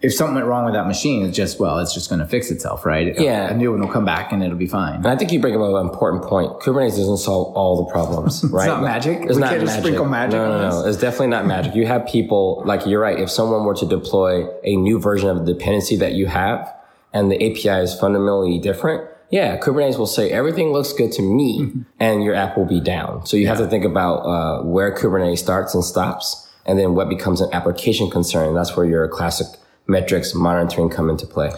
if 0.00 0.14
something 0.14 0.34
went 0.36 0.46
wrong 0.46 0.64
with 0.64 0.74
that 0.74 0.86
machine, 0.86 1.24
it's 1.26 1.36
just, 1.36 1.58
well, 1.58 1.78
it's 1.80 1.92
just 1.92 2.08
going 2.08 2.20
to 2.20 2.26
fix 2.26 2.50
itself, 2.50 2.86
right? 2.86 3.18
Yeah. 3.18 3.50
A 3.50 3.54
new 3.56 3.72
one 3.72 3.80
will 3.80 3.88
come 3.88 4.04
back 4.04 4.30
and 4.32 4.42
it'll 4.44 4.56
be 4.56 4.66
fine. 4.68 4.94
And 4.96 5.06
I 5.08 5.16
think 5.16 5.32
you 5.32 5.40
bring 5.40 5.54
up 5.56 5.60
an 5.62 5.86
important 5.86 6.22
point. 6.24 6.60
Kubernetes 6.60 6.96
doesn't 6.96 7.16
solve 7.18 7.54
all 7.56 7.84
the 7.84 7.90
problems, 7.92 8.44
right? 8.52 8.64
It's 8.64 8.68
not 8.68 8.82
magic? 8.82 9.18
It's 9.22 9.34
We 9.34 9.40
not 9.40 9.50
can't 9.50 9.60
just 9.62 9.72
magic. 9.72 9.84
sprinkle 9.84 10.06
magic 10.06 10.34
No, 10.38 10.44
on 10.52 10.60
no, 10.62 10.82
no. 10.82 10.86
It's 10.88 10.98
definitely 10.98 11.28
not 11.28 11.46
magic. 11.46 11.74
You 11.74 11.86
have 11.86 12.06
people, 12.06 12.62
like 12.64 12.86
you're 12.86 13.00
right. 13.00 13.18
If 13.18 13.30
someone 13.30 13.64
were 13.64 13.74
to 13.74 13.86
deploy 13.86 14.46
a 14.62 14.76
new 14.76 15.00
version 15.00 15.28
of 15.30 15.44
the 15.44 15.52
dependency 15.52 15.96
that 15.96 16.12
you 16.12 16.26
have 16.26 16.72
and 17.12 17.30
the 17.30 17.36
API 17.36 17.82
is 17.82 17.98
fundamentally 17.98 18.58
different, 18.60 19.08
yeah, 19.30 19.58
Kubernetes 19.58 19.98
will 19.98 20.06
say 20.06 20.30
everything 20.30 20.72
looks 20.72 20.92
good 20.92 21.12
to 21.12 21.22
me 21.22 21.60
Mm-hmm. 21.60 21.80
and 21.98 22.22
your 22.22 22.34
app 22.34 22.56
will 22.56 22.64
be 22.66 22.80
down. 22.80 23.26
So 23.26 23.36
you 23.36 23.46
have 23.48 23.58
to 23.58 23.66
think 23.66 23.84
about 23.84 24.18
uh, 24.20 24.62
where 24.62 24.94
Kubernetes 24.94 25.38
starts 25.38 25.74
and 25.74 25.84
stops 25.84 26.48
and 26.64 26.78
then 26.78 26.94
what 26.94 27.08
becomes 27.08 27.40
an 27.40 27.50
application 27.52 28.08
concern. 28.10 28.54
That's 28.54 28.76
where 28.76 28.86
your 28.86 29.06
classic 29.08 29.46
metrics 29.88 30.34
monitoring 30.34 30.90
come 30.90 31.10
into 31.10 31.26
play. 31.26 31.50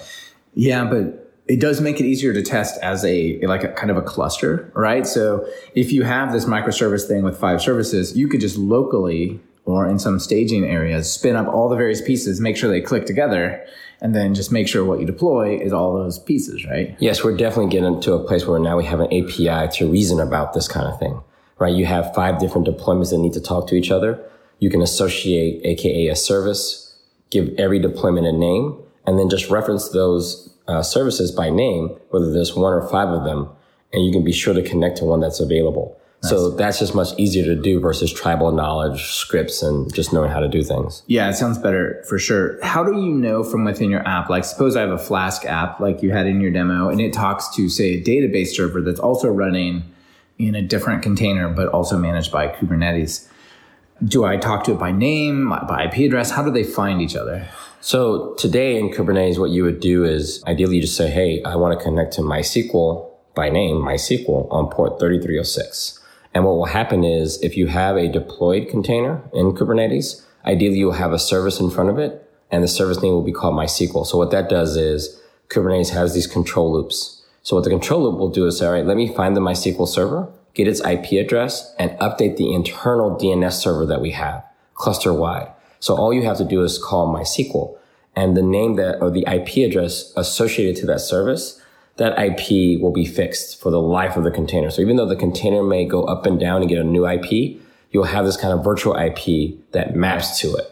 Yeah, 0.55 0.85
but 0.85 1.31
it 1.49 1.61
does 1.61 1.81
make 1.81 2.01
it 2.01 2.07
easier 2.07 2.33
to 2.33 2.43
test 2.43 2.81
as 2.81 3.05
a 3.05 3.41
like 3.43 3.65
a 3.65 3.69
kind 3.69 3.91
of 3.91 3.97
a 3.97 4.03
cluster, 4.03 4.71
right? 4.75 5.07
So 5.07 5.47
if 5.75 5.93
you 5.93 6.05
have 6.05 6.33
this 6.33 6.45
microservice 6.45 7.07
thing 7.07 7.25
with 7.25 7.39
five 7.39 7.61
services, 7.61 8.17
you 8.17 8.29
could 8.29 8.41
just 8.41 8.57
locally 8.57 9.41
or 9.65 9.89
in 9.89 9.99
some 9.99 10.19
staging 10.19 10.65
areas 10.65 11.13
spin 11.13 11.37
up 11.37 11.47
all 11.47 11.69
the 11.69 11.77
various 11.77 12.01
pieces, 12.01 12.41
make 12.41 12.57
sure 12.57 12.71
they 12.71 12.81
click 12.81 13.07
together, 13.07 13.65
and 14.01 14.15
then 14.15 14.35
just 14.35 14.51
make 14.51 14.67
sure 14.67 14.85
what 14.85 15.01
you 15.01 15.07
deploy 15.07 15.59
is 15.59 15.73
all 15.73 15.93
those 15.95 16.19
pieces, 16.19 16.65
right? 16.65 16.97
Yes, 16.99 17.23
we're 17.23 17.37
definitely 17.37 17.71
getting 17.71 18.01
to 18.01 18.15
a 18.15 18.25
place 18.25 18.47
where 18.47 18.59
now 18.59 18.77
we 18.77 18.85
have 18.85 19.01
an 19.01 19.07
API 19.07 19.69
to 19.77 19.91
reason 19.91 20.21
about 20.21 20.55
this 20.55 20.67
kind 20.67 20.87
of 20.87 20.99
thing, 20.99 21.21
right? 21.59 21.75
You 21.75 21.87
have 21.87 22.15
five 22.15 22.39
different 22.39 22.67
deployments 22.67 23.11
that 23.11 23.19
need 23.19 23.35
to 23.35 23.41
talk 23.41 23.67
to 23.69 23.75
each 23.75 23.91
other. 23.91 24.23
You 24.59 24.71
can 24.71 24.83
associate 24.83 25.61
AKA 25.65 26.09
a 26.09 26.17
service, 26.17 26.90
give 27.31 27.53
every 27.59 27.79
deployment 27.79 28.27
a 28.27 28.33
name, 28.33 28.77
and 29.07 29.19
then 29.19 29.29
just 29.29 29.51
reference 29.51 29.89
those 29.91 30.53
uh, 30.69 30.83
services 30.83 31.33
by 31.33 31.51
name, 31.51 31.89
whether 32.11 32.33
there's 32.33 32.55
one 32.55 32.73
or 32.73 32.87
five 32.89 33.09
of 33.09 33.25
them, 33.25 33.49
and 33.93 34.05
you 34.05 34.13
can 34.13 34.23
be 34.23 34.33
sure 34.33 34.55
to 34.55 34.63
connect 34.63 34.99
to 34.99 35.05
one 35.05 35.21
that's 35.21 35.41
available. 35.41 35.97
So 36.23 36.51
that's 36.51 36.79
just 36.79 36.95
much 36.95 37.19
easier 37.19 37.45
to 37.47 37.57
do 37.57 37.81
versus 37.81 38.13
tribal 38.13 38.53
knowledge, 38.53 39.15
scripts, 39.15 39.63
and 39.63 39.93
just 39.95 40.13
knowing 40.13 40.31
how 40.31 40.41
to 40.41 40.49
do 40.49 40.63
things. 40.63 41.03
Yeah, 41.07 41.31
it 41.31 41.35
sounds 41.35 41.57
better 41.57 42.05
for 42.11 42.19
sure. 42.19 42.63
How 42.63 42.85
do 42.85 42.93
you 42.93 43.15
know 43.15 43.43
from 43.43 43.65
within 43.65 43.89
your 43.89 44.07
app? 44.07 44.29
Like, 44.29 44.45
suppose 44.45 44.77
I 44.77 44.83
have 44.83 44.91
a 44.91 44.99
Flask 44.99 45.47
app 45.47 45.81
like 45.81 46.03
you 46.03 46.11
had 46.13 46.27
in 46.27 46.43
your 46.43 46.51
demo, 46.51 46.91
and 46.91 47.01
it 47.01 47.15
talks 47.15 47.49
to, 47.57 47.71
say, 47.71 47.95
a 47.95 48.03
database 48.03 48.49
server 48.49 48.83
that's 48.83 49.01
also 49.01 49.29
running 49.29 49.83
in 50.39 50.55
a 50.55 50.61
different 50.61 51.03
container, 51.03 51.49
but 51.49 51.69
also 51.69 51.97
managed 51.97 52.31
by 52.31 52.49
Kubernetes. 52.49 53.27
Do 54.03 54.25
I 54.25 54.39
talk 54.39 54.65
to 54.65 54.73
it 54.73 54.79
by 54.79 54.93
name, 54.93 55.51
by 55.51 55.85
IP 55.85 56.07
address? 56.07 56.31
How 56.31 56.43
do 56.43 56.51
they 56.51 56.65
find 56.65 57.03
each 57.03 57.15
other? 57.15 57.47
So 57.83 58.35
today 58.35 58.79
in 58.79 58.91
Kubernetes, 58.91 59.39
what 59.39 59.51
you 59.51 59.63
would 59.65 59.81
do 59.81 60.05
is 60.05 60.43
ideally 60.47 60.77
you 60.77 60.83
just 60.83 60.97
say, 60.97 61.11
Hey, 61.11 61.43
I 61.45 61.57
want 61.57 61.79
to 61.79 61.85
connect 61.85 62.15
to 62.15 62.23
MySQL 62.23 63.11
by 63.35 63.51
name, 63.51 63.77
MySQL 63.77 64.51
on 64.51 64.71
port 64.71 64.99
3306. 64.99 66.01
And 66.33 66.45
what 66.45 66.57
will 66.57 66.67
happen 66.67 67.05
is 67.05 67.43
if 67.43 67.57
you 67.57 67.67
have 67.67 67.97
a 67.97 68.09
deployed 68.09 68.69
container 68.69 69.23
in 69.35 69.53
Kubernetes, 69.53 70.25
ideally 70.47 70.79
you'll 70.79 70.93
have 70.93 71.13
a 71.13 71.19
service 71.19 71.61
in 71.61 71.71
front 71.71 71.91
of 71.91 71.99
it 71.99 72.27
and 72.51 72.65
the 72.65 72.69
service 72.69 73.03
name 73.03 73.13
will 73.13 73.23
be 73.23 73.33
called 73.33 73.55
MySQL. 73.55 74.07
So 74.07 74.17
what 74.17 74.31
that 74.31 74.49
does 74.49 74.77
is 74.77 75.21
Kubernetes 75.49 75.91
has 75.91 76.15
these 76.15 76.27
control 76.27 76.73
loops. 76.73 77.23
So 77.43 77.57
what 77.57 77.65
the 77.65 77.71
control 77.71 78.03
loop 78.03 78.19
will 78.19 78.31
do 78.31 78.47
is 78.47 78.59
say, 78.59 78.67
all 78.67 78.73
right, 78.73 78.85
let 78.85 78.97
me 78.97 79.13
find 79.15 79.37
the 79.37 79.41
MySQL 79.41 79.89
server, 79.89 80.33
get 80.55 80.69
its 80.69 80.81
IP 80.81 81.13
address 81.25 81.75
and 81.79 81.91
update 81.99 82.37
the 82.37 82.53
internal 82.53 83.17
DNS 83.17 83.53
server 83.53 83.87
that 83.87 84.01
we 84.01 84.11
have 84.11 84.45
cluster 84.75 85.13
wide. 85.13 85.51
So 85.79 85.97
all 85.97 86.13
you 86.13 86.23
have 86.23 86.39
to 86.39 86.45
do 86.45 86.63
is 86.63 86.79
call 86.79 87.15
MySQL 87.15 87.77
and 88.17 88.37
the 88.37 88.43
name 88.43 88.77
that 88.77 89.01
or 89.01 89.11
the 89.11 89.25
IP 89.27 89.69
address 89.69 90.13
associated 90.17 90.77
to 90.77 90.87
that 90.87 91.01
service, 91.01 91.61
that 91.97 92.19
IP 92.19 92.81
will 92.81 92.93
be 92.93 93.05
fixed 93.05 93.61
for 93.61 93.71
the 93.71 93.81
life 93.81 94.17
of 94.17 94.25
the 94.25 94.31
container. 94.31 94.71
So 94.71 94.83
even 94.83 94.97
though 94.97 95.09
the 95.09 95.17
container 95.17 95.63
may 95.63 95.85
go 95.85 96.05
up 96.05 96.27
and 96.27 96.41
down 96.41 96.63
and 96.63 96.69
get 96.69 96.79
a 96.79 96.85
new 96.85 97.07
IP, 97.07 97.61
you'll 97.91 98.05
have 98.05 98.25
this 98.25 98.37
kind 98.37 98.53
of 98.53 98.65
virtual 98.65 98.97
IP 98.97 99.59
that 99.73 99.95
maps 99.95 100.41
to 100.41 100.55
it. 100.55 100.67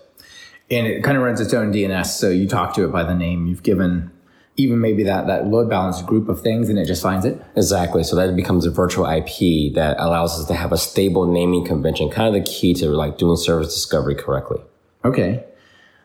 And 0.70 0.86
it 0.86 1.02
kind 1.02 1.16
of 1.16 1.22
runs 1.22 1.40
its 1.40 1.54
own 1.54 1.72
DNS. 1.72 2.06
So 2.06 2.30
you 2.30 2.46
talk 2.46 2.74
to 2.74 2.84
it 2.84 2.92
by 2.92 3.04
the 3.04 3.14
name 3.14 3.46
you've 3.46 3.62
given, 3.62 4.10
even 4.58 4.80
maybe 4.80 5.04
that, 5.04 5.26
that 5.28 5.46
load 5.46 5.70
balance 5.70 6.02
group 6.02 6.28
of 6.28 6.42
things, 6.42 6.68
and 6.68 6.78
it 6.78 6.84
just 6.84 7.00
finds 7.02 7.24
it. 7.24 7.40
Exactly. 7.56 8.02
So 8.04 8.16
that 8.16 8.34
becomes 8.36 8.66
a 8.66 8.70
virtual 8.70 9.06
IP 9.06 9.72
that 9.74 9.96
allows 9.98 10.38
us 10.38 10.46
to 10.48 10.54
have 10.54 10.72
a 10.72 10.76
stable 10.76 11.26
naming 11.32 11.64
convention, 11.64 12.10
kind 12.10 12.28
of 12.28 12.44
the 12.44 12.50
key 12.50 12.74
to 12.74 12.88
like 12.90 13.16
doing 13.18 13.36
service 13.36 13.72
discovery 13.72 14.16
correctly. 14.16 14.60
Okay. 15.04 15.44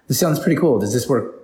This 0.08 0.20
sounds 0.20 0.40
pretty 0.40 0.56
cool. 0.60 0.80
Does 0.80 0.94
this 0.94 1.10
work 1.10 1.36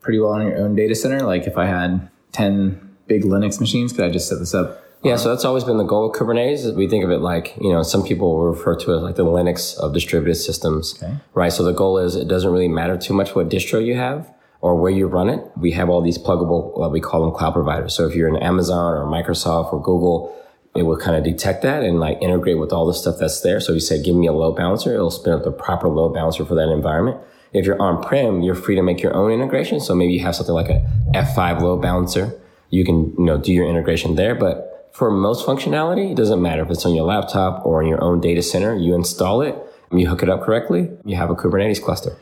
pretty 0.00 0.18
well 0.20 0.32
on 0.32 0.42
your 0.46 0.58
own 0.58 0.76
data 0.76 0.94
center? 0.94 1.20
Like 1.20 1.46
if 1.46 1.56
I 1.56 1.66
had 1.66 2.08
10 2.32 2.96
big 3.06 3.22
Linux 3.24 3.58
machines, 3.60 3.92
could 3.92 4.04
I 4.04 4.10
just 4.10 4.28
set 4.28 4.38
this 4.38 4.54
up? 4.54 4.84
Yeah, 5.02 5.14
so 5.16 5.28
that's 5.30 5.44
always 5.44 5.62
been 5.62 5.78
the 5.78 5.84
goal 5.84 6.10
of 6.10 6.16
Kubernetes. 6.16 6.74
We 6.74 6.88
think 6.88 7.04
of 7.04 7.10
it 7.12 7.18
like, 7.20 7.56
you 7.60 7.72
know, 7.72 7.84
some 7.84 8.02
people 8.02 8.40
refer 8.42 8.74
to 8.74 8.92
it 8.94 8.96
like 8.96 9.14
the 9.14 9.24
Linux 9.24 9.78
of 9.78 9.94
distributed 9.94 10.34
systems, 10.34 11.00
Okay. 11.00 11.14
right? 11.34 11.52
So 11.52 11.62
the 11.62 11.72
goal 11.72 11.98
is 11.98 12.16
it 12.16 12.26
doesn't 12.28 12.50
really 12.50 12.66
matter 12.68 12.98
too 12.98 13.14
much 13.14 13.34
what 13.36 13.48
distro 13.48 13.82
you 13.82 13.94
have 13.94 14.28
or 14.60 14.74
where 14.74 14.90
you 14.90 15.06
run 15.06 15.28
it. 15.28 15.44
We 15.56 15.72
have 15.72 15.88
all 15.88 16.02
these 16.02 16.18
pluggable, 16.18 16.76
what 16.76 16.90
we 16.90 17.00
call 17.00 17.22
them 17.22 17.32
cloud 17.32 17.52
providers. 17.54 17.94
So 17.94 18.06
if 18.08 18.14
you're 18.14 18.28
in 18.28 18.36
Amazon 18.36 18.94
or 18.94 19.04
Microsoft 19.04 19.72
or 19.72 19.82
Google, 19.82 20.34
it 20.74 20.82
will 20.82 20.96
kind 20.96 21.16
of 21.16 21.24
detect 21.24 21.62
that 21.62 21.82
and 21.82 22.00
like 22.00 22.20
integrate 22.20 22.58
with 22.58 22.72
all 22.72 22.86
the 22.86 22.94
stuff 22.94 23.16
that's 23.18 23.40
there. 23.40 23.60
So 23.60 23.72
you 23.72 23.80
say, 23.80 24.02
give 24.02 24.14
me 24.14 24.26
a 24.26 24.32
load 24.32 24.56
balancer. 24.56 24.92
It'll 24.92 25.10
spin 25.10 25.32
up 25.32 25.44
the 25.44 25.52
proper 25.52 25.88
load 25.88 26.14
balancer 26.14 26.44
for 26.44 26.54
that 26.54 26.68
environment. 26.68 27.18
If 27.52 27.64
you're 27.64 27.80
on-prem, 27.80 28.42
you're 28.42 28.54
free 28.54 28.74
to 28.74 28.82
make 28.82 29.00
your 29.00 29.14
own 29.14 29.30
integration. 29.30 29.80
So 29.80 29.94
maybe 29.94 30.12
you 30.12 30.20
have 30.20 30.36
something 30.36 30.54
like 30.54 30.68
a 30.68 30.86
F5 31.14 31.62
load 31.62 31.80
balancer. 31.80 32.38
You 32.70 32.84
can, 32.84 33.14
you 33.16 33.24
know, 33.24 33.38
do 33.38 33.52
your 33.52 33.66
integration 33.66 34.16
there. 34.16 34.34
But 34.34 34.90
for 34.92 35.10
most 35.10 35.46
functionality, 35.46 36.12
it 36.12 36.16
doesn't 36.16 36.42
matter 36.42 36.62
if 36.62 36.70
it's 36.70 36.84
on 36.84 36.94
your 36.94 37.06
laptop 37.06 37.64
or 37.64 37.80
in 37.82 37.88
your 37.88 38.02
own 38.02 38.20
data 38.20 38.42
center. 38.42 38.76
You 38.76 38.94
install 38.94 39.40
it, 39.40 39.56
you 39.90 40.08
hook 40.08 40.22
it 40.22 40.28
up 40.28 40.42
correctly, 40.42 40.90
you 41.04 41.16
have 41.16 41.30
a 41.30 41.34
Kubernetes 41.34 41.82
cluster. 41.82 42.16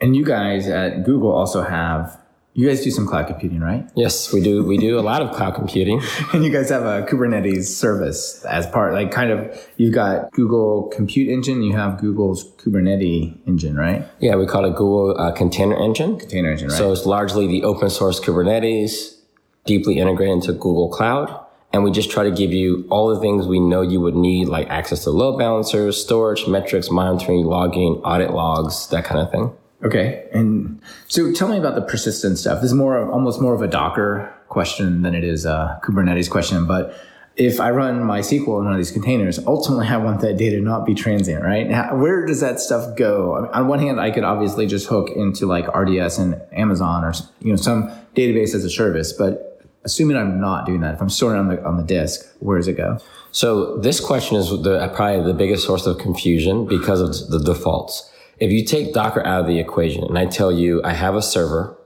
And 0.00 0.14
you 0.14 0.24
guys 0.24 0.68
at 0.68 1.04
Google 1.04 1.32
also 1.32 1.62
have, 1.62 2.20
you 2.52 2.66
guys 2.66 2.82
do 2.82 2.90
some 2.90 3.06
cloud 3.06 3.26
computing, 3.26 3.60
right? 3.60 3.88
Yes, 3.94 4.32
we 4.32 4.40
do. 4.42 4.64
We 4.64 4.78
do 4.78 4.98
a 4.98 5.00
lot 5.00 5.22
of 5.22 5.34
cloud 5.34 5.54
computing. 5.54 6.02
And 6.32 6.44
you 6.44 6.50
guys 6.50 6.70
have 6.70 6.82
a 6.82 7.06
Kubernetes 7.06 7.64
service 7.64 8.44
as 8.44 8.66
part, 8.66 8.92
like 8.94 9.10
kind 9.10 9.30
of, 9.30 9.68
you've 9.76 9.94
got 9.94 10.32
Google 10.32 10.84
Compute 10.94 11.28
Engine, 11.28 11.62
you 11.62 11.74
have 11.74 11.98
Google's 11.98 12.50
Kubernetes 12.56 13.38
engine, 13.46 13.76
right? 13.76 14.06
Yeah, 14.20 14.36
we 14.36 14.46
call 14.46 14.64
it 14.64 14.70
Google 14.70 15.18
uh, 15.18 15.32
Container 15.32 15.76
Engine. 15.76 16.18
Container 16.18 16.50
engine, 16.50 16.68
right? 16.68 16.76
So 16.76 16.92
it's 16.92 17.06
largely 17.06 17.46
the 17.46 17.62
open 17.64 17.90
source 17.90 18.20
Kubernetes, 18.20 19.16
deeply 19.64 19.98
integrated 19.98 20.34
into 20.34 20.52
Google 20.52 20.88
Cloud. 20.88 21.44
And 21.72 21.84
we 21.84 21.90
just 21.90 22.10
try 22.10 22.24
to 22.24 22.30
give 22.30 22.52
you 22.52 22.86
all 22.90 23.14
the 23.14 23.20
things 23.20 23.46
we 23.46 23.60
know 23.60 23.82
you 23.82 24.00
would 24.00 24.14
need, 24.16 24.48
like 24.48 24.68
access 24.68 25.04
to 25.04 25.10
load 25.10 25.36
balancers, 25.36 26.02
storage, 26.02 26.46
metrics, 26.46 26.90
monitoring, 26.90 27.44
logging, 27.44 27.96
audit 28.04 28.30
logs, 28.30 28.88
that 28.88 29.04
kind 29.04 29.20
of 29.20 29.30
thing. 29.30 29.52
Okay. 29.86 30.28
And 30.32 30.82
so 31.06 31.32
tell 31.32 31.46
me 31.46 31.58
about 31.58 31.76
the 31.76 31.82
persistent 31.82 32.38
stuff. 32.38 32.60
This 32.60 32.72
is 32.72 32.74
more 32.74 32.98
of, 32.98 33.08
almost 33.08 33.40
more 33.40 33.54
of 33.54 33.62
a 33.62 33.68
Docker 33.68 34.34
question 34.48 35.02
than 35.02 35.14
it 35.14 35.22
is 35.22 35.44
a 35.46 35.80
Kubernetes 35.84 36.28
question. 36.28 36.66
But 36.66 37.00
if 37.36 37.60
I 37.60 37.70
run 37.70 38.00
MySQL 38.00 38.58
in 38.58 38.64
one 38.64 38.72
of 38.72 38.78
these 38.78 38.90
containers, 38.90 39.38
ultimately 39.46 39.86
I 39.86 39.98
want 39.98 40.22
that 40.22 40.38
data 40.38 40.60
not 40.60 40.86
be 40.86 40.94
transient, 40.94 41.44
right? 41.44 41.70
How, 41.70 41.94
where 41.94 42.26
does 42.26 42.40
that 42.40 42.58
stuff 42.58 42.96
go? 42.96 43.36
I 43.36 43.40
mean, 43.42 43.50
on 43.52 43.68
one 43.68 43.78
hand, 43.78 44.00
I 44.00 44.10
could 44.10 44.24
obviously 44.24 44.66
just 44.66 44.88
hook 44.88 45.08
into 45.14 45.46
like 45.46 45.72
RDS 45.72 46.18
and 46.18 46.42
Amazon 46.50 47.04
or, 47.04 47.12
you 47.40 47.50
know, 47.50 47.56
some 47.56 47.88
database 48.16 48.56
as 48.56 48.64
a 48.64 48.70
service, 48.70 49.12
but 49.12 49.62
assuming 49.84 50.16
I'm 50.16 50.40
not 50.40 50.66
doing 50.66 50.80
that, 50.80 50.94
if 50.94 51.00
I'm 51.00 51.10
storing 51.10 51.38
on 51.38 51.48
the, 51.48 51.64
on 51.64 51.76
the 51.76 51.84
disk, 51.84 52.26
where 52.40 52.58
does 52.58 52.66
it 52.66 52.76
go? 52.76 52.98
So 53.30 53.76
this 53.76 54.00
question 54.00 54.36
is 54.36 54.48
the, 54.48 54.90
probably 54.96 55.22
the 55.30 55.38
biggest 55.38 55.64
source 55.64 55.86
of 55.86 55.98
confusion 55.98 56.66
because 56.66 57.00
of 57.00 57.30
the 57.30 57.38
defaults. 57.38 58.10
If 58.38 58.50
you 58.50 58.64
take 58.64 58.92
Docker 58.92 59.24
out 59.24 59.42
of 59.42 59.46
the 59.46 59.58
equation 59.58 60.04
and 60.04 60.18
I 60.18 60.26
tell 60.26 60.52
you 60.52 60.82
I 60.84 60.92
have 60.92 61.14
a 61.14 61.22
server 61.22 61.76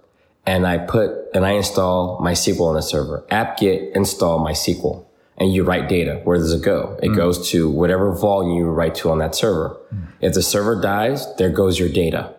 and 0.46 0.66
I 0.66 0.78
put, 0.78 1.12
and 1.34 1.46
I 1.46 1.50
install 1.50 2.20
MySQL 2.20 2.68
on 2.68 2.74
the 2.74 2.82
server, 2.82 3.24
apt-get 3.30 3.94
install 3.94 4.44
MySQL 4.44 5.04
and 5.36 5.52
you 5.52 5.64
write 5.64 5.88
data. 5.88 6.20
Where 6.24 6.36
does 6.36 6.52
it 6.52 6.62
go? 6.62 6.98
It 7.02 7.10
mm. 7.10 7.16
goes 7.16 7.50
to 7.50 7.70
whatever 7.70 8.12
volume 8.12 8.56
you 8.56 8.66
write 8.66 8.94
to 8.96 9.10
on 9.10 9.18
that 9.18 9.34
server. 9.34 9.76
Mm. 9.92 10.06
If 10.20 10.34
the 10.34 10.42
server 10.42 10.80
dies, 10.80 11.34
there 11.36 11.50
goes 11.50 11.78
your 11.78 11.88
data. 11.88 12.34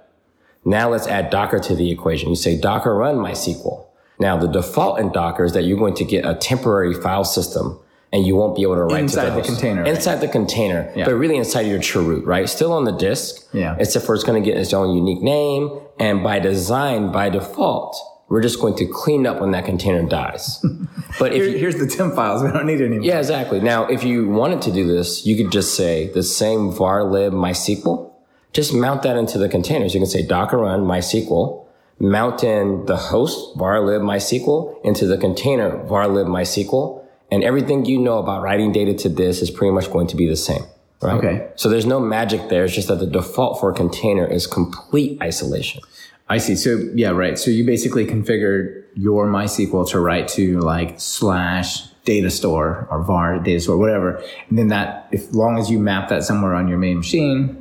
Now 0.63 0.89
let's 0.89 1.07
add 1.07 1.31
Docker 1.31 1.59
to 1.59 1.75
the 1.75 1.89
equation. 1.89 2.29
You 2.29 2.35
say 2.35 2.59
Docker 2.59 2.93
run 2.95 3.15
MySQL. 3.15 3.85
Now 4.19 4.37
the 4.37 4.47
default 4.47 4.99
in 4.99 5.11
Docker 5.11 5.43
is 5.43 5.53
that 5.53 5.63
you're 5.63 5.79
going 5.79 5.95
to 5.95 6.05
get 6.05 6.25
a 6.25 6.35
temporary 6.35 6.93
file 6.93 7.23
system 7.23 7.79
and 8.13 8.25
you 8.25 8.35
won't 8.35 8.55
be 8.55 8.61
able 8.63 8.75
to 8.75 8.81
write 8.83 9.07
to 9.09 9.15
that. 9.15 9.25
Inside 9.25 9.25
to 9.25 9.29
the 9.29 9.35
host. 9.37 9.49
container, 9.49 9.81
right? 9.83 9.95
Inside 9.95 10.15
the 10.21 10.27
container, 10.27 10.91
Yeah. 10.95 11.05
but 11.05 11.13
really 11.15 11.37
inside 11.37 11.61
your 11.61 11.79
chroot, 11.79 12.25
right? 12.25 12.47
Still 12.49 12.73
on 12.73 12.83
the 12.83 12.91
disk. 12.91 13.47
Yeah. 13.53 13.75
Except 13.79 14.05
for 14.05 14.13
it's 14.15 14.23
going 14.23 14.41
to 14.43 14.47
get 14.49 14.57
its 14.59 14.73
own 14.73 14.95
unique 14.95 15.21
name. 15.21 15.69
And 15.99 16.21
by 16.23 16.39
design, 16.39 17.11
by 17.11 17.29
default, 17.29 17.95
we're 18.27 18.41
just 18.41 18.59
going 18.59 18.75
to 18.75 18.85
clean 18.85 19.25
up 19.27 19.39
when 19.41 19.51
that 19.51 19.65
container 19.65 20.03
dies. 20.07 20.59
but 21.19 21.31
if 21.33 21.43
Here- 21.43 21.49
you, 21.51 21.57
here's 21.57 21.75
the 21.77 21.87
temp 21.87 22.15
files. 22.15 22.43
We 22.43 22.51
don't 22.51 22.65
need 22.65 22.81
any. 22.81 23.05
yeah, 23.05 23.19
exactly. 23.19 23.59
Now, 23.61 23.85
if 23.87 24.03
you 24.03 24.27
wanted 24.27 24.61
to 24.63 24.71
do 24.71 24.87
this, 24.87 25.25
you 25.25 25.35
could 25.37 25.51
just 25.51 25.75
say 25.75 26.07
the 26.13 26.23
same 26.23 26.71
var 26.71 27.03
lib 27.03 27.33
MySQL. 27.33 28.09
Just 28.53 28.73
mount 28.73 29.03
that 29.03 29.15
into 29.15 29.37
the 29.37 29.47
containers. 29.47 29.93
You 29.93 30.01
can 30.01 30.07
say 30.09 30.25
Docker 30.25 30.57
run 30.57 30.81
MySQL, 30.81 31.65
mount 31.99 32.43
in 32.43 32.85
the 32.87 32.97
host 32.97 33.55
var 33.57 33.79
lib 33.85 34.01
MySQL 34.01 34.83
into 34.83 35.05
the 35.05 35.17
container 35.17 35.77
var 35.85 36.07
lib 36.09 36.27
MySQL, 36.27 37.00
and 37.31 37.43
everything 37.43 37.85
you 37.85 37.99
know 37.99 38.19
about 38.19 38.43
writing 38.43 38.71
data 38.71 38.93
to 38.93 39.09
this 39.09 39.41
is 39.41 39.49
pretty 39.49 39.73
much 39.73 39.91
going 39.91 40.07
to 40.07 40.15
be 40.15 40.27
the 40.27 40.35
same. 40.35 40.63
Right? 41.01 41.15
Okay. 41.15 41.49
So 41.55 41.69
there's 41.69 41.85
no 41.85 41.99
magic 41.99 42.49
there. 42.49 42.65
It's 42.65 42.75
just 42.75 42.89
that 42.89 42.99
the 42.99 43.07
default 43.07 43.59
for 43.59 43.71
a 43.71 43.73
container 43.73 44.25
is 44.25 44.45
complete 44.45 45.19
isolation. 45.21 45.81
I 46.29 46.37
see. 46.37 46.55
So 46.55 46.89
yeah, 46.93 47.09
right. 47.09 47.39
So 47.39 47.49
you 47.49 47.65
basically 47.65 48.05
configured 48.05 48.83
your 48.95 49.27
MySQL 49.27 49.89
to 49.89 49.99
write 49.99 50.27
to 50.29 50.59
like 50.59 50.99
slash 50.99 51.87
data 52.05 52.29
store 52.29 52.87
or 52.89 53.03
var 53.03 53.39
data 53.39 53.59
store, 53.59 53.77
whatever. 53.77 54.23
And 54.49 54.57
then 54.57 54.67
that, 54.67 55.07
if 55.11 55.33
long 55.33 55.57
as 55.57 55.69
you 55.69 55.79
map 55.79 56.09
that 56.09 56.23
somewhere 56.23 56.53
on 56.55 56.67
your 56.67 56.77
main 56.77 56.97
machine, 56.97 57.60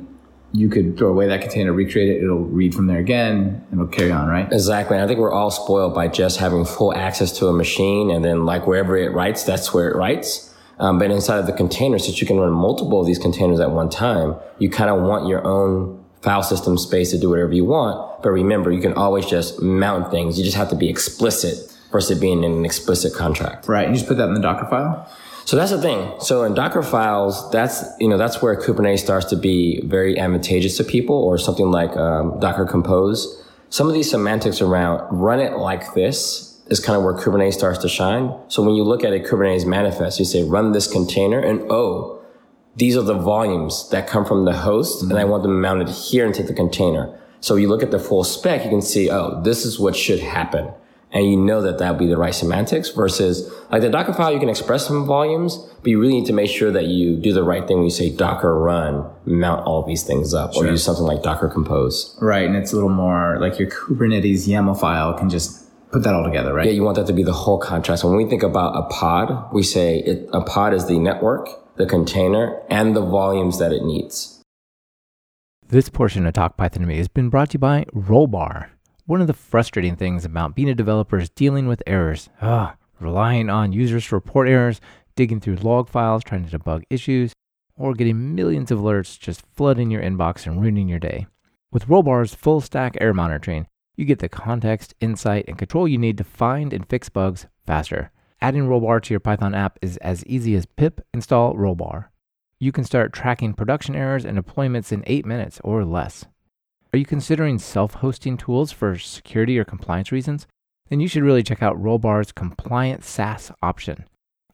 you 0.53 0.69
could 0.69 0.97
throw 0.97 1.09
away 1.09 1.27
that 1.27 1.41
container, 1.41 1.71
recreate 1.71 2.09
it. 2.09 2.23
It'll 2.23 2.39
read 2.39 2.75
from 2.75 2.87
there 2.87 2.99
again, 2.99 3.65
and 3.71 3.79
it'll 3.79 3.87
carry 3.87 4.11
on, 4.11 4.27
right? 4.27 4.51
Exactly. 4.51 4.97
And 4.97 5.03
I 5.03 5.07
think 5.07 5.19
we're 5.19 5.31
all 5.31 5.51
spoiled 5.51 5.95
by 5.95 6.07
just 6.07 6.39
having 6.39 6.65
full 6.65 6.93
access 6.93 7.31
to 7.39 7.47
a 7.47 7.53
machine 7.53 8.11
and 8.11 8.23
then 8.23 8.45
like 8.45 8.67
wherever 8.67 8.97
it 8.97 9.13
writes, 9.13 9.43
that's 9.43 9.73
where 9.73 9.89
it 9.89 9.95
writes. 9.95 10.53
Um, 10.79 10.97
but 10.97 11.11
inside 11.11 11.37
of 11.37 11.45
the 11.45 11.53
container, 11.53 11.99
since 11.99 12.19
you 12.19 12.27
can 12.27 12.37
run 12.37 12.51
multiple 12.51 12.99
of 12.99 13.05
these 13.05 13.19
containers 13.19 13.59
at 13.59 13.71
one 13.71 13.89
time, 13.89 14.35
you 14.57 14.69
kind 14.69 14.89
of 14.89 15.01
want 15.01 15.27
your 15.27 15.45
own 15.45 16.03
file 16.21 16.43
system 16.43 16.77
space 16.77 17.11
to 17.11 17.19
do 17.19 17.29
whatever 17.29 17.53
you 17.53 17.65
want. 17.65 18.21
But 18.21 18.31
remember, 18.31 18.71
you 18.71 18.81
can 18.81 18.93
always 18.93 19.25
just 19.25 19.61
mount 19.61 20.11
things. 20.11 20.37
You 20.37 20.43
just 20.43 20.57
have 20.57 20.69
to 20.69 20.75
be 20.75 20.89
explicit 20.89 21.71
versus 21.91 22.19
being 22.19 22.43
in 22.43 22.51
an 22.51 22.65
explicit 22.65 23.13
contract. 23.13 23.67
Right. 23.67 23.87
You 23.87 23.93
just 23.93 24.07
put 24.07 24.17
that 24.17 24.27
in 24.27 24.33
the 24.33 24.41
Docker 24.41 24.65
file. 24.67 25.09
So 25.45 25.57
that's 25.57 25.71
the 25.71 25.81
thing. 25.81 26.13
So 26.19 26.43
in 26.43 26.53
Docker 26.53 26.83
files, 26.83 27.49
that's, 27.51 27.83
you 27.99 28.07
know, 28.07 28.17
that's 28.17 28.41
where 28.41 28.55
Kubernetes 28.55 28.99
starts 28.99 29.25
to 29.27 29.35
be 29.35 29.81
very 29.85 30.17
advantageous 30.17 30.77
to 30.77 30.83
people 30.83 31.15
or 31.15 31.37
something 31.37 31.71
like 31.71 31.95
um, 31.97 32.39
Docker 32.39 32.65
Compose. 32.65 33.43
Some 33.69 33.87
of 33.87 33.93
these 33.93 34.09
semantics 34.09 34.61
around 34.61 35.07
run 35.11 35.39
it 35.39 35.57
like 35.57 35.93
this 35.93 36.61
is 36.67 36.79
kind 36.79 36.97
of 36.97 37.03
where 37.03 37.13
Kubernetes 37.13 37.53
starts 37.53 37.79
to 37.79 37.89
shine. 37.89 38.33
So 38.47 38.63
when 38.63 38.75
you 38.75 38.83
look 38.83 39.03
at 39.03 39.13
a 39.13 39.19
Kubernetes 39.19 39.65
manifest, 39.65 40.19
you 40.19 40.25
say 40.25 40.43
run 40.43 40.71
this 40.71 40.87
container 40.87 41.39
and 41.39 41.61
oh, 41.69 42.21
these 42.75 42.95
are 42.95 43.01
the 43.01 43.17
volumes 43.17 43.89
that 43.89 44.07
come 44.07 44.25
from 44.25 44.45
the 44.45 44.53
host 44.53 45.03
and 45.03 45.17
I 45.17 45.25
want 45.25 45.43
them 45.43 45.59
mounted 45.59 45.89
here 45.89 46.25
into 46.25 46.43
the 46.43 46.53
container. 46.53 47.17
So 47.41 47.55
you 47.55 47.67
look 47.67 47.83
at 47.83 47.91
the 47.91 47.99
full 47.99 48.23
spec, 48.23 48.63
you 48.63 48.69
can 48.69 48.81
see, 48.81 49.09
oh, 49.09 49.41
this 49.41 49.65
is 49.65 49.79
what 49.79 49.95
should 49.95 50.19
happen. 50.19 50.71
And 51.13 51.29
you 51.29 51.35
know 51.35 51.61
that 51.61 51.77
that'll 51.77 51.97
be 51.97 52.07
the 52.07 52.17
right 52.17 52.33
semantics 52.33 52.89
versus 52.89 53.51
like 53.69 53.81
the 53.81 53.89
Docker 53.89 54.13
file, 54.13 54.31
you 54.31 54.39
can 54.39 54.47
express 54.47 54.87
some 54.87 55.05
volumes, 55.05 55.57
but 55.81 55.87
you 55.87 55.99
really 55.99 56.13
need 56.13 56.25
to 56.27 56.33
make 56.33 56.49
sure 56.49 56.71
that 56.71 56.85
you 56.85 57.17
do 57.17 57.33
the 57.33 57.43
right 57.43 57.67
thing 57.67 57.77
when 57.77 57.85
you 57.85 57.91
say 57.91 58.15
Docker 58.15 58.57
run, 58.57 59.09
mount 59.25 59.65
all 59.65 59.83
these 59.85 60.03
things 60.03 60.33
up 60.33 60.55
or 60.55 60.65
use 60.67 60.83
something 60.83 61.03
like 61.03 61.21
Docker 61.21 61.49
compose. 61.49 62.17
Right. 62.21 62.45
And 62.45 62.55
it's 62.55 62.71
a 62.71 62.75
little 62.75 62.89
more 62.89 63.37
like 63.39 63.59
your 63.59 63.69
Kubernetes 63.69 64.47
YAML 64.47 64.79
file 64.79 65.13
can 65.13 65.29
just 65.29 65.67
put 65.91 66.03
that 66.03 66.13
all 66.13 66.23
together, 66.23 66.53
right? 66.53 66.65
Yeah, 66.65 66.71
you 66.71 66.83
want 66.83 66.95
that 66.95 67.07
to 67.07 67.13
be 67.13 67.23
the 67.23 67.33
whole 67.33 67.57
contract. 67.59 68.01
So 68.01 68.07
when 68.07 68.17
we 68.17 68.25
think 68.25 68.43
about 68.43 68.75
a 68.75 68.83
pod, 68.87 69.53
we 69.53 69.63
say 69.63 69.99
it, 69.99 70.29
a 70.31 70.41
pod 70.41 70.73
is 70.73 70.87
the 70.87 70.97
network, 70.97 71.49
the 71.75 71.85
container, 71.85 72.61
and 72.69 72.95
the 72.95 73.01
volumes 73.01 73.59
that 73.59 73.73
it 73.73 73.83
needs. 73.83 74.41
This 75.67 75.89
portion 75.89 76.25
of 76.25 76.33
Talk 76.33 76.57
Python 76.57 76.81
to 76.81 76.87
Me 76.87 76.97
has 76.97 77.07
been 77.07 77.29
brought 77.29 77.51
to 77.51 77.55
you 77.55 77.59
by 77.59 77.85
Rollbar. 77.93 78.70
One 79.05 79.19
of 79.19 79.27
the 79.27 79.33
frustrating 79.33 79.95
things 79.95 80.25
about 80.25 80.55
being 80.55 80.69
a 80.69 80.75
developer 80.75 81.17
is 81.17 81.29
dealing 81.29 81.67
with 81.67 81.81
errors. 81.87 82.29
Ah, 82.41 82.75
relying 82.99 83.49
on 83.49 83.73
users 83.73 84.07
to 84.07 84.15
report 84.15 84.47
errors, 84.47 84.79
digging 85.15 85.39
through 85.39 85.55
log 85.55 85.89
files, 85.89 86.23
trying 86.23 86.47
to 86.47 86.57
debug 86.57 86.83
issues, 86.89 87.33
or 87.75 87.93
getting 87.93 88.35
millions 88.35 88.69
of 88.69 88.79
alerts 88.79 89.19
just 89.19 89.43
flooding 89.55 89.89
your 89.89 90.03
inbox 90.03 90.45
and 90.45 90.61
ruining 90.61 90.87
your 90.87 90.99
day. 90.99 91.25
With 91.71 91.87
Rollbar's 91.87 92.35
full 92.35 92.61
stack 92.61 92.95
error 93.01 93.13
monitoring, 93.13 93.65
you 93.95 94.05
get 94.05 94.19
the 94.19 94.29
context, 94.29 94.93
insight, 95.01 95.45
and 95.47 95.57
control 95.57 95.87
you 95.87 95.97
need 95.97 96.17
to 96.19 96.23
find 96.23 96.71
and 96.71 96.87
fix 96.87 97.09
bugs 97.09 97.47
faster. 97.65 98.11
Adding 98.39 98.67
Rollbar 98.67 99.01
to 99.03 99.13
your 99.13 99.19
Python 99.19 99.55
app 99.55 99.79
is 99.81 99.97
as 99.97 100.25
easy 100.25 100.55
as 100.55 100.65
pip 100.65 101.01
install 101.13 101.55
Rollbar. 101.55 102.05
You 102.59 102.71
can 102.71 102.83
start 102.83 103.13
tracking 103.13 103.53
production 103.53 103.95
errors 103.95 104.25
and 104.25 104.37
deployments 104.37 104.91
in 104.91 105.03
8 105.07 105.25
minutes 105.25 105.59
or 105.63 105.83
less. 105.83 106.25
Are 106.93 106.97
you 106.97 107.05
considering 107.05 107.57
self 107.57 107.93
hosting 107.95 108.35
tools 108.35 108.73
for 108.73 108.97
security 108.97 109.57
or 109.57 109.63
compliance 109.63 110.11
reasons? 110.11 110.45
Then 110.89 110.99
you 110.99 111.07
should 111.07 111.23
really 111.23 111.41
check 111.41 111.63
out 111.63 111.81
Rollbar's 111.81 112.33
compliant 112.33 113.05
SaaS 113.05 113.49
option. 113.61 114.03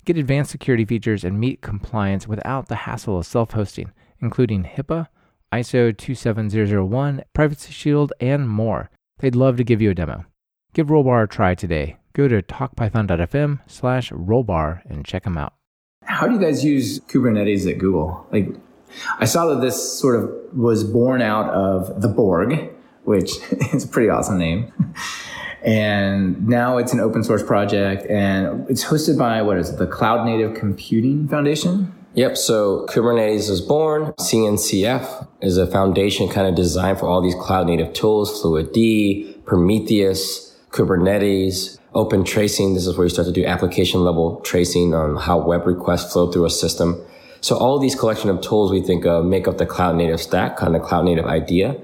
Get 0.06 0.20
advanced 0.20 0.52
security 0.52 0.86
features 0.86 1.24
and 1.24 1.40
meet 1.40 1.62
compliance 1.62 2.28
without 2.28 2.68
the 2.68 2.76
hassle 2.76 3.18
of 3.18 3.26
self 3.26 3.52
hosting, 3.52 3.92
including 4.20 4.66
HIPAA, 4.66 5.08
ISO 5.52 5.98
27001, 5.98 7.24
Privacy 7.34 7.74
Shield, 7.74 8.14
and 8.20 8.48
more. 8.48 8.92
They'd 9.18 9.36
love 9.36 9.58
to 9.58 9.64
give 9.64 9.82
you 9.82 9.90
a 9.90 9.96
demo. 9.96 10.26
Give 10.74 10.88
Rollbar 10.88 11.24
a 11.24 11.28
try 11.28 11.56
today. 11.56 11.98
Go 12.14 12.28
to 12.28 12.44
talkpython.fm 12.44 13.62
slash 13.66 14.12
rollbar 14.12 14.82
and 14.86 15.04
check 15.04 15.24
them 15.24 15.40
out. 15.40 15.54
How 16.04 16.28
do 16.28 16.36
you 16.36 16.40
guys 16.40 16.64
use 16.64 17.00
Kubernetes 17.00 17.68
at 17.68 17.80
Google? 17.80 18.28
Like, 18.32 18.50
I 19.20 19.26
saw 19.26 19.48
that 19.48 19.62
this 19.62 20.00
sort 20.00 20.16
of 20.16 20.30
was 20.54 20.84
born 20.84 21.22
out 21.22 21.50
of 21.50 22.02
the 22.02 22.08
Borg, 22.08 22.70
which 23.04 23.32
is 23.74 23.86
a 23.86 23.88
pretty 23.88 24.10
awesome 24.10 24.38
name. 24.38 24.72
And 25.64 26.48
now 26.48 26.78
it's 26.78 26.94
an 26.94 27.00
open 27.00 27.24
source 27.24 27.44
project 27.44 28.06
and 28.10 28.70
it's 28.70 28.86
hosted 28.86 29.18
by 29.18 29.42
what 29.42 29.58
is 29.58 29.70
it, 29.70 29.78
the 29.78 29.88
Cloud 29.88 30.26
Native 30.26 30.56
Computing 30.56 31.28
Foundation? 31.28 31.94
Yep. 32.14 32.38
So 32.38 32.86
Kubernetes 32.88 33.50
is 33.50 33.62
born. 33.62 34.14
CNCF 34.14 35.28
is 35.42 35.58
a 35.58 35.68
foundation 35.68 36.30
kind 36.30 36.48
of 36.48 36.56
designed 36.56 37.00
for 37.00 37.08
all 37.08 37.22
these 37.22 37.36
cloud 37.36 37.68
native 37.68 37.94
tools, 37.94 38.42
Fluentd 38.42 39.46
Prometheus, 39.46 40.58
Kubernetes, 40.72 41.78
open 41.94 42.24
tracing. 42.24 42.74
This 42.74 42.88
is 42.88 42.98
where 42.98 43.06
you 43.06 43.10
start 43.10 43.28
to 43.28 43.32
do 43.32 43.46
application 43.46 44.04
level 44.04 44.40
tracing 44.42 44.94
on 44.94 45.16
how 45.18 45.38
web 45.38 45.68
requests 45.68 46.12
flow 46.12 46.32
through 46.32 46.46
a 46.46 46.50
system. 46.50 47.00
So 47.48 47.56
all 47.56 47.78
of 47.78 47.82
these 47.82 47.96
collection 47.96 48.30
of 48.30 48.42
tools 48.42 48.74
we 48.74 48.82
think 48.82 49.06
of 49.06 49.24
make 49.24 49.48
up 49.48 49.58
the 49.58 49.66
cloud 49.66 49.96
native 49.96 50.20
stack, 50.20 50.58
kind 50.58 50.76
of 50.76 50.82
cloud 50.82 51.06
native 51.06 51.24
idea. 51.24 51.78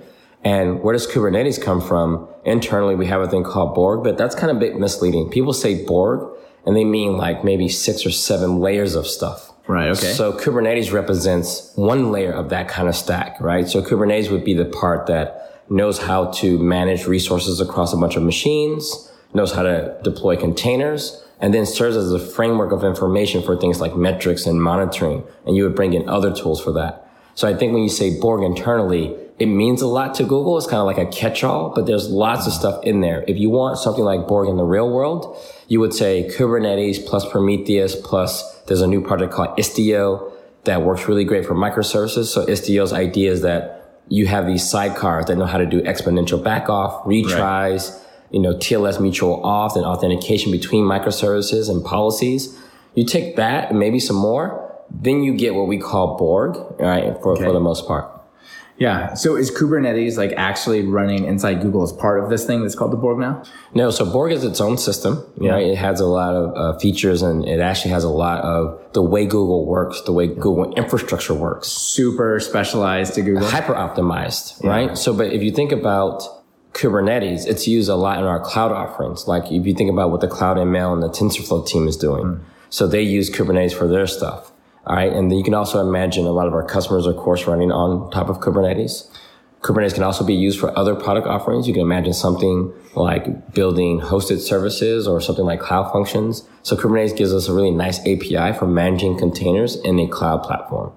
And 0.43 0.84
where 0.84 0.91
does 0.91 1.08
Kubernetes 1.08 1.62
come 1.63 1.80
from? 1.80 2.28
Internally, 2.43 2.95
we 2.95 3.06
have 3.06 3.21
a 3.21 3.30
thing 3.30 3.45
called 3.45 3.73
Borg, 3.73 4.04
but 4.04 4.17
that's 4.17 4.36
kind 4.36 4.52
of 4.52 4.58
a 4.58 4.60
bit 4.60 4.78
misleading. 4.78 5.30
People 5.30 5.54
say 5.54 5.86
Borg 5.86 6.38
and 6.65 6.76
they 6.76 6.84
mean 6.84 7.15
like 7.15 7.45
maybe 7.45 7.69
six 7.69 8.06
or 8.06 8.12
seven 8.12 8.60
layers 8.60 8.93
of 8.93 9.08
stuff. 9.08 9.54
Right, 9.65 9.88
okay. 9.88 10.12
So 10.12 10.34
Kubernetes 10.34 10.91
represents 10.91 11.71
one 11.76 12.12
layer 12.12 12.34
of 12.34 12.49
that 12.49 12.67
kind 12.67 12.89
of 12.89 12.95
stack, 12.97 13.39
right? 13.39 13.65
So 13.65 13.82
Kubernetes 13.82 14.30
would 14.32 14.43
be 14.43 14.54
the 14.54 14.65
part 14.65 15.08
that 15.08 15.62
knows 15.69 15.97
how 15.97 16.26
to 16.41 16.60
manage 16.60 17.06
resources 17.08 17.62
across 17.62 17.93
a 17.93 17.97
bunch 17.97 18.17
of 18.17 18.23
machines, 18.23 19.10
knows 19.34 19.54
how 19.54 19.63
to 19.63 19.97
deploy 20.04 20.36
containers, 20.36 21.23
and 21.39 21.54
then 21.54 21.65
serves 21.65 21.98
as 21.98 22.12
a 22.12 22.19
framework 22.19 22.72
of 22.72 22.84
information 22.84 23.41
for 23.41 23.56
things 23.56 23.82
like 23.82 23.96
metrics 23.96 24.46
and 24.46 24.62
monitoring. 24.62 25.24
And 25.46 25.56
you 25.56 25.63
would 25.63 25.76
bring 25.76 25.93
in 25.93 26.08
other 26.08 26.34
tools 26.34 26.63
for 26.63 26.72
that. 26.74 27.08
So 27.36 27.48
I 27.48 27.56
think 27.56 27.74
when 27.74 27.84
you 27.84 27.89
say 27.89 28.19
Borg 28.19 28.43
internally, 28.43 29.15
it 29.39 29.48
means 29.48 29.82
a 29.82 29.88
lot 29.88 30.13
to 30.15 30.24
Google. 30.24 30.58
It's 30.58 30.67
kind 30.67 30.80
of 30.80 30.86
like 30.86 31.00
a 31.00 31.08
catch-all, 31.08 31.74
but 31.76 31.88
there's 31.88 32.08
lots 32.08 32.46
of 32.46 32.54
stuff 32.54 32.84
in 32.84 33.02
there. 33.02 33.26
If 33.28 33.38
you 33.38 33.50
want 33.50 33.80
something 33.80 34.04
like 34.04 34.28
Borg 34.28 34.48
in 34.48 34.58
the 34.58 34.63
real 34.63 34.89
world, 34.89 35.38
you 35.67 35.80
would 35.80 35.93
say 35.93 36.30
Kubernetes 36.38 37.06
plus 37.06 37.30
Prometheus 37.30 37.96
plus 37.96 38.62
there's 38.67 38.82
a 38.82 38.88
new 38.88 39.02
project 39.02 39.34
called 39.34 39.58
Istio 39.58 40.32
that 40.65 40.84
works 40.84 41.08
really 41.08 41.26
great 41.26 41.46
for 41.46 41.56
microservices. 41.56 42.26
So 42.26 42.46
Istio's 42.46 42.93
idea 42.93 43.32
is 43.32 43.41
that 43.41 44.00
you 44.08 44.28
have 44.28 44.46
these 44.46 44.63
sidecars 44.63 45.26
that 45.28 45.38
know 45.38 45.46
how 45.46 45.58
to 45.58 45.65
do 45.65 45.82
exponential 45.82 46.41
backoff, 46.41 47.04
retries, 47.06 48.00
you 48.34 48.41
know, 48.41 48.54
TLS 48.56 49.00
mutual 49.00 49.41
auth 49.43 49.76
and 49.76 49.86
authentication 49.86 50.52
between 50.52 50.84
microservices 50.84 51.69
and 51.69 51.86
policies. 51.86 52.60
You 52.96 53.06
take 53.06 53.36
that 53.38 53.69
and 53.69 53.80
maybe 53.80 54.00
some 54.00 54.17
more, 54.17 54.76
then 54.89 55.24
you 55.24 55.36
get 55.36 55.56
what 55.56 55.67
we 55.67 55.78
call 55.78 56.17
Borg, 56.17 56.58
right? 56.80 57.15
For, 57.22 57.36
for 57.36 57.54
the 57.54 57.60
most 57.60 57.88
part. 57.88 58.10
Yeah. 58.78 59.13
So 59.13 59.36
is 59.36 59.52
Kubernetes 59.52 60.17
like 60.17 60.34
actually 60.36 60.82
running 60.82 61.26
inside 61.26 61.62
Google 61.62 61.84
as 61.84 61.91
part 61.91 62.24
of 62.24 62.30
this 62.32 62.46
thing 62.46 62.63
that's 62.63 62.74
called 62.74 62.91
the 62.91 62.98
Borg 62.98 63.19
now? 63.19 63.43
No, 63.76 63.91
so 63.91 64.04
Borg 64.12 64.32
is 64.32 64.43
its 64.43 64.60
own 64.60 64.80
system. 64.80 65.24
You 65.39 65.50
know, 65.50 65.58
it 65.58 65.78
has 65.78 66.00
a 66.00 66.08
lot 66.08 66.34
of 66.34 66.58
uh, 66.58 66.80
features 66.80 67.22
and 67.22 67.46
it 67.48 67.60
actually 67.60 67.91
has 67.91 68.04
a 68.04 68.10
lot 68.10 68.43
of 68.43 68.82
the 68.93 69.04
way 69.04 69.26
Google 69.26 69.67
works, 69.67 70.02
the 70.02 70.12
way 70.12 70.28
Google 70.28 70.74
infrastructure 70.74 71.36
works. 71.36 71.67
Super 71.67 72.39
specialized 72.39 73.13
to 73.13 73.22
Google. 73.22 73.48
Hyper 73.48 73.76
optimized, 73.76 74.63
right? 74.63 74.98
So, 74.98 75.13
but 75.13 75.32
if 75.32 75.43
you 75.43 75.52
think 75.52 75.72
about 75.72 76.24
Kubernetes, 76.74 77.48
it's 77.48 77.68
used 77.68 77.90
a 77.90 77.96
lot 77.96 78.20
in 78.20 78.26
our 78.26 78.40
cloud 78.40 78.72
offerings. 78.72 79.28
Like 79.28 79.52
if 79.52 79.66
you 79.66 79.74
think 79.74 79.92
about 79.92 80.12
what 80.12 80.22
the 80.22 80.28
Cloud 80.28 80.58
ML 80.58 80.94
and 80.94 81.04
the 81.04 81.10
TensorFlow 81.10 81.68
team 81.68 81.88
is 81.88 81.96
doing. 81.96 82.24
Mm. 82.24 82.40
So 82.70 82.88
they 82.88 83.04
use 83.04 83.30
Kubernetes 83.30 83.74
for 83.74 83.88
their 83.88 84.08
stuff. 84.08 84.52
All 84.86 84.96
right. 84.96 85.14
And 85.14 85.30
then 85.30 85.38
you 85.38 85.44
can 85.44 85.54
also 85.54 85.80
imagine 85.88 86.26
a 86.26 86.32
lot 86.32 86.48
of 86.48 86.54
our 86.54 86.66
customers, 86.66 87.06
of 87.06 87.16
course, 87.16 87.46
running 87.46 87.72
on 87.72 88.10
top 88.12 88.28
of 88.28 88.40
Kubernetes. 88.40 89.08
Kubernetes 89.62 89.94
can 89.94 90.04
also 90.04 90.26
be 90.26 90.34
used 90.34 90.60
for 90.60 90.78
other 90.78 90.94
product 90.94 91.26
offerings. 91.26 91.68
You 91.68 91.74
can 91.74 91.84
imagine 91.84 92.12
something 92.12 92.74
like 92.96 93.54
building 93.54 94.02
hosted 94.02 94.40
services 94.40 95.08
or 95.08 95.22
something 95.22 95.46
like 95.46 95.62
cloud 95.62 95.92
functions. 95.94 96.46
So 96.64 96.76
Kubernetes 96.76 97.16
gives 97.16 97.34
us 97.34 97.48
a 97.48 97.54
really 97.54 97.72
nice 97.72 98.00
API 98.02 98.58
for 98.58 98.68
managing 98.68 99.18
containers 99.18 99.78
in 99.78 100.00
a 100.00 100.08
cloud 100.08 100.44
platform. 100.44 100.92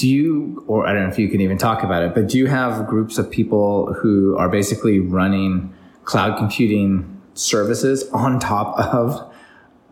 Do 0.00 0.08
you, 0.08 0.64
or 0.66 0.86
I 0.86 0.94
don't 0.94 1.02
know 1.02 1.10
if 1.10 1.18
you 1.18 1.28
can 1.28 1.42
even 1.42 1.58
talk 1.58 1.82
about 1.82 2.02
it, 2.02 2.14
but 2.14 2.26
do 2.26 2.38
you 2.38 2.46
have 2.46 2.86
groups 2.86 3.18
of 3.18 3.30
people 3.30 3.92
who 3.92 4.34
are 4.38 4.48
basically 4.48 4.98
running 4.98 5.74
cloud 6.04 6.38
computing 6.38 7.20
services 7.34 8.08
on 8.08 8.40
top 8.40 8.78
of 8.78 9.30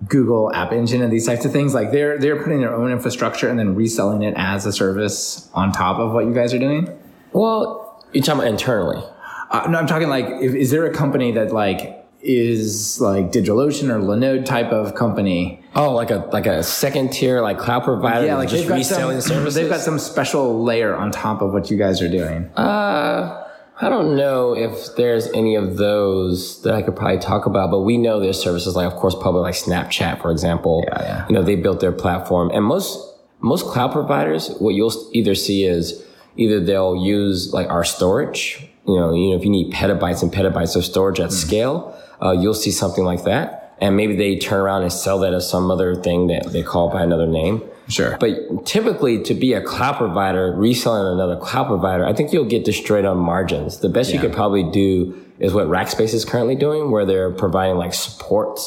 Google 0.08 0.50
App 0.54 0.72
Engine 0.72 1.02
and 1.02 1.12
these 1.12 1.26
types 1.26 1.44
of 1.44 1.52
things? 1.52 1.74
Like 1.74 1.92
they're 1.92 2.16
they're 2.16 2.42
putting 2.42 2.60
their 2.60 2.74
own 2.74 2.90
infrastructure 2.90 3.50
and 3.50 3.58
then 3.58 3.74
reselling 3.74 4.22
it 4.22 4.32
as 4.38 4.64
a 4.64 4.72
service 4.72 5.50
on 5.52 5.72
top 5.72 5.98
of 5.98 6.14
what 6.14 6.24
you 6.24 6.32
guys 6.32 6.54
are 6.54 6.58
doing. 6.58 6.88
Well, 7.34 8.02
you're 8.14 8.24
talking 8.24 8.40
about 8.40 8.50
internally. 8.50 9.04
Uh, 9.50 9.66
no, 9.68 9.78
I'm 9.78 9.86
talking 9.86 10.08
like, 10.08 10.24
if, 10.40 10.54
is 10.54 10.70
there 10.70 10.86
a 10.86 10.94
company 10.94 11.32
that 11.32 11.52
like 11.52 11.97
is 12.20 13.00
like 13.00 13.26
DigitalOcean 13.33 13.90
or 13.90 14.00
Linode 14.00 14.44
type 14.44 14.72
of 14.72 14.94
company? 14.94 15.62
Oh, 15.74 15.94
like 15.94 16.11
a 16.11 16.28
like 16.33 16.46
a 16.46 16.62
second 16.62 17.12
tier 17.12 17.40
like 17.40 17.59
cloud 17.59 17.85
provider 17.85 18.26
Yeah, 18.26 18.37
like 18.37 18.48
just 18.48 18.62
they've 18.62 18.68
got 18.68 18.74
reselling 18.76 19.20
some, 19.20 19.37
services. 19.37 19.54
they've 19.54 19.70
got 19.70 19.81
some 19.81 19.98
special 19.98 20.62
layer 20.64 20.94
on 20.94 21.11
top 21.11 21.40
of 21.42 21.52
what 21.52 21.70
you 21.70 21.76
guys 21.76 22.02
are 22.02 22.09
doing. 22.09 22.46
Uh, 22.57 23.44
I 23.81 23.88
don't 23.88 24.16
know 24.16 24.57
if 24.57 24.96
there's 24.96 25.28
any 25.28 25.54
of 25.54 25.76
those 25.76 26.62
that 26.62 26.74
I 26.74 26.83
could 26.83 26.96
probably 26.96 27.18
talk 27.18 27.46
about, 27.46 27.70
but 27.70 27.81
we 27.83 27.96
know 27.96 28.18
there's 28.18 28.42
services 28.42 28.74
like, 28.74 28.92
of 28.92 28.98
course, 28.98 29.14
public 29.14 29.42
like 29.42 29.54
Snapchat, 29.54 30.20
for 30.20 30.33
example. 30.33 30.83
Yeah, 30.88 31.02
yeah. 31.02 31.26
You 31.28 31.35
know, 31.37 31.42
they 31.42 31.54
built 31.54 31.78
their 31.78 31.92
platform, 31.92 32.50
and 32.52 32.64
most 32.64 32.98
most 33.40 33.66
cloud 33.66 33.92
providers, 33.92 34.48
what 34.59 34.70
you'll 34.74 34.92
either 35.12 35.37
see 35.37 35.64
is 35.64 36.04
either 36.37 36.59
they'll 36.59 36.96
use 36.96 37.52
like 37.52 37.68
our 37.70 37.85
storage. 37.85 38.68
You 38.87 38.96
know, 38.96 39.14
you 39.14 39.31
know, 39.31 39.37
if 39.37 39.44
you 39.44 39.50
need 39.50 39.72
petabytes 39.72 40.22
and 40.22 40.33
petabytes 40.33 40.74
of 40.74 40.85
storage 40.85 41.20
at 41.20 41.31
scale, 41.31 41.94
uh, 42.22 42.33
you'll 42.33 42.54
see 42.54 42.70
something 42.70 43.04
like 43.04 43.24
that, 43.24 43.74
and 43.81 43.96
maybe 43.96 44.16
they 44.16 44.37
turn 44.38 44.61
around 44.61 44.83
and 44.83 44.92
sell 44.92 45.18
that 45.20 45.33
as 45.35 45.48
some 45.48 45.70
other 45.70 45.94
thing 45.94 46.26
that 46.28 46.52
they 46.52 46.62
call 46.62 46.90
by 46.90 47.02
another 47.02 47.26
name. 47.26 47.62
Sure. 47.88 48.18
But 48.18 48.66
typically, 48.66 49.22
to 49.22 49.35
be 49.35 49.54
a 49.54 49.62
cloud 49.62 49.96
provider, 49.96 50.52
reselling 50.52 51.12
another 51.14 51.37
cloud 51.37 51.68
provider, 51.68 52.04
I 52.04 52.12
think 52.12 52.33
you'll 52.33 52.44
get 52.44 52.64
destroyed 52.64 53.04
on 53.07 53.16
margins. 53.18 53.78
The 53.78 53.88
best 53.88 54.12
you 54.12 54.20
could 54.20 54.33
probably 54.33 54.62
do 54.70 55.24
is 55.38 55.54
what 55.54 55.68
Rackspace 55.68 56.12
is 56.12 56.24
currently 56.24 56.54
doing, 56.57 56.90
where 56.90 57.07
they're 57.07 57.31
providing 57.31 57.76
like 57.76 57.94
support, 57.94 58.61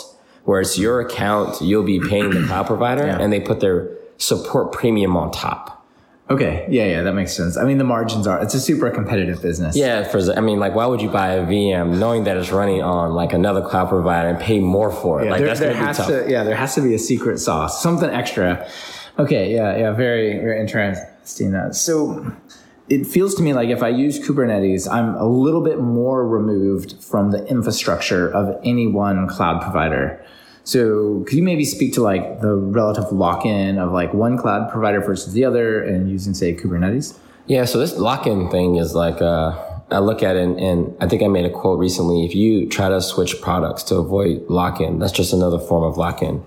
where 0.46 0.62
it's 0.62 0.80
your 0.80 1.02
account, 1.02 1.62
you'll 1.62 1.84
be 1.84 2.00
paying 2.00 2.32
the 2.32 2.44
cloud 2.48 2.66
provider, 2.66 3.06
Yeah. 3.06 3.20
and 3.20 3.32
they 3.32 3.40
put 3.42 3.60
their 3.60 3.90
support 4.18 4.72
premium 4.72 5.16
on 5.18 5.32
top. 5.32 5.81
Okay. 6.32 6.65
Yeah, 6.70 6.86
yeah, 6.86 7.02
that 7.02 7.13
makes 7.13 7.36
sense. 7.36 7.58
I 7.58 7.65
mean, 7.65 7.78
the 7.78 7.84
margins 7.84 8.26
are, 8.26 8.41
it's 8.41 8.54
a 8.54 8.60
super 8.60 8.89
competitive 8.89 9.41
business. 9.41 9.76
Yeah, 9.76 10.04
for 10.04 10.20
I 10.36 10.39
mean, 10.39 10.60
like, 10.60 10.74
why 10.74 10.86
would 10.86 11.02
you 11.02 11.10
buy 11.10 11.34
a 11.34 11.46
VM 11.46 12.00
knowing 12.00 12.24
that 12.24 12.38
it's 12.38 12.52
running 12.52 12.82
on 12.82 13.12
like 13.13 13.34
another 13.34 13.62
cloud 13.62 13.89
provider 13.89 14.30
and 14.30 14.39
pay 14.39 14.60
more 14.60 14.91
for 14.91 15.22
it? 15.22 15.26
Yeah, 15.26 15.32
like 15.32 15.39
there, 15.39 15.48
that's 15.48 15.60
there 15.60 15.74
has 15.74 15.98
tough. 15.98 16.08
to, 16.08 16.26
yeah, 16.30 16.44
there 16.44 16.56
has 16.56 16.74
to 16.76 16.82
be 16.82 16.94
a 16.96 17.00
secret 17.00 17.39
sauce, 17.39 17.84
something 17.84 18.10
extra. 18.10 18.65
Okay. 19.20 19.54
Yeah. 19.54 19.78
Yeah. 19.78 19.91
Very, 19.91 20.38
very 20.38 20.62
interesting. 20.62 21.54
Uh, 21.54 21.74
So 21.74 22.34
it 22.88 23.06
feels 23.06 23.36
to 23.36 23.44
me 23.44 23.54
like 23.54 23.70
if 23.70 23.84
I 23.84 23.89
use 23.89 24.17
Kubernetes, 24.20 24.89
I'm 24.89 25.15
a 25.15 25.26
little 25.26 25.62
bit 25.62 25.80
more 25.80 26.26
removed 26.26 27.04
from 27.04 27.32
the 27.32 27.46
infrastructure 27.48 28.30
of 28.30 28.58
any 28.63 28.88
one 28.88 29.28
cloud 29.28 29.62
provider. 29.62 30.21
So 30.63 31.24
could 31.28 31.34
you 31.38 31.43
maybe 31.43 31.65
speak 31.65 31.93
to 31.93 32.02
like 32.02 32.41
the 32.41 32.56
relative 32.56 33.12
lock-in 33.12 33.78
of 33.78 33.91
like 33.91 34.13
one 34.13 34.38
cloud 34.38 34.71
provider 34.71 35.02
versus 35.02 35.34
the 35.34 35.43
other 35.45 35.84
and 35.84 36.10
using 36.10 36.34
say 36.34 36.56
Kubernetes? 36.56 37.17
Yeah, 37.47 37.65
so 37.65 37.80
this 37.80 37.97
lock-in 37.97 38.50
thing 38.50 38.76
is 38.76 38.93
like, 38.93 39.21
uh, 39.21 39.58
I 39.89 40.00
look 40.00 40.24
at 40.24 40.36
it 40.36 40.43
and, 40.43 40.60
and 40.60 40.95
I 41.02 41.08
think 41.08 41.24
I 41.24 41.28
made 41.28 41.45
a 41.45 41.50
quote 41.50 41.80
recently. 41.80 42.26
If 42.26 42.36
you 42.36 42.69
try 42.69 42.89
to 42.89 43.02
switch 43.02 43.41
products 43.41 43.84
to 43.84 43.95
avoid 43.95 44.43
lock-in, 44.47 45.00
that's 45.00 45.12
just 45.12 45.34
another 45.34 45.60
form 45.60 45.84
of 45.84 45.97
lock-in. 45.97 46.43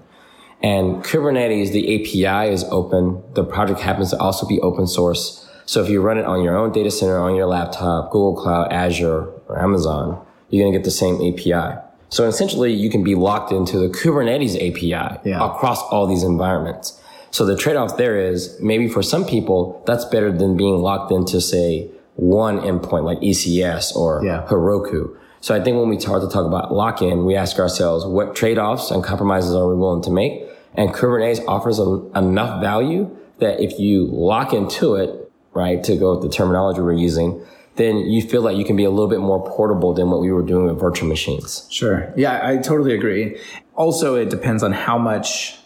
And 0.63 1.05
Kubernetes, 1.05 1.73
the 1.73 1.95
API 1.95 2.51
is 2.51 2.65
open. 2.71 3.23
The 3.35 3.45
project 3.45 3.81
happens 3.81 4.11
to 4.11 4.19
also 4.19 4.47
be 4.47 4.61
open 4.61 4.87
source. 4.87 5.47
So 5.67 5.83
if 5.83 5.91
you 5.91 6.01
run 6.01 6.17
it 6.17 6.25
on 6.25 6.43
your 6.43 6.57
own 6.57 6.73
data 6.73 6.91
center, 6.91 7.19
on 7.19 7.35
your 7.35 7.47
laptop, 7.47 8.11
Google 8.11 8.35
Cloud, 8.35 8.73
Azure, 8.73 9.27
or 9.49 9.61
Amazon, 9.61 10.25
you're 10.49 10.63
going 10.63 10.73
to 10.73 10.79
get 10.79 10.85
the 10.85 10.91
same 10.91 11.17
API. 11.17 11.84
So 12.15 12.29
essentially 12.29 12.73
you 12.73 12.91
can 12.91 13.03
be 13.03 13.17
locked 13.17 13.51
into 13.51 13.77
the 13.77 13.89
Kubernetes 13.89 14.55
API 14.55 15.19
Yeah. 15.29 15.45
across 15.45 15.83
all 15.91 16.07
these 16.07 16.23
environments. 16.23 16.97
So 17.33 17.45
the 17.45 17.57
trade-off 17.57 17.97
there 17.97 18.17
is 18.17 18.57
maybe 18.61 18.87
for 18.87 19.03
some 19.03 19.25
people, 19.25 19.83
that's 19.85 20.05
better 20.05 20.31
than 20.31 20.57
being 20.57 20.81
locked 20.81 21.11
into 21.11 21.41
say 21.41 21.91
one 22.15 22.61
endpoint 22.61 23.03
like 23.03 23.19
ECS 23.21 23.97
or 23.97 24.23
Yeah. 24.25 24.45
Heroku. 24.49 25.09
So 25.41 25.57
I 25.57 25.61
think 25.61 25.77
when 25.77 25.89
we 25.89 25.99
start 25.99 26.23
to 26.23 26.29
talk 26.29 26.47
about 26.47 26.73
lock-in, 26.73 27.25
we 27.25 27.35
ask 27.35 27.59
ourselves 27.59 28.07
what 28.07 28.37
trade-offs 28.37 28.93
and 28.93 29.03
compromises 29.03 29.53
are 29.53 29.67
we 29.69 29.75
willing 29.75 30.03
to 30.03 30.13
make? 30.13 30.47
And 30.77 30.95
Kubernetes 30.95 31.41
offers 31.49 31.81
a, 31.81 32.01
enough 32.15 32.61
value 32.63 33.11
that 33.41 33.61
if 33.61 33.81
you 33.81 34.07
lock 34.07 34.53
into 34.55 34.95
it, 34.95 35.11
right, 35.53 35.83
to 35.83 35.97
go 35.97 36.13
with 36.15 36.23
the 36.23 36.29
terminology 36.29 36.81
we're 36.81 36.93
using, 36.93 37.41
then 37.77 37.99
you 37.99 38.23
feel 38.23 38.43
like 38.43 38.57
you 38.57 38.65
can 38.65 38.77
be 38.77 38.85
a 38.85 38.91
little 38.91 39.09
bit 39.09 39.21
more 39.21 39.45
portable 39.51 39.95
than 39.95 40.11
what 40.11 40.21
we 40.21 40.31
were 40.31 40.43
doing 40.43 40.67
with 40.67 40.79
virtual 40.79 41.09
machines. 41.09 41.67
Sure. 41.71 42.13
Yeah, 42.17 42.41
I 42.43 42.59
totally 42.59 42.95
agree. 42.95 43.39
Also, 43.75 44.15
it 44.15 44.31
depends 44.31 44.63
on 44.63 44.73
how 44.73 44.99
much 44.99 45.59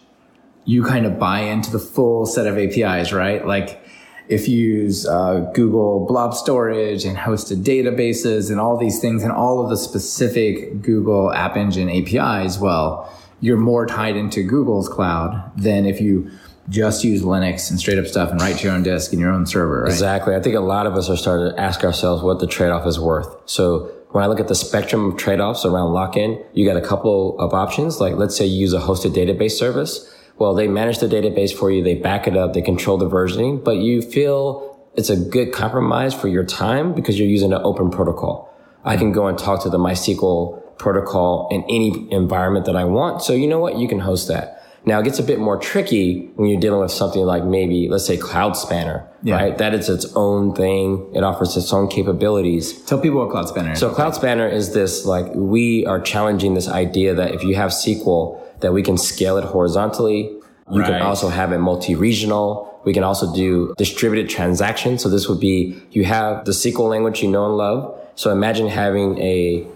you 0.64 0.84
kind 0.84 1.06
of 1.06 1.18
buy 1.18 1.40
into 1.40 1.70
the 1.70 1.78
full 1.78 2.26
set 2.26 2.46
of 2.46 2.58
APIs, 2.58 3.12
right? 3.12 3.46
Like 3.46 3.82
if 4.28 4.48
you 4.48 4.58
use 4.58 5.06
uh, 5.06 5.50
Google 5.54 6.06
Blob 6.06 6.34
Storage 6.34 7.04
and 7.04 7.16
hosted 7.16 7.62
databases 7.62 8.50
and 8.50 8.60
all 8.60 8.76
these 8.76 9.00
things 9.00 9.22
and 9.22 9.32
all 9.32 9.62
of 9.62 9.70
the 9.70 9.76
specific 9.76 10.82
Google 10.82 11.32
App 11.32 11.56
Engine 11.56 11.88
APIs, 11.88 12.58
well, 12.58 13.10
you're 13.40 13.56
more 13.56 13.86
tied 13.86 14.16
into 14.16 14.42
Google's 14.42 14.88
cloud 14.88 15.52
than 15.56 15.86
if 15.86 16.00
you 16.00 16.30
just 16.68 17.04
use 17.04 17.22
Linux 17.22 17.70
and 17.70 17.78
straight 17.78 17.98
up 17.98 18.06
stuff 18.06 18.30
and 18.30 18.40
write 18.40 18.58
to 18.58 18.64
your 18.64 18.74
own 18.74 18.82
disk 18.82 19.12
and 19.12 19.20
your 19.20 19.30
own 19.30 19.46
server, 19.46 19.82
right? 19.82 19.90
Exactly. 19.90 20.34
I 20.34 20.40
think 20.40 20.54
a 20.54 20.60
lot 20.60 20.86
of 20.86 20.94
us 20.94 21.08
are 21.08 21.16
starting 21.16 21.54
to 21.54 21.60
ask 21.60 21.82
ourselves 21.84 22.22
what 22.22 22.40
the 22.40 22.46
trade-off 22.46 22.86
is 22.86 23.00
worth. 23.00 23.28
So 23.46 23.90
when 24.10 24.24
I 24.24 24.26
look 24.26 24.40
at 24.40 24.48
the 24.48 24.54
spectrum 24.54 25.12
of 25.12 25.16
trade-offs 25.16 25.64
around 25.64 25.92
lock-in, 25.92 26.42
you 26.52 26.66
got 26.66 26.76
a 26.76 26.86
couple 26.86 27.38
of 27.38 27.54
options. 27.54 28.00
Like 28.00 28.14
let's 28.14 28.36
say 28.36 28.46
you 28.46 28.60
use 28.60 28.74
a 28.74 28.80
hosted 28.80 29.14
database 29.14 29.52
service. 29.52 30.14
Well, 30.38 30.54
they 30.54 30.68
manage 30.68 30.98
the 30.98 31.08
database 31.08 31.52
for 31.52 31.70
you. 31.70 31.82
They 31.82 31.94
back 31.94 32.26
it 32.26 32.36
up. 32.36 32.52
They 32.52 32.62
control 32.62 32.96
the 32.96 33.08
versioning, 33.08 33.64
but 33.64 33.78
you 33.78 34.02
feel 34.02 34.88
it's 34.94 35.10
a 35.10 35.16
good 35.16 35.52
compromise 35.52 36.14
for 36.14 36.28
your 36.28 36.44
time 36.44 36.94
because 36.94 37.18
you're 37.18 37.28
using 37.28 37.52
an 37.52 37.60
open 37.64 37.90
protocol. 37.90 38.54
I 38.84 38.96
can 38.96 39.12
go 39.12 39.26
and 39.26 39.36
talk 39.36 39.62
to 39.64 39.70
the 39.70 39.78
MySQL 39.78 40.78
protocol 40.78 41.48
in 41.50 41.62
any 41.64 42.10
environment 42.12 42.66
that 42.66 42.76
I 42.76 42.84
want. 42.84 43.22
So 43.22 43.32
you 43.32 43.48
know 43.48 43.58
what? 43.58 43.78
You 43.78 43.88
can 43.88 43.98
host 43.98 44.28
that. 44.28 44.57
Now 44.84 45.00
it 45.00 45.04
gets 45.04 45.18
a 45.18 45.22
bit 45.22 45.38
more 45.38 45.58
tricky 45.58 46.30
when 46.36 46.48
you're 46.48 46.60
dealing 46.60 46.80
with 46.80 46.90
something 46.90 47.22
like 47.22 47.44
maybe, 47.44 47.88
let's 47.88 48.06
say 48.06 48.16
Cloud 48.16 48.56
Spanner, 48.56 49.06
Yeah. 49.22 49.34
right? 49.36 49.58
That 49.58 49.74
is 49.74 49.88
its 49.88 50.06
own 50.14 50.54
thing. 50.54 51.04
It 51.14 51.22
offers 51.22 51.56
its 51.56 51.72
own 51.72 51.88
capabilities. 51.88 52.72
Tell 52.86 52.98
people 52.98 53.18
what 53.18 53.30
Cloud 53.30 53.48
Spanner 53.48 53.72
is. 53.72 53.78
So 53.80 53.90
Cloud 53.90 54.14
Spanner 54.14 54.48
is 54.48 54.72
this, 54.72 55.04
like, 55.04 55.26
we 55.34 55.84
are 55.86 56.00
challenging 56.00 56.54
this 56.54 56.68
idea 56.68 57.14
that 57.14 57.34
if 57.34 57.42
you 57.44 57.54
have 57.56 57.70
SQL, 57.72 58.38
that 58.60 58.72
we 58.72 58.82
can 58.82 58.96
scale 58.96 59.36
it 59.36 59.44
horizontally. 59.44 60.30
You 60.70 60.80
Right. 60.80 60.92
can 60.92 61.02
also 61.02 61.28
have 61.28 61.52
it 61.52 61.58
multi-regional. 61.58 62.66
We 62.84 62.92
can 62.94 63.02
also 63.04 63.32
do 63.34 63.74
distributed 63.76 64.28
transactions. 64.30 65.02
So 65.02 65.08
this 65.08 65.28
would 65.28 65.40
be, 65.40 65.76
you 65.90 66.04
have 66.04 66.44
the 66.44 66.52
SQL 66.52 66.88
language 66.88 67.22
you 67.22 67.28
know 67.28 67.44
and 67.46 67.56
love. 67.56 67.94
So 68.14 68.30
imagine 68.30 68.68
having 68.68 69.18
a 69.18 69.66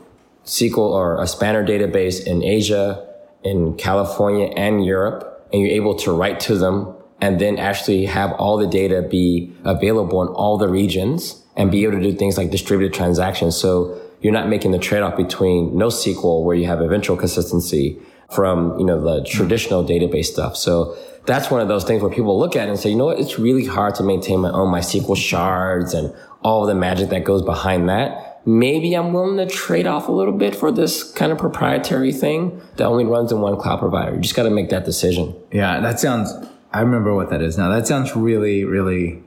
SQL 0.47 0.91
or 0.93 1.21
a 1.21 1.27
Spanner 1.27 1.65
database 1.67 2.25
in 2.27 2.43
Asia, 2.43 3.01
in 3.45 3.77
California 3.77 4.47
and 4.57 4.85
Europe, 4.85 5.47
and 5.53 5.61
you're 5.63 5.71
able 5.71 5.95
to 5.97 6.13
write 6.13 6.41
to 6.41 6.57
them 6.57 6.95
and 7.21 7.41
then 7.41 7.59
actually 7.59 8.07
have 8.07 8.33
all 8.33 8.57
the 8.57 8.67
data 8.67 9.03
be 9.03 9.53
available 9.65 10.23
in 10.23 10.29
all 10.29 10.59
the 10.59 10.69
regions 10.69 11.43
and 11.57 11.71
be 11.71 11.85
able 11.85 11.99
to 11.99 12.03
do 12.03 12.13
things 12.13 12.37
like 12.37 12.51
distributed 12.51 12.93
transactions. 12.95 13.57
So 13.57 14.01
you're 14.21 14.33
not 14.33 14.49
making 14.49 14.73
the 14.73 14.79
trade-off 14.79 15.17
between 15.17 15.73
NoSQL 15.73 16.45
where 16.45 16.57
you 16.57 16.67
have 16.67 16.81
eventual 16.81 17.17
consistency 17.17 17.99
from, 18.33 18.79
you 18.79 18.85
know, 18.87 19.01
the 19.01 19.25
traditional 19.25 19.85
database 19.85 20.27
stuff. 20.27 20.57
So 20.57 20.97
that's 21.27 21.51
one 21.51 21.61
of 21.61 21.69
those 21.69 21.85
things 21.85 22.03
where 22.03 22.11
people 22.11 22.39
look 22.39 22.57
at 22.57 22.67
it 22.67 22.71
and 22.71 22.81
say, 22.81 22.91
you 22.91 22.97
know 22.97 23.07
what? 23.07 23.21
It's 23.21 23.39
really 23.39 23.67
hard 23.67 23.95
to 23.97 24.03
maintain 24.03 24.41
my 24.41 24.51
own 24.51 24.73
MySQL 24.73 25.17
shards 25.17 25.95
and 25.95 26.15
all 26.43 26.67
the 26.67 26.75
magic 26.75 27.11
that 27.11 27.25
goes 27.25 27.43
behind 27.43 27.89
that, 27.89 28.32
maybe 28.45 28.95
I'm 28.95 29.13
willing 29.13 29.37
to 29.37 29.47
trade 29.53 29.87
off 29.87 30.09
a 30.09 30.13
little 30.13 30.33
bit 30.33 30.55
for 30.55 30.73
this 30.73 31.11
kind 31.13 31.33
of 31.33 31.39
proprietary 31.39 32.13
thing 32.13 32.61
that 32.77 32.85
only 32.85 33.05
runs 33.05 33.33
in 33.33 33.41
one 33.41 33.57
cloud 33.57 33.79
provider. 33.79 34.15
You 34.15 34.21
just 34.21 34.35
got 34.35 34.45
to 34.45 34.51
make 34.51 34.71
that 34.71 34.85
decision. 34.85 35.35
Yeah, 35.53 35.81
that 35.81 36.01
sounds. 36.01 36.33
I 36.73 36.81
remember 36.81 37.15
what 37.15 37.31
that 37.31 37.43
is 37.43 37.59
now. 37.59 37.69
That 37.69 37.87
sounds 37.87 38.17
really, 38.17 38.65
really 38.65 39.23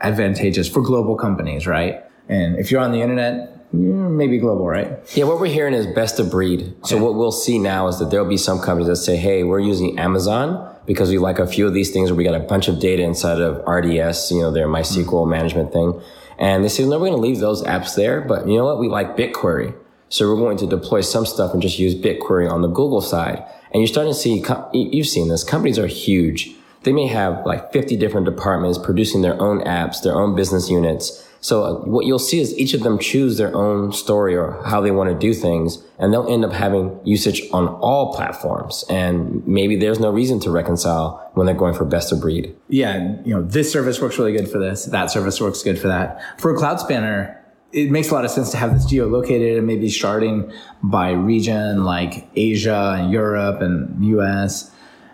advantageous 0.00 0.68
for 0.68 0.80
global 0.80 1.16
companies, 1.16 1.66
right? 1.66 2.02
And 2.28 2.56
if 2.58 2.70
you're 2.70 2.80
on 2.80 2.92
the 2.92 3.00
internet, 3.00 3.70
mm, 3.72 4.12
maybe 4.12 4.38
global, 4.38 4.66
right? 4.66 4.98
Yeah, 5.14 5.24
what 5.24 5.40
we're 5.40 5.46
hearing 5.46 5.74
is 5.74 5.86
best 5.88 6.20
of 6.20 6.30
breed. 6.30 6.74
So 6.84 7.02
what 7.02 7.14
we'll 7.14 7.32
see 7.32 7.58
now 7.58 7.88
is 7.88 7.98
that 7.98 8.10
there'll 8.10 8.28
be 8.28 8.36
some 8.36 8.60
companies 8.60 8.88
that 8.88 8.96
say, 8.96 9.16
"Hey, 9.16 9.44
we're 9.44 9.60
using 9.60 9.98
Amazon 9.98 10.74
because 10.86 11.10
we 11.10 11.18
like 11.18 11.38
a 11.38 11.46
few 11.46 11.66
of 11.66 11.74
these 11.74 11.90
things, 11.90 12.10
or 12.10 12.14
we 12.14 12.24
got 12.24 12.34
a 12.34 12.40
bunch 12.40 12.68
of 12.68 12.78
data 12.78 13.02
inside 13.02 13.40
of 13.40 13.62
RDS, 13.66 14.30
you 14.30 14.40
know, 14.40 14.50
their 14.50 14.68
MySQL 14.68 15.26
management 15.26 15.72
thing." 15.72 16.00
And 16.38 16.64
they 16.64 16.68
say, 16.68 16.84
"No, 16.84 16.98
we're 16.98 17.08
going 17.08 17.12
to 17.12 17.18
leave 17.18 17.40
those 17.40 17.62
apps 17.64 17.94
there, 17.94 18.20
but 18.20 18.46
you 18.46 18.56
know 18.56 18.64
what? 18.64 18.78
We 18.78 18.88
like 18.88 19.16
BigQuery, 19.16 19.74
so 20.08 20.28
we're 20.28 20.40
going 20.40 20.56
to 20.58 20.66
deploy 20.66 21.00
some 21.00 21.26
stuff 21.26 21.52
and 21.52 21.60
just 21.60 21.78
use 21.78 21.94
BigQuery 21.94 22.50
on 22.50 22.62
the 22.62 22.68
Google 22.68 23.00
side." 23.00 23.44
And 23.70 23.82
you're 23.82 23.88
starting 23.88 24.12
to 24.12 24.18
see, 24.18 24.42
you've 24.72 25.06
seen 25.06 25.28
this. 25.28 25.44
Companies 25.44 25.78
are 25.78 25.86
huge. 25.86 26.54
They 26.84 26.92
may 26.92 27.06
have 27.06 27.44
like 27.44 27.72
50 27.72 27.96
different 27.96 28.24
departments 28.24 28.78
producing 28.78 29.20
their 29.20 29.40
own 29.42 29.60
apps, 29.64 30.02
their 30.02 30.14
own 30.14 30.34
business 30.34 30.70
units. 30.70 31.27
So 31.40 31.64
uh, 31.64 31.74
what 31.84 32.06
you'll 32.06 32.18
see 32.18 32.40
is 32.40 32.56
each 32.58 32.74
of 32.74 32.82
them 32.82 32.98
choose 32.98 33.38
their 33.38 33.54
own 33.54 33.92
story 33.92 34.34
or 34.34 34.62
how 34.64 34.80
they 34.80 34.90
want 34.90 35.10
to 35.10 35.16
do 35.16 35.32
things, 35.32 35.82
and 35.98 36.12
they'll 36.12 36.28
end 36.28 36.44
up 36.44 36.52
having 36.52 36.98
usage 37.04 37.42
on 37.52 37.68
all 37.68 38.14
platforms. 38.14 38.84
And 38.90 39.46
maybe 39.46 39.76
there's 39.76 40.00
no 40.00 40.10
reason 40.10 40.40
to 40.40 40.50
reconcile 40.50 41.30
when 41.34 41.46
they're 41.46 41.54
going 41.54 41.74
for 41.74 41.84
best 41.84 42.12
of 42.12 42.20
breed. 42.20 42.54
Yeah, 42.68 43.16
you 43.24 43.34
know, 43.34 43.42
this 43.42 43.70
service 43.70 44.00
works 44.00 44.18
really 44.18 44.32
good 44.32 44.48
for 44.48 44.58
this. 44.58 44.86
That 44.86 45.10
service 45.10 45.40
works 45.40 45.62
good 45.62 45.78
for 45.78 45.88
that. 45.88 46.40
For 46.40 46.52
a 46.52 46.56
cloud 46.56 46.80
spanner, 46.80 47.34
it 47.72 47.90
makes 47.90 48.10
a 48.10 48.14
lot 48.14 48.24
of 48.24 48.30
sense 48.30 48.50
to 48.50 48.56
have 48.56 48.72
this 48.72 48.90
geolocated 48.90 49.58
and 49.58 49.66
maybe 49.66 49.90
starting 49.90 50.50
by 50.82 51.10
region 51.10 51.84
like 51.84 52.28
Asia 52.34 52.96
and 52.98 53.12
Europe 53.12 53.60
and 53.60 54.04
US. 54.04 54.70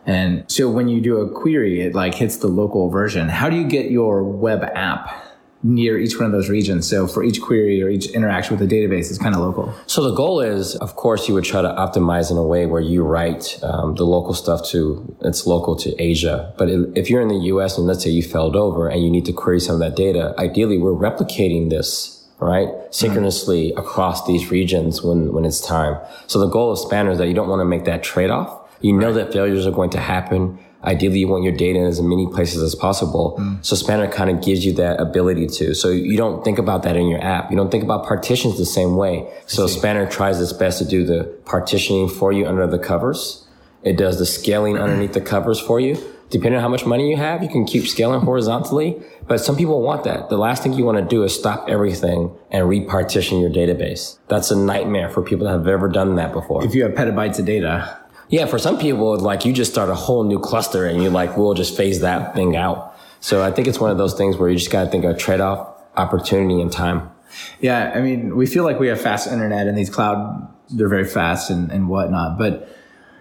And 0.07 0.45
so 0.49 0.71
when 0.71 0.89
you 0.89 1.01
do 1.01 1.19
a 1.19 1.29
query, 1.29 1.81
it 1.81 1.95
like 1.95 2.15
hits 2.15 2.37
the 2.37 2.47
local 2.47 2.91
version. 2.91 3.29
How 3.29 3.49
do 3.49 3.57
you 3.57 3.65
get 3.67 3.91
your 3.91 4.23
web 4.23 4.63
app 4.63 5.24
near 5.65 5.99
each 5.99 6.17
one 6.17 6.27
of 6.27 6.33
those 6.33 6.49
regions? 6.49 6.89
So 6.89 7.09
for 7.09 7.25
each 7.25 7.41
query 7.41 7.83
or 7.83 7.89
each 7.89 8.07
interaction 8.11 8.57
with 8.57 8.69
the 8.69 8.73
database, 8.73 9.11
it's 9.11 9.19
kind 9.19 9.35
of 9.35 9.41
local. 9.41 9.75
So 9.87 10.09
the 10.09 10.15
goal 10.15 10.41
is, 10.41 10.77
of 10.77 10.95
course, 10.95 11.27
you 11.27 11.35
would 11.35 11.45
try 11.45 11.63
to 11.63 11.69
optimize 11.69 12.31
in 12.31 12.37
a 12.37 12.45
way 12.45 12.67
where 12.67 12.81
you 12.81 13.03
write 13.03 13.59
um, 13.63 13.97
the 13.97 14.05
local 14.05 14.35
stuff 14.35 14.65
to 14.69 15.17
it's 15.23 15.47
local 15.47 15.75
to 15.77 16.01
Asia. 16.01 16.53
But 16.57 16.69
if 16.69 17.11
you're 17.11 17.23
in 17.23 17.29
the 17.29 17.47
U.S. 17.47 17.77
and 17.77 17.87
let's 17.87 18.05
say 18.05 18.11
you 18.11 18.23
failed 18.23 18.55
over 18.55 18.89
and 18.89 19.03
you 19.03 19.11
need 19.11 19.25
to 19.25 19.33
query 19.33 19.59
some 19.59 19.75
of 19.75 19.81
that 19.81 19.97
data, 19.97 20.35
ideally 20.39 20.79
we're 20.79 20.93
replicating 20.93 21.71
this 21.71 22.15
right 22.41 22.69
synchronously 22.91 23.73
across 23.77 24.27
these 24.27 24.51
regions 24.51 25.03
when 25.03 25.33
when 25.33 25.45
it's 25.45 25.61
time. 25.61 25.99
So 26.27 26.39
the 26.39 26.49
goal 26.49 26.73
of 26.73 26.79
Spanner 26.79 27.11
is 27.11 27.19
that 27.19 27.29
you 27.29 27.35
don't 27.35 27.49
want 27.49 27.61
to 27.61 27.65
make 27.65 27.85
that 27.85 28.03
trade 28.03 28.31
off. 28.31 28.61
You 28.81 28.93
know 28.93 29.13
that 29.15 29.33
failures 29.33 29.67
are 29.67 29.71
going 29.71 29.91
to 29.91 30.01
happen. 30.01 30.59
Ideally, 30.85 31.21
you 31.21 31.29
want 31.29 31.45
your 31.45 31.53
data 31.53 31.79
in 31.79 31.87
as 31.87 32.01
many 32.01 32.27
places 32.27 32.63
as 32.63 32.75
possible. 32.75 33.37
Mm. 33.39 33.65
So 33.65 33.75
Spanner 33.77 34.07
kind 34.11 34.31
of 34.31 34.43
gives 34.43 34.65
you 34.65 34.73
that 34.75 35.01
ability 35.01 35.47
to. 35.47 35.75
So 35.75 35.89
you 35.89 36.17
don't 36.17 36.45
think 36.45 36.59
about 36.59 36.83
that 36.83 36.97
in 36.97 37.09
your 37.09 37.23
app. 37.23 37.51
You 37.51 37.57
don't 37.57 37.71
think 37.71 37.85
about 37.85 38.07
partitions 38.07 38.59
the 38.59 38.67
same 38.67 38.97
way. 38.97 39.27
So 39.47 39.67
Spanner 39.67 40.07
tries 40.07 40.41
its 40.41 40.53
best 40.53 40.79
to 40.79 40.85
do 40.85 41.05
the 41.05 41.25
partitioning 41.45 42.09
for 42.09 42.33
you 42.33 42.47
under 42.47 42.67
the 42.67 42.79
covers. 42.79 43.47
It 43.83 43.97
does 43.97 44.19
the 44.19 44.27
scaling 44.27 44.79
underneath 44.79 45.13
the 45.13 45.21
covers 45.21 45.61
for 45.61 45.79
you. 45.81 46.03
Depending 46.31 46.57
on 46.57 46.63
how 46.63 46.69
much 46.69 46.87
money 46.87 47.11
you 47.11 47.17
have, 47.17 47.43
you 47.43 47.49
can 47.49 47.65
keep 47.65 47.87
scaling 47.87 48.21
horizontally. 48.23 49.01
But 49.29 49.39
some 49.39 49.57
people 49.57 49.83
want 49.83 50.05
that. 50.05 50.31
The 50.31 50.39
last 50.39 50.63
thing 50.63 50.73
you 50.73 50.85
want 50.85 50.99
to 50.99 51.05
do 51.05 51.23
is 51.23 51.35
stop 51.35 51.69
everything 51.69 52.35
and 52.51 52.69
repartition 52.69 53.41
your 53.41 53.51
database. 53.51 54.19
That's 54.29 54.51
a 54.51 54.57
nightmare 54.57 55.11
for 55.11 55.23
people 55.23 55.47
that 55.47 55.53
have 55.53 55.69
ever 55.69 55.89
done 55.89 56.17
that 56.17 56.33
before. 56.33 56.65
If 56.65 56.75
you 56.75 56.83
have 56.85 56.93
petabytes 56.93 57.39
of 57.39 57.45
data, 57.45 57.99
Yeah, 58.29 58.47
for 58.47 58.59
some 58.59 58.79
people, 58.79 59.17
like 59.19 59.45
you 59.45 59.53
just 59.53 59.73
start 59.73 59.91
a 59.91 59.95
whole 59.95 60.25
new 60.25 60.39
cluster 60.39 60.87
and 60.87 61.03
you 61.03 61.11
like, 61.11 61.37
we'll 61.37 61.55
just 61.55 61.77
phase 61.77 62.01
that 62.01 62.35
thing 62.35 62.57
out. 62.57 62.97
So 63.21 63.43
I 63.43 63.51
think 63.51 63.69
it's 63.69 63.81
one 63.81 63.91
of 63.91 63.99
those 63.99 64.15
things 64.15 64.37
where 64.37 64.49
you 64.49 64.57
just 64.57 64.71
got 64.71 64.85
to 64.85 64.91
think 64.91 65.05
of 65.05 65.19
trade 65.19 65.41
off 65.41 65.75
opportunity 65.97 66.61
and 66.61 66.71
time. 66.71 67.11
Yeah, 67.61 67.93
I 67.95 68.01
mean, 68.01 68.37
we 68.37 68.47
feel 68.47 68.65
like 68.65 68.79
we 68.79 68.89
have 68.89 69.01
fast 69.01 69.27
internet 69.27 69.67
and 69.67 69.77
these 69.77 69.91
cloud, 69.91 70.49
they're 70.71 70.89
very 70.89 71.05
fast 71.05 71.51
and, 71.51 71.71
and 71.71 71.89
whatnot. 71.89 72.39
But, 72.39 72.69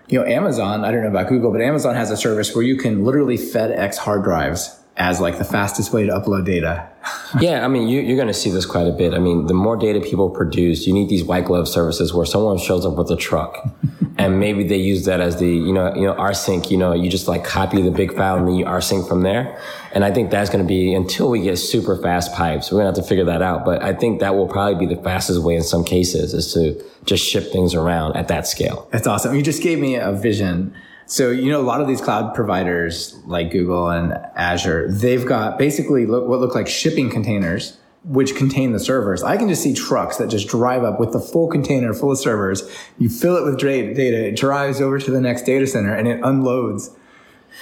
you 0.07 0.19
know, 0.19 0.25
Amazon, 0.25 0.85
I 0.85 0.91
don't 0.91 1.03
know 1.03 1.09
about 1.09 1.27
Google, 1.29 1.51
but 1.51 1.61
Amazon 1.61 1.95
has 1.95 2.11
a 2.11 2.17
service 2.17 2.55
where 2.55 2.63
you 2.63 2.77
can 2.77 3.03
literally 3.03 3.37
FedEx 3.37 3.97
hard 3.97 4.23
drives 4.23 4.79
as 4.95 5.19
like 5.19 5.37
the 5.39 5.45
fastest 5.45 5.91
way 5.91 6.05
to 6.05 6.11
upload 6.11 6.45
data. 6.45 6.87
yeah, 7.39 7.65
I 7.65 7.67
mean, 7.67 7.87
you, 7.87 8.01
you're 8.01 8.17
going 8.17 8.27
to 8.27 8.33
see 8.33 8.51
this 8.51 8.65
quite 8.65 8.87
a 8.87 8.91
bit. 8.91 9.13
I 9.13 9.19
mean, 9.19 9.47
the 9.47 9.53
more 9.53 9.75
data 9.75 9.99
people 9.99 10.29
produce, 10.29 10.85
you 10.85 10.93
need 10.93 11.09
these 11.09 11.23
white 11.23 11.45
glove 11.45 11.67
services 11.67 12.13
where 12.13 12.25
someone 12.25 12.57
shows 12.57 12.85
up 12.85 12.95
with 12.95 13.09
a 13.09 13.17
truck 13.17 13.67
and 14.17 14.39
maybe 14.39 14.63
they 14.63 14.77
use 14.77 15.05
that 15.05 15.19
as 15.19 15.37
the, 15.39 15.47
you 15.47 15.73
know, 15.73 15.93
you 15.95 16.03
know, 16.03 16.13
rsync, 16.13 16.69
you 16.69 16.77
know, 16.77 16.93
you 16.93 17.09
just 17.09 17.27
like 17.27 17.43
copy 17.43 17.81
the 17.81 17.89
big 17.89 18.15
file 18.15 18.37
and 18.37 18.47
then 18.47 18.55
you 18.55 18.65
rsync 18.65 19.07
from 19.07 19.21
there. 19.21 19.59
And 19.93 20.05
I 20.05 20.11
think 20.11 20.29
that's 20.29 20.49
going 20.49 20.63
to 20.63 20.67
be 20.67 20.93
until 20.93 21.29
we 21.29 21.41
get 21.41 21.57
super 21.57 21.97
fast 21.97 22.33
pipes. 22.33 22.71
We're 22.71 22.79
going 22.79 22.93
to 22.93 22.99
have 22.99 23.03
to 23.03 23.09
figure 23.09 23.25
that 23.25 23.41
out. 23.41 23.65
But 23.65 23.81
I 23.81 23.93
think 23.93 24.19
that 24.19 24.35
will 24.35 24.47
probably 24.47 24.85
be 24.85 24.93
the 24.93 25.01
fastest 25.01 25.41
way 25.41 25.55
in 25.55 25.63
some 25.63 25.83
cases 25.83 26.33
is 26.33 26.53
to 26.53 26.83
just 27.05 27.25
ship 27.25 27.51
things 27.51 27.73
around 27.73 28.15
at 28.15 28.27
that 28.27 28.45
scale. 28.45 28.87
That's 28.91 29.07
awesome. 29.07 29.35
You 29.35 29.41
just 29.41 29.63
gave 29.63 29.79
me 29.79 29.95
a 29.95 30.11
vision. 30.11 30.75
So, 31.05 31.31
you 31.31 31.51
know, 31.51 31.59
a 31.59 31.63
lot 31.63 31.81
of 31.81 31.87
these 31.87 32.01
cloud 32.01 32.33
providers 32.33 33.19
like 33.25 33.51
Google 33.51 33.89
and 33.89 34.13
Azure, 34.35 34.91
they've 34.91 35.25
got 35.25 35.57
basically 35.57 36.05
what 36.05 36.27
look 36.27 36.55
like 36.55 36.67
shipping 36.67 37.09
containers, 37.09 37.77
which 38.03 38.35
contain 38.35 38.73
the 38.73 38.79
servers. 38.79 39.23
I 39.23 39.37
can 39.37 39.47
just 39.47 39.63
see 39.63 39.73
trucks 39.73 40.17
that 40.17 40.27
just 40.29 40.47
drive 40.49 40.83
up 40.83 40.99
with 40.99 41.13
the 41.13 41.19
full 41.19 41.47
container 41.47 41.93
full 41.93 42.11
of 42.11 42.17
servers. 42.17 42.69
You 42.97 43.07
fill 43.09 43.37
it 43.37 43.45
with 43.45 43.57
data, 43.59 44.27
it 44.27 44.35
drives 44.35 44.81
over 44.81 44.99
to 44.99 45.11
the 45.11 45.21
next 45.21 45.43
data 45.43 45.65
center 45.67 45.95
and 45.95 46.07
it 46.07 46.19
unloads 46.23 46.91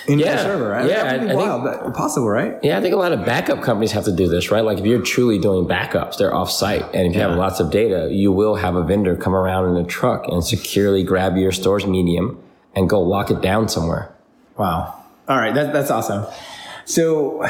into 0.08 0.24
Yeah. 0.24 0.38
the 0.38 0.42
server, 0.44 0.70
right? 0.70 0.90
Yeah, 0.90 1.04
I- 1.06 1.10
pretty 1.18 1.26
I 1.26 1.28
think- 1.36 1.40
wild. 1.40 1.94
Possible, 1.94 2.28
right? 2.30 2.58
Yeah, 2.64 2.78
I 2.78 2.82
think 2.82 2.94
a 2.96 2.98
lot 2.98 3.12
of 3.12 3.24
backup 3.24 3.62
companies 3.62 3.92
have 3.92 4.06
to 4.06 4.12
do 4.12 4.28
this, 4.28 4.50
right? 4.50 4.64
Like 4.64 4.80
if 4.80 4.86
you're 4.86 5.02
truly 5.02 5.38
doing 5.38 5.68
backups, 5.68 6.18
they're 6.18 6.34
off 6.34 6.50
site. 6.50 6.86
And 6.94 7.06
if 7.08 7.14
you 7.14 7.22
have 7.22 7.38
lots 7.38 7.60
of 7.60 7.70
data, 7.70 8.08
you 8.12 8.32
will 8.32 8.56
have 8.56 8.76
a 8.76 8.84
vendor 8.84 9.16
come 9.16 9.36
around 9.36 9.70
in 9.76 9.84
a 9.84 9.86
truck 9.86 10.28
and 10.28 10.44
securely 10.44 11.04
grab 11.04 11.38
your 11.38 11.52
storage 11.52 11.86
medium 11.86 12.40
and 12.76 12.90
go 12.90 13.00
lock 13.02 13.30
it 13.30 13.42
down 13.42 13.68
somewhere. 13.70 14.12
Wow. 14.58 14.96
All 15.30 15.38
right. 15.38 15.54
That, 15.54 15.72
that's 15.72 15.92
awesome. 15.92 16.26
So 16.86 17.46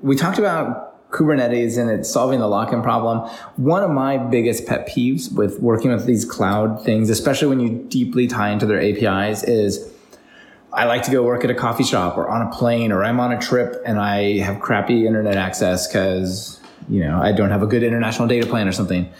we 0.00 0.16
talked 0.16 0.38
about 0.38 0.87
Kubernetes 1.10 1.78
and 1.78 1.90
it's 1.90 2.10
solving 2.10 2.38
the 2.38 2.46
lock-in 2.46 2.82
problem. 2.82 3.28
One 3.56 3.82
of 3.82 3.90
my 3.90 4.18
biggest 4.18 4.66
pet 4.66 4.86
peeves 4.88 5.32
with 5.32 5.58
working 5.60 5.90
with 5.90 6.04
these 6.04 6.24
cloud 6.24 6.84
things, 6.84 7.08
especially 7.08 7.48
when 7.48 7.60
you 7.60 7.70
deeply 7.88 8.26
tie 8.26 8.50
into 8.50 8.66
their 8.66 8.80
APIs 8.80 9.42
is 9.42 9.90
I 10.72 10.84
like 10.84 11.02
to 11.04 11.10
go 11.10 11.22
work 11.22 11.44
at 11.44 11.50
a 11.50 11.54
coffee 11.54 11.84
shop 11.84 12.18
or 12.18 12.28
on 12.28 12.46
a 12.46 12.50
plane 12.50 12.92
or 12.92 13.02
I'm 13.02 13.20
on 13.20 13.32
a 13.32 13.40
trip 13.40 13.80
and 13.86 13.98
I 13.98 14.38
have 14.38 14.60
crappy 14.60 15.06
internet 15.06 15.36
access 15.36 15.86
because, 15.86 16.60
you 16.90 17.00
know, 17.00 17.20
I 17.22 17.32
don't 17.32 17.50
have 17.50 17.62
a 17.62 17.66
good 17.66 17.82
international 17.82 18.28
data 18.28 18.46
plan 18.46 18.68
or 18.68 18.72
something. 18.72 19.10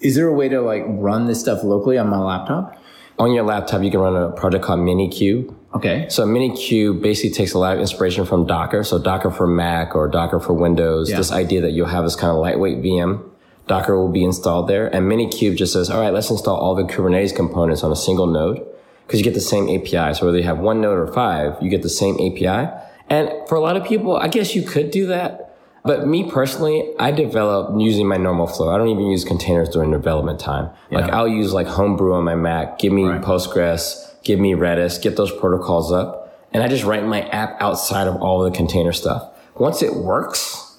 Is 0.00 0.16
there 0.16 0.26
a 0.26 0.34
way 0.34 0.48
to 0.48 0.60
like 0.60 0.82
run 0.86 1.26
this 1.26 1.40
stuff 1.40 1.62
locally 1.62 1.96
on 1.96 2.08
my 2.08 2.18
laptop? 2.18 2.76
On 3.18 3.32
your 3.32 3.44
laptop, 3.44 3.82
you 3.82 3.90
can 3.90 4.00
run 4.00 4.16
a 4.16 4.30
project 4.32 4.64
called 4.64 4.80
Minikube. 4.80 5.54
Okay. 5.74 6.06
So 6.08 6.26
Minikube 6.26 7.00
basically 7.02 7.30
takes 7.30 7.54
a 7.54 7.58
lot 7.58 7.74
of 7.74 7.80
inspiration 7.80 8.26
from 8.26 8.46
Docker. 8.46 8.84
So 8.84 8.98
Docker 8.98 9.30
for 9.30 9.46
Mac 9.46 9.94
or 9.94 10.08
Docker 10.08 10.40
for 10.40 10.52
Windows. 10.52 11.10
Yeah. 11.10 11.16
This 11.16 11.32
idea 11.32 11.60
that 11.62 11.72
you'll 11.72 11.86
have 11.86 12.04
this 12.04 12.16
kind 12.16 12.30
of 12.30 12.38
lightweight 12.38 12.78
VM. 12.78 13.30
Docker 13.66 13.96
will 13.96 14.12
be 14.12 14.22
installed 14.24 14.68
there. 14.68 14.86
And 14.86 15.10
Minikube 15.10 15.56
just 15.56 15.72
says, 15.72 15.90
all 15.90 16.00
right, 16.00 16.12
let's 16.12 16.30
install 16.30 16.56
all 16.56 16.74
the 16.74 16.84
Kubernetes 16.84 17.34
components 17.34 17.82
on 17.82 17.90
a 17.90 17.96
single 17.96 18.26
node 18.26 18.64
because 19.06 19.20
you 19.20 19.24
get 19.24 19.34
the 19.34 19.40
same 19.40 19.68
API. 19.68 20.14
So 20.14 20.26
whether 20.26 20.38
you 20.38 20.44
have 20.44 20.58
one 20.58 20.80
node 20.80 20.98
or 20.98 21.12
five, 21.12 21.60
you 21.62 21.70
get 21.70 21.82
the 21.82 21.88
same 21.88 22.14
API. 22.14 22.70
And 23.08 23.30
for 23.48 23.54
a 23.54 23.60
lot 23.60 23.76
of 23.76 23.84
people, 23.84 24.16
I 24.16 24.28
guess 24.28 24.54
you 24.54 24.62
could 24.62 24.90
do 24.90 25.06
that. 25.06 25.45
But 25.86 26.06
me 26.06 26.28
personally, 26.30 26.92
I 26.98 27.12
develop 27.12 27.80
using 27.80 28.08
my 28.08 28.16
normal 28.16 28.46
flow. 28.46 28.74
I 28.74 28.78
don't 28.78 28.88
even 28.88 29.06
use 29.06 29.24
containers 29.24 29.68
during 29.68 29.90
development 29.90 30.40
time. 30.40 30.70
Like 30.90 31.10
I'll 31.10 31.28
use 31.28 31.52
like 31.52 31.66
Homebrew 31.66 32.14
on 32.14 32.24
my 32.24 32.34
Mac, 32.34 32.78
give 32.78 32.92
me 32.92 33.04
Right. 33.04 33.22
Postgres, 33.22 33.94
give 34.24 34.40
me 34.40 34.54
Redis, 34.54 35.00
get 35.00 35.16
those 35.16 35.30
protocols 35.30 35.92
up. 35.92 36.44
And 36.52 36.62
I 36.62 36.68
just 36.68 36.84
write 36.84 37.04
my 37.04 37.22
app 37.28 37.60
outside 37.60 38.08
of 38.08 38.16
all 38.16 38.42
the 38.42 38.50
container 38.50 38.92
stuff. 38.92 39.28
Once 39.56 39.82
it 39.82 39.94
works, 39.94 40.78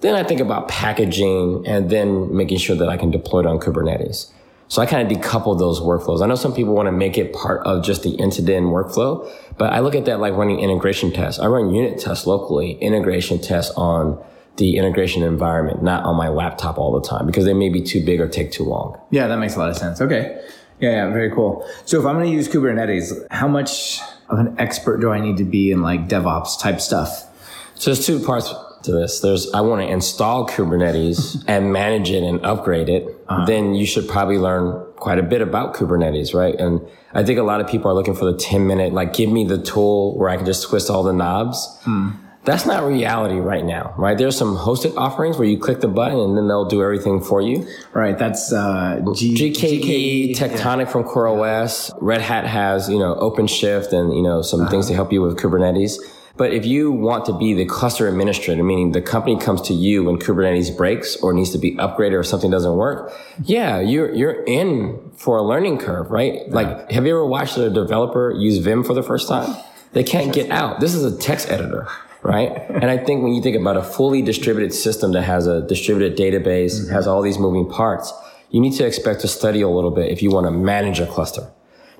then 0.00 0.14
I 0.14 0.22
think 0.22 0.40
about 0.40 0.68
packaging 0.68 1.64
and 1.66 1.90
then 1.90 2.36
making 2.36 2.58
sure 2.58 2.76
that 2.76 2.88
I 2.88 2.96
can 2.96 3.10
deploy 3.10 3.40
it 3.40 3.46
on 3.46 3.58
Kubernetes. 3.58 4.30
So 4.68 4.82
I 4.82 4.86
kind 4.86 5.10
of 5.10 5.18
decouple 5.18 5.58
those 5.58 5.80
workflows. 5.80 6.22
I 6.22 6.26
know 6.26 6.34
some 6.34 6.54
people 6.54 6.74
want 6.74 6.86
to 6.86 6.92
make 6.92 7.18
it 7.18 7.32
part 7.32 7.66
of 7.66 7.84
just 7.84 8.02
the 8.02 8.18
end-to-end 8.20 8.66
workflow, 8.66 9.30
but 9.58 9.72
I 9.72 9.80
look 9.80 9.94
at 9.94 10.04
that 10.06 10.20
like 10.20 10.34
running 10.34 10.60
integration 10.60 11.12
tests. 11.12 11.38
I 11.40 11.46
run 11.46 11.74
unit 11.74 11.98
tests 11.98 12.26
locally, 12.26 12.72
integration 12.72 13.40
tests 13.40 13.72
on 13.76 14.22
the 14.56 14.76
integration 14.76 15.22
environment, 15.22 15.82
not 15.82 16.04
on 16.04 16.16
my 16.16 16.28
laptop 16.28 16.78
all 16.78 16.92
the 16.92 17.06
time 17.06 17.26
because 17.26 17.44
they 17.44 17.54
may 17.54 17.68
be 17.68 17.82
too 17.82 18.04
big 18.04 18.20
or 18.20 18.28
take 18.28 18.52
too 18.52 18.64
long. 18.64 19.00
Yeah, 19.10 19.26
that 19.26 19.38
makes 19.38 19.56
a 19.56 19.58
lot 19.58 19.70
of 19.70 19.76
sense. 19.76 20.00
Okay. 20.00 20.40
Yeah, 20.80 20.90
yeah, 20.90 21.10
very 21.10 21.30
cool. 21.30 21.68
So 21.84 21.98
if 22.00 22.06
I'm 22.06 22.16
going 22.16 22.26
to 22.26 22.32
use 22.32 22.48
Kubernetes, 22.48 23.26
how 23.30 23.48
much 23.48 24.00
of 24.28 24.38
an 24.38 24.54
expert 24.58 25.00
do 25.00 25.10
I 25.10 25.20
need 25.20 25.36
to 25.38 25.44
be 25.44 25.70
in 25.70 25.82
like 25.82 26.08
DevOps 26.08 26.60
type 26.60 26.80
stuff? 26.80 27.30
So 27.74 27.90
there's 27.90 28.06
two 28.06 28.20
parts 28.20 28.52
to 28.84 28.92
this. 28.92 29.20
There's, 29.20 29.52
I 29.52 29.60
want 29.60 29.82
to 29.82 29.92
install 29.92 30.46
Kubernetes 30.48 31.44
and 31.48 31.72
manage 31.72 32.10
it 32.10 32.22
and 32.22 32.44
upgrade 32.44 32.88
it. 32.88 33.06
Uh-huh. 33.28 33.44
Then 33.46 33.74
you 33.74 33.86
should 33.86 34.08
probably 34.08 34.38
learn 34.38 34.84
quite 34.96 35.18
a 35.18 35.22
bit 35.22 35.42
about 35.42 35.74
Kubernetes, 35.74 36.34
right? 36.34 36.54
And 36.54 36.80
I 37.12 37.24
think 37.24 37.38
a 37.38 37.42
lot 37.42 37.60
of 37.60 37.68
people 37.68 37.90
are 37.90 37.94
looking 37.94 38.14
for 38.14 38.24
the 38.24 38.36
10 38.36 38.66
minute, 38.66 38.92
like, 38.92 39.14
give 39.14 39.30
me 39.30 39.44
the 39.44 39.58
tool 39.58 40.16
where 40.18 40.28
I 40.28 40.36
can 40.36 40.46
just 40.46 40.68
twist 40.68 40.90
all 40.90 41.02
the 41.02 41.12
knobs. 41.12 41.66
Hmm. 41.82 42.10
That's 42.44 42.66
not 42.66 42.84
reality 42.84 43.36
right 43.36 43.64
now, 43.64 43.94
right? 43.96 44.16
There's 44.16 44.36
some 44.36 44.56
hosted 44.56 44.96
offerings 44.96 45.38
where 45.38 45.48
you 45.48 45.58
click 45.58 45.80
the 45.80 45.88
button 45.88 46.18
and 46.18 46.36
then 46.36 46.46
they'll 46.46 46.66
do 46.66 46.82
everything 46.82 47.20
for 47.20 47.40
you. 47.40 47.66
Right. 47.92 48.18
That's 48.18 48.52
uh, 48.52 49.00
G- 49.14 49.34
GKE, 49.34 50.36
Tectonic 50.36 50.90
from 50.90 51.04
CoreOS. 51.04 51.96
Red 52.00 52.20
Hat 52.20 52.46
has, 52.46 52.88
you 52.90 52.98
know, 52.98 53.14
OpenShift 53.14 53.92
and, 53.92 54.14
you 54.14 54.22
know, 54.22 54.42
some 54.42 54.68
things 54.68 54.88
to 54.88 54.94
help 54.94 55.12
you 55.12 55.22
with 55.22 55.38
Kubernetes. 55.38 55.98
But 56.36 56.52
if 56.52 56.66
you 56.66 56.90
want 56.90 57.26
to 57.26 57.32
be 57.32 57.54
the 57.54 57.64
cluster 57.64 58.08
administrator, 58.08 58.64
meaning 58.64 58.90
the 58.90 59.00
company 59.00 59.38
comes 59.38 59.62
to 59.62 59.72
you 59.72 60.02
when 60.02 60.18
Kubernetes 60.18 60.76
breaks 60.76 61.14
or 61.16 61.32
needs 61.32 61.50
to 61.50 61.58
be 61.58 61.76
upgraded 61.76 62.18
or 62.18 62.24
something 62.24 62.50
doesn't 62.50 62.74
work, 62.76 63.12
yeah, 63.44 63.78
you're, 63.78 64.12
you're 64.12 64.42
in 64.44 65.12
for 65.16 65.36
a 65.36 65.42
learning 65.42 65.78
curve, 65.78 66.10
right? 66.10 66.50
Like, 66.50 66.90
have 66.90 67.06
you 67.06 67.12
ever 67.12 67.24
watched 67.24 67.56
a 67.56 67.70
developer 67.70 68.32
use 68.32 68.58
Vim 68.58 68.82
for 68.82 68.94
the 68.94 69.02
first 69.02 69.28
time? 69.28 69.56
They 69.92 70.02
can't 70.02 70.32
get 70.32 70.50
out. 70.50 70.80
This 70.80 70.92
is 70.92 71.04
a 71.04 71.16
text 71.16 71.48
editor, 71.50 71.86
right? 72.24 72.50
and 72.70 72.86
I 72.86 72.98
think 72.98 73.22
when 73.22 73.32
you 73.34 73.42
think 73.42 73.56
about 73.56 73.76
a 73.76 73.82
fully 73.82 74.22
distributed 74.22 74.72
system 74.72 75.12
that 75.12 75.22
has 75.22 75.46
a 75.46 75.62
distributed 75.62 76.18
database, 76.18 76.80
mm-hmm. 76.80 76.92
has 76.92 77.06
all 77.06 77.22
these 77.22 77.38
moving 77.38 77.70
parts, 77.70 78.12
you 78.50 78.60
need 78.60 78.72
to 78.74 78.86
expect 78.86 79.20
to 79.20 79.28
study 79.28 79.60
a 79.60 79.68
little 79.68 79.90
bit 79.90 80.10
if 80.10 80.22
you 80.22 80.30
want 80.30 80.46
to 80.46 80.50
manage 80.50 80.98
a 80.98 81.06
cluster. 81.06 81.50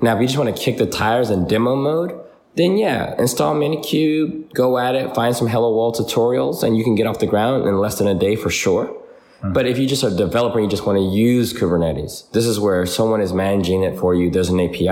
Now, 0.00 0.16
if 0.16 0.20
you 0.20 0.26
just 0.26 0.38
want 0.38 0.54
to 0.54 0.60
kick 0.60 0.78
the 0.78 0.86
tires 0.86 1.30
in 1.30 1.46
demo 1.46 1.76
mode, 1.76 2.20
then 2.56 2.76
yeah, 2.76 3.14
install 3.18 3.54
Minikube, 3.54 4.52
go 4.52 4.78
at 4.78 4.94
it, 4.94 5.14
find 5.14 5.34
some 5.34 5.48
Hello 5.48 5.76
World 5.76 5.96
tutorials, 5.96 6.62
and 6.62 6.76
you 6.76 6.84
can 6.84 6.94
get 6.94 7.06
off 7.06 7.18
the 7.18 7.26
ground 7.26 7.66
in 7.66 7.78
less 7.78 7.98
than 7.98 8.06
a 8.06 8.14
day 8.14 8.36
for 8.36 8.50
sure. 8.50 8.86
Mm-hmm. 8.86 9.52
But 9.52 9.66
if 9.66 9.78
you 9.78 9.86
just 9.86 10.04
are 10.04 10.08
a 10.08 10.14
developer 10.14 10.58
and 10.58 10.66
you 10.66 10.70
just 10.70 10.86
want 10.86 10.98
to 10.98 11.04
use 11.04 11.52
Kubernetes, 11.52 12.30
this 12.30 12.46
is 12.46 12.60
where 12.60 12.86
someone 12.86 13.20
is 13.20 13.32
managing 13.32 13.82
it 13.82 13.98
for 13.98 14.14
you. 14.14 14.30
There's 14.30 14.48
an 14.48 14.60
API. 14.60 14.86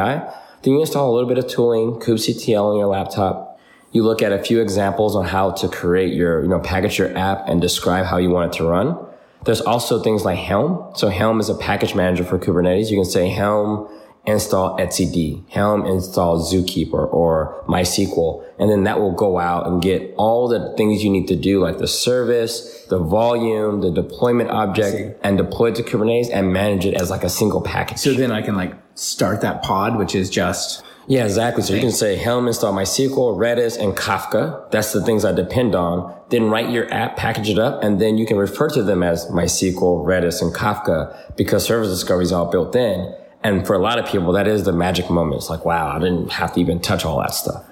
Then 0.62 0.74
you 0.74 0.80
install 0.80 1.11
a 1.11 1.12
little 1.14 1.28
bit 1.28 1.39
of 1.39 1.49
tooling, 1.49 2.01
kubectl 2.01 2.72
on 2.72 2.76
your 2.76 2.87
laptop. 2.87 3.51
You 3.93 4.03
look 4.03 4.22
at 4.22 4.32
a 4.32 4.43
few 4.43 4.61
examples 4.61 5.14
on 5.14 5.26
how 5.26 5.53
to 5.53 5.68
create 5.68 6.14
your, 6.14 6.43
you 6.43 6.49
know, 6.49 6.61
package 6.61 6.99
your 6.99 7.16
app 7.16 7.47
and 7.47 7.61
describe 7.61 8.07
how 8.07 8.16
you 8.16 8.30
want 8.30 8.55
it 8.55 8.59
to 8.59 8.64
run. 8.64 8.99
There's 9.45 9.61
also 9.61 10.03
things 10.03 10.24
like 10.24 10.38
Helm. 10.38 10.93
So 10.95 11.09
Helm 11.09 11.40
is 11.40 11.49
a 11.49 11.55
package 11.55 11.95
manager 11.95 12.24
for 12.24 12.38
Kubernetes. 12.38 12.90
You 12.90 12.97
can 12.97 13.05
say 13.05 13.28
Helm 13.28 13.88
install 14.24 14.78
etcd, 14.78 15.49
Helm 15.51 15.84
install 15.84 16.40
Zookeeper 16.40 17.12
or 17.12 17.62
MySQL. 17.66 18.45
And 18.59 18.70
then 18.70 18.84
that 18.84 19.01
will 19.01 19.12
go 19.12 19.38
out 19.38 19.66
and 19.66 19.82
get 19.82 20.14
all 20.16 20.49
the 20.49 20.74
things 20.76 21.03
you 21.03 21.11
need 21.11 21.26
to 21.28 21.36
do, 21.36 21.61
like 21.61 21.78
the 21.78 21.88
service, 21.88 22.86
the 22.86 22.99
volume, 23.01 23.80
the 23.80 23.90
deployment 23.90 24.51
object 24.51 25.18
and 25.24 25.36
deploy 25.36 25.70
it 25.70 25.74
to 25.76 25.82
Kubernetes 25.82 26.30
and 26.32 26.53
manage 26.53 26.86
it 26.86 26.95
as 26.95 27.11
like 27.11 27.24
a 27.24 27.28
single 27.28 27.61
package. 27.61 27.99
So 27.99 28.14
then 28.14 28.30
I 28.30 28.43
can 28.43 28.55
like 28.55 28.74
start 28.95 29.40
that 29.40 29.62
pod, 29.62 29.97
which 29.97 30.14
is 30.14 30.30
just 30.30 30.84
Yeah, 31.07 31.24
exactly. 31.24 31.62
So 31.62 31.74
you 31.74 31.80
can 31.80 31.90
say 31.90 32.16
Helm 32.16 32.46
install 32.46 32.72
MySQL, 32.72 33.36
Redis, 33.36 33.76
and 33.76 33.96
Kafka. 33.96 34.70
That's 34.70 34.92
the 34.92 35.03
things 35.05 35.24
I 35.24 35.32
depend 35.32 35.74
on. 35.74 36.14
Then 36.28 36.48
write 36.48 36.70
your 36.70 36.92
app, 36.92 37.16
package 37.16 37.48
it 37.48 37.59
up, 37.59 37.82
and 37.82 38.00
then 38.00 38.18
you 38.18 38.24
can 38.24 38.36
refer 38.36 38.68
to 38.70 38.82
them 38.82 39.03
as 39.03 39.26
MySQL, 39.26 40.05
Redis, 40.05 40.40
and 40.40 40.55
Kafka 40.55 41.36
because 41.36 41.64
service 41.64 41.90
discovery 41.90 42.24
is 42.24 42.32
all 42.32 42.50
built 42.50 42.76
in. 42.76 43.14
And 43.42 43.66
for 43.66 43.74
a 43.74 43.78
lot 43.80 43.98
of 43.98 44.07
people, 44.07 44.32
that 44.34 44.46
is 44.46 44.62
the 44.64 44.72
magic 44.72 45.11
moment. 45.11 45.36
It's 45.40 45.50
like, 45.50 45.64
wow, 45.64 45.88
I 45.88 45.98
didn't 45.98 46.30
have 46.30 46.55
to 46.55 46.61
even 46.61 46.80
touch 46.80 47.05
all 47.05 47.18
that 47.20 47.34
stuff. 47.34 47.64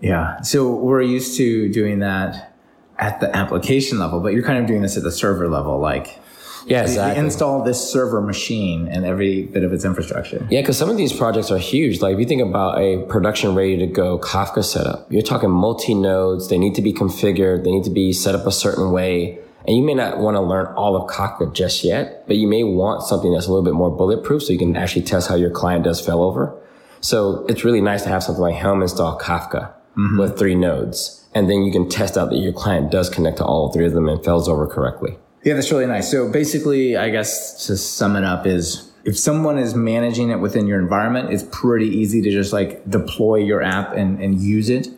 yeah. 0.00 0.40
So 0.40 0.74
we're 0.74 1.02
used 1.02 1.36
to 1.36 1.68
doing 1.70 1.98
that 1.98 2.54
at 2.98 3.20
the 3.20 3.34
application 3.36 3.98
level, 3.98 4.20
but 4.20 4.32
you're 4.32 4.42
kind 4.42 4.58
of 4.58 4.66
doing 4.66 4.80
this 4.80 4.96
at 4.96 5.02
the 5.02 5.12
server 5.12 5.48
level, 5.48 5.78
like 5.78 6.18
Yeah, 6.66 6.78
you 6.78 6.84
exactly. 6.84 7.24
install 7.24 7.64
this 7.64 7.90
server 7.90 8.20
machine 8.20 8.88
and 8.88 9.04
every 9.04 9.44
bit 9.44 9.64
of 9.64 9.72
its 9.72 9.84
infrastructure. 9.84 10.46
Yeah, 10.50 10.60
because 10.60 10.78
some 10.78 10.90
of 10.90 10.96
these 10.96 11.12
projects 11.12 11.50
are 11.50 11.58
huge. 11.58 12.00
Like 12.00 12.14
if 12.14 12.20
you 12.20 12.26
think 12.26 12.42
about 12.42 12.78
a 12.78 13.04
production 13.06 13.54
ready 13.54 13.76
to 13.78 13.86
go 13.86 14.18
Kafka 14.18 14.64
setup, 14.64 15.10
you're 15.10 15.22
talking 15.22 15.50
multi 15.50 15.94
nodes. 15.94 16.48
They 16.48 16.58
need 16.58 16.74
to 16.74 16.82
be 16.82 16.92
configured. 16.92 17.64
They 17.64 17.70
need 17.70 17.84
to 17.84 17.90
be 17.90 18.12
set 18.12 18.34
up 18.34 18.46
a 18.46 18.52
certain 18.52 18.92
way. 18.92 19.38
And 19.66 19.76
you 19.76 19.82
may 19.82 19.94
not 19.94 20.18
want 20.18 20.36
to 20.36 20.40
learn 20.40 20.66
all 20.74 20.96
of 20.96 21.10
Kafka 21.10 21.52
just 21.54 21.84
yet, 21.84 22.26
but 22.26 22.36
you 22.36 22.48
may 22.48 22.64
want 22.64 23.02
something 23.02 23.32
that's 23.32 23.46
a 23.46 23.50
little 23.50 23.64
bit 23.64 23.74
more 23.74 23.90
bulletproof 23.90 24.42
so 24.42 24.52
you 24.52 24.58
can 24.58 24.74
actually 24.76 25.02
test 25.02 25.28
how 25.28 25.34
your 25.34 25.50
client 25.50 25.84
does 25.84 26.04
failover. 26.04 26.58
So 27.00 27.46
it's 27.46 27.64
really 27.64 27.80
nice 27.80 28.02
to 28.02 28.08
have 28.08 28.22
something 28.22 28.42
like 28.42 28.54
Helm 28.54 28.82
install 28.82 29.18
Kafka 29.18 29.72
mm-hmm. 29.96 30.18
with 30.18 30.38
three 30.38 30.54
nodes. 30.54 31.26
And 31.34 31.48
then 31.48 31.62
you 31.62 31.72
can 31.72 31.88
test 31.88 32.16
out 32.16 32.30
that 32.30 32.38
your 32.38 32.52
client 32.52 32.90
does 32.90 33.08
connect 33.08 33.38
to 33.38 33.44
all 33.44 33.72
three 33.72 33.86
of 33.86 33.92
them 33.92 34.08
and 34.08 34.22
fails 34.24 34.48
over 34.48 34.66
correctly. 34.66 35.16
Yeah, 35.42 35.54
that's 35.54 35.70
really 35.72 35.86
nice. 35.86 36.10
So 36.10 36.30
basically, 36.30 36.96
I 36.96 37.08
guess 37.10 37.66
to 37.66 37.76
sum 37.76 38.16
it 38.16 38.24
up 38.24 38.46
is 38.46 38.90
if 39.04 39.18
someone 39.18 39.58
is 39.58 39.74
managing 39.74 40.30
it 40.30 40.36
within 40.36 40.66
your 40.66 40.78
environment, 40.80 41.32
it's 41.32 41.44
pretty 41.50 41.86
easy 41.88 42.20
to 42.22 42.30
just 42.30 42.52
like 42.52 42.88
deploy 42.88 43.36
your 43.36 43.62
app 43.62 43.92
and, 43.94 44.20
and 44.22 44.38
use 44.40 44.68
it. 44.68 44.88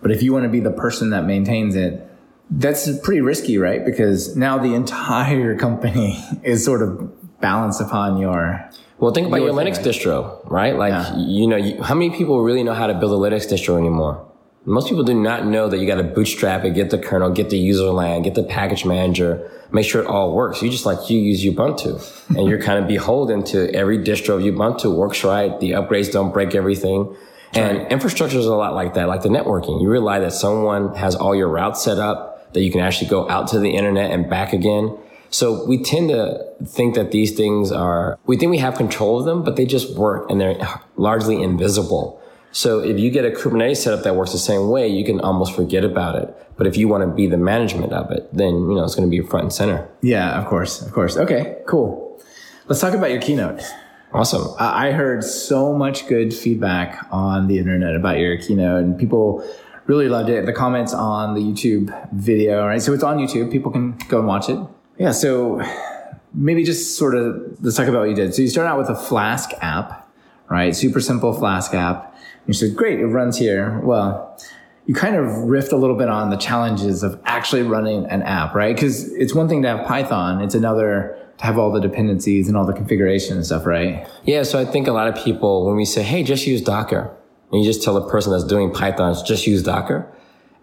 But 0.00 0.10
if 0.10 0.22
you 0.22 0.32
want 0.32 0.42
to 0.44 0.48
be 0.48 0.58
the 0.60 0.72
person 0.72 1.10
that 1.10 1.24
maintains 1.24 1.76
it, 1.76 2.08
that's 2.50 2.98
pretty 2.98 3.20
risky, 3.20 3.56
right? 3.58 3.84
Because 3.84 4.36
now 4.36 4.58
the 4.58 4.74
entire 4.74 5.56
company 5.66 6.22
is 6.42 6.64
sort 6.64 6.82
of 6.82 7.40
balanced 7.40 7.80
upon 7.80 8.18
your. 8.18 8.68
Well, 8.98 9.12
think 9.12 9.28
about 9.28 9.38
Your 9.38 9.46
your, 9.48 9.56
thing, 9.56 9.72
Linux 9.72 9.76
right? 9.78 9.86
distro, 9.86 10.50
right? 10.50 10.76
Like, 10.76 10.92
Yeah. 10.92 11.16
you 11.16 11.46
know, 11.46 11.56
you, 11.56 11.82
how 11.82 11.94
many 11.94 12.10
people 12.10 12.40
really 12.42 12.62
know 12.62 12.74
how 12.74 12.86
to 12.88 12.94
build 12.94 13.12
a 13.12 13.16
Linux 13.30 13.48
distro 13.50 13.76
anymore? 13.78 14.24
Most 14.64 14.88
people 14.88 15.02
do 15.02 15.14
not 15.14 15.44
know 15.44 15.68
that 15.68 15.78
you 15.78 15.86
got 15.86 15.96
to 15.96 16.04
bootstrap 16.04 16.64
it, 16.64 16.74
get 16.74 16.90
the 16.90 16.98
kernel, 16.98 17.30
get 17.30 17.50
the 17.50 17.58
user 17.58 17.90
land, 17.90 18.24
get 18.24 18.36
the 18.36 18.44
package 18.44 18.84
manager, 18.84 19.50
make 19.72 19.84
sure 19.84 20.02
it 20.02 20.06
all 20.06 20.34
works. 20.34 20.62
You 20.62 20.70
just 20.70 20.86
like 20.86 21.10
you 21.10 21.18
use 21.18 21.44
Ubuntu 21.44 22.28
and 22.36 22.48
you're 22.48 22.62
kind 22.62 22.78
of 22.78 22.86
beholden 22.86 23.42
to 23.46 23.74
every 23.74 23.98
distro 23.98 24.36
of 24.36 24.42
Ubuntu 24.42 24.94
works 24.94 25.24
right. 25.24 25.58
The 25.58 25.72
upgrades 25.72 26.12
don't 26.12 26.32
break 26.32 26.54
everything. 26.54 27.16
And 27.54 27.90
infrastructure 27.92 28.38
is 28.38 28.46
a 28.46 28.54
lot 28.54 28.74
like 28.74 28.94
that, 28.94 29.08
like 29.08 29.22
the 29.22 29.28
networking. 29.28 29.82
You 29.82 29.88
rely 29.88 30.20
that 30.20 30.32
someone 30.32 30.94
has 30.94 31.14
all 31.14 31.34
your 31.34 31.48
routes 31.48 31.82
set 31.82 31.98
up, 31.98 32.52
that 32.54 32.62
you 32.62 32.70
can 32.70 32.80
actually 32.80 33.08
go 33.08 33.28
out 33.28 33.48
to 33.48 33.58
the 33.58 33.70
internet 33.70 34.10
and 34.10 34.30
back 34.30 34.52
again. 34.52 34.96
So 35.30 35.66
we 35.66 35.82
tend 35.82 36.10
to 36.10 36.44
think 36.64 36.94
that 36.94 37.10
these 37.10 37.36
things 37.36 37.72
are, 37.72 38.18
we 38.26 38.36
think 38.36 38.50
we 38.50 38.58
have 38.58 38.76
control 38.76 39.18
of 39.18 39.26
them, 39.26 39.42
but 39.42 39.56
they 39.56 39.66
just 39.66 39.96
work 39.96 40.30
and 40.30 40.40
they're 40.40 40.56
largely 40.96 41.42
invisible. 41.42 42.21
So 42.52 42.80
if 42.80 42.98
you 42.98 43.10
get 43.10 43.24
a 43.24 43.30
Kubernetes 43.30 43.78
setup 43.78 44.04
that 44.04 44.14
works 44.14 44.32
the 44.32 44.38
same 44.38 44.68
way, 44.68 44.86
you 44.86 45.04
can 45.04 45.20
almost 45.20 45.54
forget 45.56 45.84
about 45.84 46.16
it. 46.16 46.36
But 46.56 46.66
if 46.66 46.76
you 46.76 46.86
want 46.86 47.02
to 47.02 47.08
be 47.08 47.26
the 47.26 47.38
management 47.38 47.92
of 47.92 48.10
it, 48.10 48.28
then, 48.32 48.54
you 48.54 48.74
know, 48.74 48.84
it's 48.84 48.94
going 48.94 49.10
to 49.10 49.10
be 49.10 49.26
front 49.26 49.44
and 49.44 49.52
center. 49.52 49.88
Yeah, 50.02 50.38
of 50.38 50.46
course, 50.46 50.82
of 50.82 50.92
course. 50.92 51.16
Okay, 51.16 51.56
cool. 51.66 52.22
Let's 52.68 52.80
talk 52.80 52.94
about 52.94 53.10
your 53.10 53.20
keynote. 53.20 53.62
Awesome. 54.12 54.54
I 54.58 54.88
I 54.88 54.92
heard 54.92 55.24
so 55.24 55.72
much 55.72 56.06
good 56.06 56.34
feedback 56.34 57.06
on 57.10 57.48
the 57.48 57.58
internet 57.58 57.96
about 57.96 58.18
your 58.18 58.36
keynote, 58.36 58.84
and 58.84 58.98
people 58.98 59.42
really 59.86 60.08
loved 60.08 60.28
it. 60.28 60.44
The 60.44 60.52
comments 60.52 60.92
on 60.92 61.34
the 61.34 61.40
YouTube 61.40 62.12
video, 62.12 62.66
right? 62.66 62.82
So 62.82 62.92
it's 62.92 63.02
on 63.02 63.16
YouTube. 63.16 63.50
People 63.50 63.72
can 63.72 63.96
go 64.08 64.18
and 64.18 64.28
watch 64.28 64.50
it. 64.50 64.58
Yeah. 64.98 65.12
So 65.12 65.62
maybe 66.34 66.62
just 66.62 66.98
sort 66.98 67.14
of 67.14 67.56
let's 67.62 67.76
talk 67.76 67.88
about 67.88 68.00
what 68.00 68.10
you 68.10 68.14
did. 68.14 68.34
So 68.34 68.42
you 68.42 68.48
start 68.48 68.66
out 68.66 68.78
with 68.78 68.90
a 68.90 68.94
Flask 68.96 69.50
app, 69.62 70.08
right? 70.50 70.76
Super 70.76 71.00
simple 71.00 71.32
Flask 71.32 71.72
app. 71.72 72.11
You 72.46 72.54
said, 72.54 72.76
great, 72.76 72.98
it 72.98 73.06
runs 73.06 73.38
here. 73.38 73.80
Well, 73.80 74.38
you 74.86 74.94
kind 74.94 75.14
of 75.14 75.26
riffed 75.26 75.72
a 75.72 75.76
little 75.76 75.96
bit 75.96 76.08
on 76.08 76.30
the 76.30 76.36
challenges 76.36 77.02
of 77.02 77.20
actually 77.24 77.62
running 77.62 78.04
an 78.06 78.22
app, 78.22 78.54
right? 78.54 78.74
Because 78.74 79.12
it's 79.12 79.34
one 79.34 79.48
thing 79.48 79.62
to 79.62 79.68
have 79.68 79.86
Python. 79.86 80.42
It's 80.42 80.54
another 80.54 81.18
to 81.38 81.44
have 81.44 81.58
all 81.58 81.70
the 81.70 81.80
dependencies 81.80 82.48
and 82.48 82.56
all 82.56 82.66
the 82.66 82.72
configuration 82.72 83.36
and 83.36 83.46
stuff, 83.46 83.64
right? 83.64 84.06
Yeah. 84.24 84.42
So 84.42 84.58
I 84.58 84.64
think 84.64 84.88
a 84.88 84.92
lot 84.92 85.08
of 85.08 85.22
people, 85.22 85.66
when 85.66 85.76
we 85.76 85.84
say, 85.84 86.02
Hey, 86.02 86.24
just 86.24 86.46
use 86.46 86.60
Docker 86.60 87.14
and 87.52 87.62
you 87.62 87.66
just 87.66 87.82
tell 87.82 87.94
the 87.94 88.08
person 88.08 88.32
that's 88.32 88.44
doing 88.44 88.72
Python, 88.72 89.14
just 89.24 89.46
use 89.46 89.62
Docker. 89.62 90.12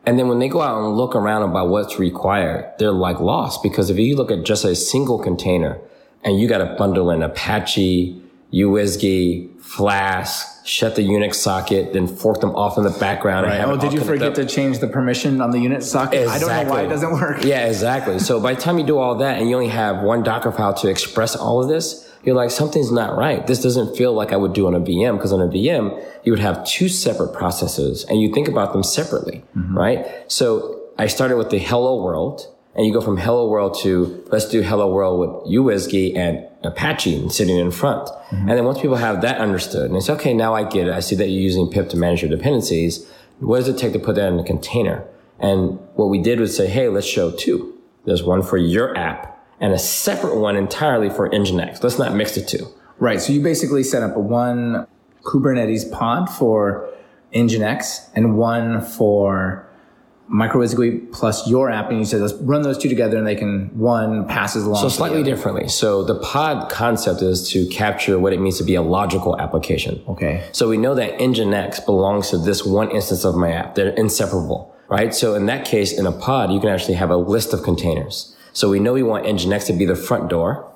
And 0.06 0.18
then 0.18 0.28
when 0.28 0.40
they 0.40 0.48
go 0.48 0.62
out 0.62 0.84
and 0.84 0.96
look 0.96 1.16
around 1.16 1.44
about 1.44 1.70
what's 1.70 2.00
required, 2.00 2.74
they're 2.80 2.92
like 2.92 3.20
lost 3.20 3.62
because 3.62 3.90
if 3.90 3.98
you 3.98 4.16
look 4.16 4.32
at 4.32 4.44
just 4.44 4.66
a 4.66 4.76
single 4.76 5.20
container 5.20 5.80
and 6.24 6.40
you 6.40 6.48
got 6.48 6.60
to 6.60 6.76
bundle 6.78 7.12
in 7.12 7.22
Apache, 7.22 8.22
uWSGI, 8.54 9.60
Flask, 9.62 10.66
shut 10.66 10.96
the 10.96 11.08
Unix 11.08 11.36
socket, 11.36 11.94
then 11.94 12.08
fork 12.08 12.42
them 12.42 12.56
off 12.56 12.78
in 12.78 12.84
the 12.84 12.90
background. 13.00 13.46
And 13.46 13.72
Oh, 13.72 13.78
did 13.78 13.94
you 13.94 14.02
forget 14.02 14.30
up. 14.30 14.34
to 14.36 14.46
change 14.46 14.80
the 14.80 14.88
permission 14.88 15.42
on 15.42 15.52
the 15.52 15.60
Unix 15.60 15.84
socket? 15.84 16.28
I 16.28 16.40
don't 16.40 16.50
know 16.50 16.72
why 16.72 16.82
it 16.84 16.88
doesn't 16.88 17.12
work. 17.12 17.44
Yeah, 17.44 17.68
exactly. 17.68 18.20
So 18.20 18.40
by 18.40 18.56
the 18.56 18.62
time 18.62 18.80
you 18.80 18.86
do 18.86 18.98
all 18.98 19.16
that 19.16 19.40
and 19.40 19.50
you 19.50 19.56
only 19.56 19.70
have 19.70 20.02
one 20.02 20.24
Docker 20.24 20.52
file 20.52 20.74
to 20.76 20.90
express 20.90 21.36
all 21.36 21.62
of 21.62 21.70
this, 21.70 22.10
you're 22.24 22.36
like, 22.36 22.52
something's 22.52 22.92
not 22.92 23.16
right. 23.16 23.46
This 23.46 23.62
doesn't 23.62 23.96
feel 23.96 24.14
like 24.14 24.34
I 24.34 24.38
would 24.38 24.54
do 24.54 24.68
on 24.68 24.76
a 24.76 24.80
VM 24.80 25.18
because 25.18 25.32
on 25.32 25.42
a 25.42 25.48
VM, 25.48 26.04
you 26.24 26.32
would 26.32 26.40
have 26.40 26.66
two 26.66 26.90
separate 26.90 27.34
processes 27.34 28.04
and 28.06 28.20
you 28.20 28.34
think 28.34 28.48
about 28.48 28.74
them 28.74 28.84
separately, 28.84 29.44
mm-hmm. 29.56 29.78
right? 29.78 30.06
So 30.28 30.82
I 30.98 31.08
started 31.08 31.38
with 31.38 31.50
the 31.50 31.60
hello 31.60 32.04
world 32.04 32.54
and 32.80 32.88
you 32.88 32.94
go 32.94 33.02
from 33.02 33.18
hello 33.18 33.50
world 33.50 33.78
to 33.78 34.26
let's 34.32 34.48
do 34.48 34.62
hello 34.62 34.90
world 34.90 35.20
with 35.20 35.54
uWSGI 35.54 36.16
and 36.16 36.48
Apache 36.64 37.28
sitting 37.28 37.58
in 37.58 37.72
front. 37.72 38.08
Mm-hmm. 38.08 38.48
And 38.48 38.52
then 38.52 38.64
once 38.64 38.80
people 38.80 38.96
have 38.96 39.20
that 39.22 39.42
understood 39.42 39.88
and 39.88 39.98
it's 39.98 40.10
okay, 40.10 40.34
now 40.34 40.56
I 40.56 40.64
get 40.64 40.88
it. 40.88 40.94
I 40.94 41.02
see 41.02 41.18
that 41.18 41.28
you're 41.28 41.42
using 41.42 41.70
pip 41.70 41.90
to 41.90 41.98
manage 41.98 42.22
your 42.22 42.32
dependencies. 42.32 43.06
What 43.40 43.58
does 43.58 43.68
it 43.68 43.78
take 43.78 43.92
to 43.92 44.00
put 44.00 44.16
that 44.16 44.32
in 44.32 44.40
a 44.40 44.46
container? 44.46 45.06
And 45.40 45.78
what 45.96 46.06
we 46.06 46.22
did 46.22 46.40
was 46.40 46.56
say, 46.56 46.68
hey, 46.68 46.88
let's 46.88 47.06
show 47.06 47.32
two. 47.32 47.78
There's 48.06 48.24
one 48.24 48.44
for 48.44 48.58
your 48.58 48.98
app 48.98 49.46
and 49.60 49.74
a 49.74 49.78
separate 49.78 50.38
one 50.38 50.56
entirely 50.56 51.10
for 51.10 51.30
Nginx. 51.30 51.84
Let's 51.84 52.00
not 52.00 52.16
mix 52.16 52.36
the 52.36 52.46
two. 52.46 52.66
Right. 52.98 53.20
So 53.20 53.34
you 53.34 53.42
basically 53.44 53.84
set 53.84 54.04
up 54.04 54.16
a 54.16 54.20
one 54.20 54.88
Kubernetes 55.24 55.92
pod 55.92 56.30
for 56.30 56.90
Nginx 57.34 58.10
and 58.16 58.38
one 58.38 58.82
for 58.82 59.69
uWSGI 60.32 61.12
plus 61.12 61.48
your 61.50 61.70
app. 61.70 61.90
And 61.90 62.00
you 62.00 62.06
said, 62.06 62.22
let's 62.22 62.34
run 62.36 62.62
those 62.62 62.78
two 62.78 62.90
together 62.90 63.18
and 63.18 63.26
they 63.26 63.36
can, 63.36 63.70
one 63.78 64.28
passes 64.28 64.66
along. 64.66 64.82
So 64.82 64.90
slightly 64.90 65.24
differently. 65.24 65.68
So 65.68 66.04
the 66.04 66.16
pod 66.16 66.70
concept 66.70 67.22
is 67.22 67.50
to 67.52 67.66
capture 67.68 68.20
what 68.20 68.34
it 68.34 68.40
means 68.40 68.58
to 68.58 68.64
be 68.64 68.76
a 68.76 68.82
logical 68.82 69.40
application. 69.40 70.02
Okay. 70.08 70.48
So 70.52 70.70
we 70.70 70.78
know 70.78 70.96
that 70.96 71.18
Nginx 71.20 71.86
belongs 71.86 72.30
to 72.30 72.38
this 72.38 72.66
one 72.66 72.92
instance 72.92 73.26
of 73.26 73.36
my 73.36 73.52
app. 73.52 73.76
They're 73.76 73.90
inseparable, 73.90 74.76
right? 74.88 75.14
So 75.14 75.36
in 75.36 75.46
that 75.48 75.66
case, 75.66 75.92
in 75.98 76.06
a 76.06 76.12
pod, 76.12 76.52
you 76.52 76.60
can 76.60 76.70
actually 76.70 76.96
have 76.96 77.10
a 77.10 77.18
list 77.18 77.54
of 77.54 77.64
containers. 77.64 78.36
So 78.54 78.70
we 78.70 78.80
know 78.80 78.94
we 78.94 79.04
want 79.04 79.26
Nginx 79.26 79.66
to 79.68 79.74
be 79.74 79.86
the 79.86 79.96
front 79.96 80.30
door. 80.30 80.72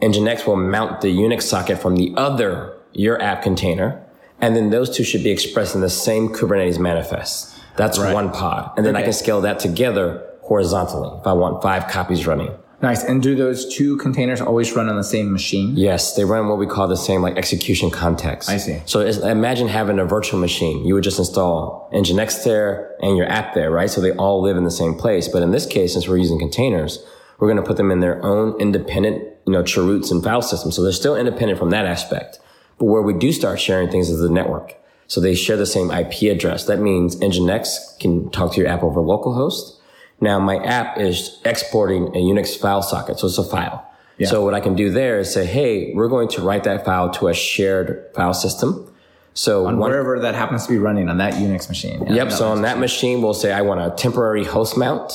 Nginx 0.00 0.46
will 0.46 0.56
mount 0.56 1.00
the 1.00 1.08
Unix 1.08 1.42
socket 1.42 1.78
from 1.78 1.96
the 1.96 2.12
other 2.16 2.76
your 2.92 3.20
app 3.20 3.42
container. 3.42 4.00
And 4.40 4.56
then 4.56 4.70
those 4.70 4.94
two 4.94 5.04
should 5.04 5.22
be 5.22 5.30
expressed 5.30 5.74
in 5.74 5.80
the 5.80 5.90
same 5.90 6.28
Kubernetes 6.28 6.78
manifest. 6.78 7.54
That's 7.76 7.98
Right. 7.98 8.14
one 8.14 8.30
pod. 8.30 8.70
And 8.76 8.84
then 8.86 8.96
I 8.96 9.02
can 9.02 9.12
scale 9.12 9.40
that 9.42 9.58
together 9.58 10.22
horizontally 10.42 11.10
if 11.20 11.26
I 11.26 11.32
want 11.32 11.62
five 11.62 11.88
copies 11.88 12.26
running. 12.26 12.50
Nice. 12.82 13.02
And 13.02 13.22
do 13.22 13.34
those 13.34 13.64
two 13.74 13.96
containers 13.96 14.42
always 14.42 14.76
run 14.76 14.90
on 14.90 14.96
the 14.96 15.04
same 15.04 15.32
machine? 15.32 15.72
Yes, 15.74 16.14
they 16.16 16.24
run 16.24 16.48
what 16.48 16.58
we 16.58 16.66
call 16.66 16.86
the 16.86 16.96
same 16.98 17.22
like 17.22 17.38
execution 17.38 17.90
context. 17.90 18.50
I 18.50 18.58
see. 18.58 18.82
So 18.84 19.00
it's- 19.00 19.18
imagine 19.18 19.68
having 19.68 19.98
a 19.98 20.04
virtual 20.04 20.38
machine. 20.38 20.84
You 20.84 20.92
would 20.94 21.04
just 21.04 21.18
install 21.18 21.88
Nginx 21.94 22.44
there 22.44 22.90
and 23.00 23.16
your 23.16 23.26
app 23.26 23.54
there, 23.54 23.70
right? 23.70 23.88
So 23.88 24.02
they 24.02 24.10
all 24.12 24.42
live 24.42 24.58
in 24.58 24.64
the 24.64 24.70
same 24.70 24.94
place. 24.94 25.28
But 25.28 25.42
in 25.42 25.50
this 25.50 25.64
case, 25.64 25.94
since 25.94 26.06
we're 26.06 26.18
using 26.18 26.38
containers, 26.38 27.02
we're 27.38 27.48
going 27.48 27.56
to 27.56 27.66
put 27.66 27.78
them 27.78 27.90
in 27.90 28.00
their 28.00 28.22
own 28.24 28.54
independent, 28.60 29.22
you 29.46 29.52
know, 29.54 29.62
chroots 29.64 30.10
and 30.10 30.22
file 30.22 30.42
systems. 30.42 30.76
So 30.76 30.82
they're 30.82 30.92
still 30.92 31.16
independent 31.16 31.58
from 31.58 31.70
that 31.70 31.86
aspect. 31.86 32.38
But 32.78 32.86
where 32.86 33.02
we 33.02 33.14
do 33.14 33.32
start 33.32 33.60
sharing 33.60 33.88
things 33.88 34.10
is 34.10 34.20
the 34.20 34.28
network. 34.28 34.74
So 35.06 35.20
they 35.20 35.34
share 35.34 35.56
the 35.56 35.66
same 35.66 35.90
IP 35.90 36.22
address. 36.34 36.64
That 36.64 36.80
means 36.80 37.16
Nginx 37.16 37.98
can 38.00 38.30
talk 38.30 38.54
to 38.54 38.60
your 38.60 38.68
app 38.68 38.82
over 38.82 39.00
localhost. 39.00 39.76
Now 40.20 40.38
my 40.38 40.56
app 40.56 40.98
is 40.98 41.40
exporting 41.44 42.08
a 42.08 42.18
Unix 42.18 42.58
file 42.58 42.82
socket. 42.82 43.18
So 43.18 43.26
it's 43.26 43.38
a 43.38 43.44
file. 43.44 43.86
Yeah. 44.18 44.28
So 44.28 44.44
what 44.44 44.54
I 44.54 44.60
can 44.60 44.74
do 44.74 44.90
there 44.90 45.18
is 45.18 45.32
say, 45.32 45.44
Hey, 45.44 45.92
we're 45.94 46.08
going 46.08 46.28
to 46.28 46.42
write 46.42 46.64
that 46.64 46.84
file 46.84 47.10
to 47.14 47.28
a 47.28 47.34
shared 47.34 48.06
file 48.14 48.34
system. 48.34 48.90
So 49.34 49.66
On 49.66 49.78
one, 49.78 49.90
wherever 49.90 50.20
that 50.20 50.34
happens 50.34 50.66
to 50.66 50.72
be 50.72 50.78
running 50.78 51.08
on 51.08 51.18
that 51.18 51.34
Unix 51.34 51.68
machine. 51.68 52.04
Yeah, 52.06 52.14
Yep. 52.14 52.32
So 52.32 52.48
on 52.48 52.62
that 52.62 52.78
machine, 52.78 53.20
we'll 53.20 53.34
say 53.34 53.52
I 53.52 53.62
want 53.62 53.80
a 53.80 53.90
temporary 53.96 54.44
host 54.44 54.78
mount. 54.78 55.12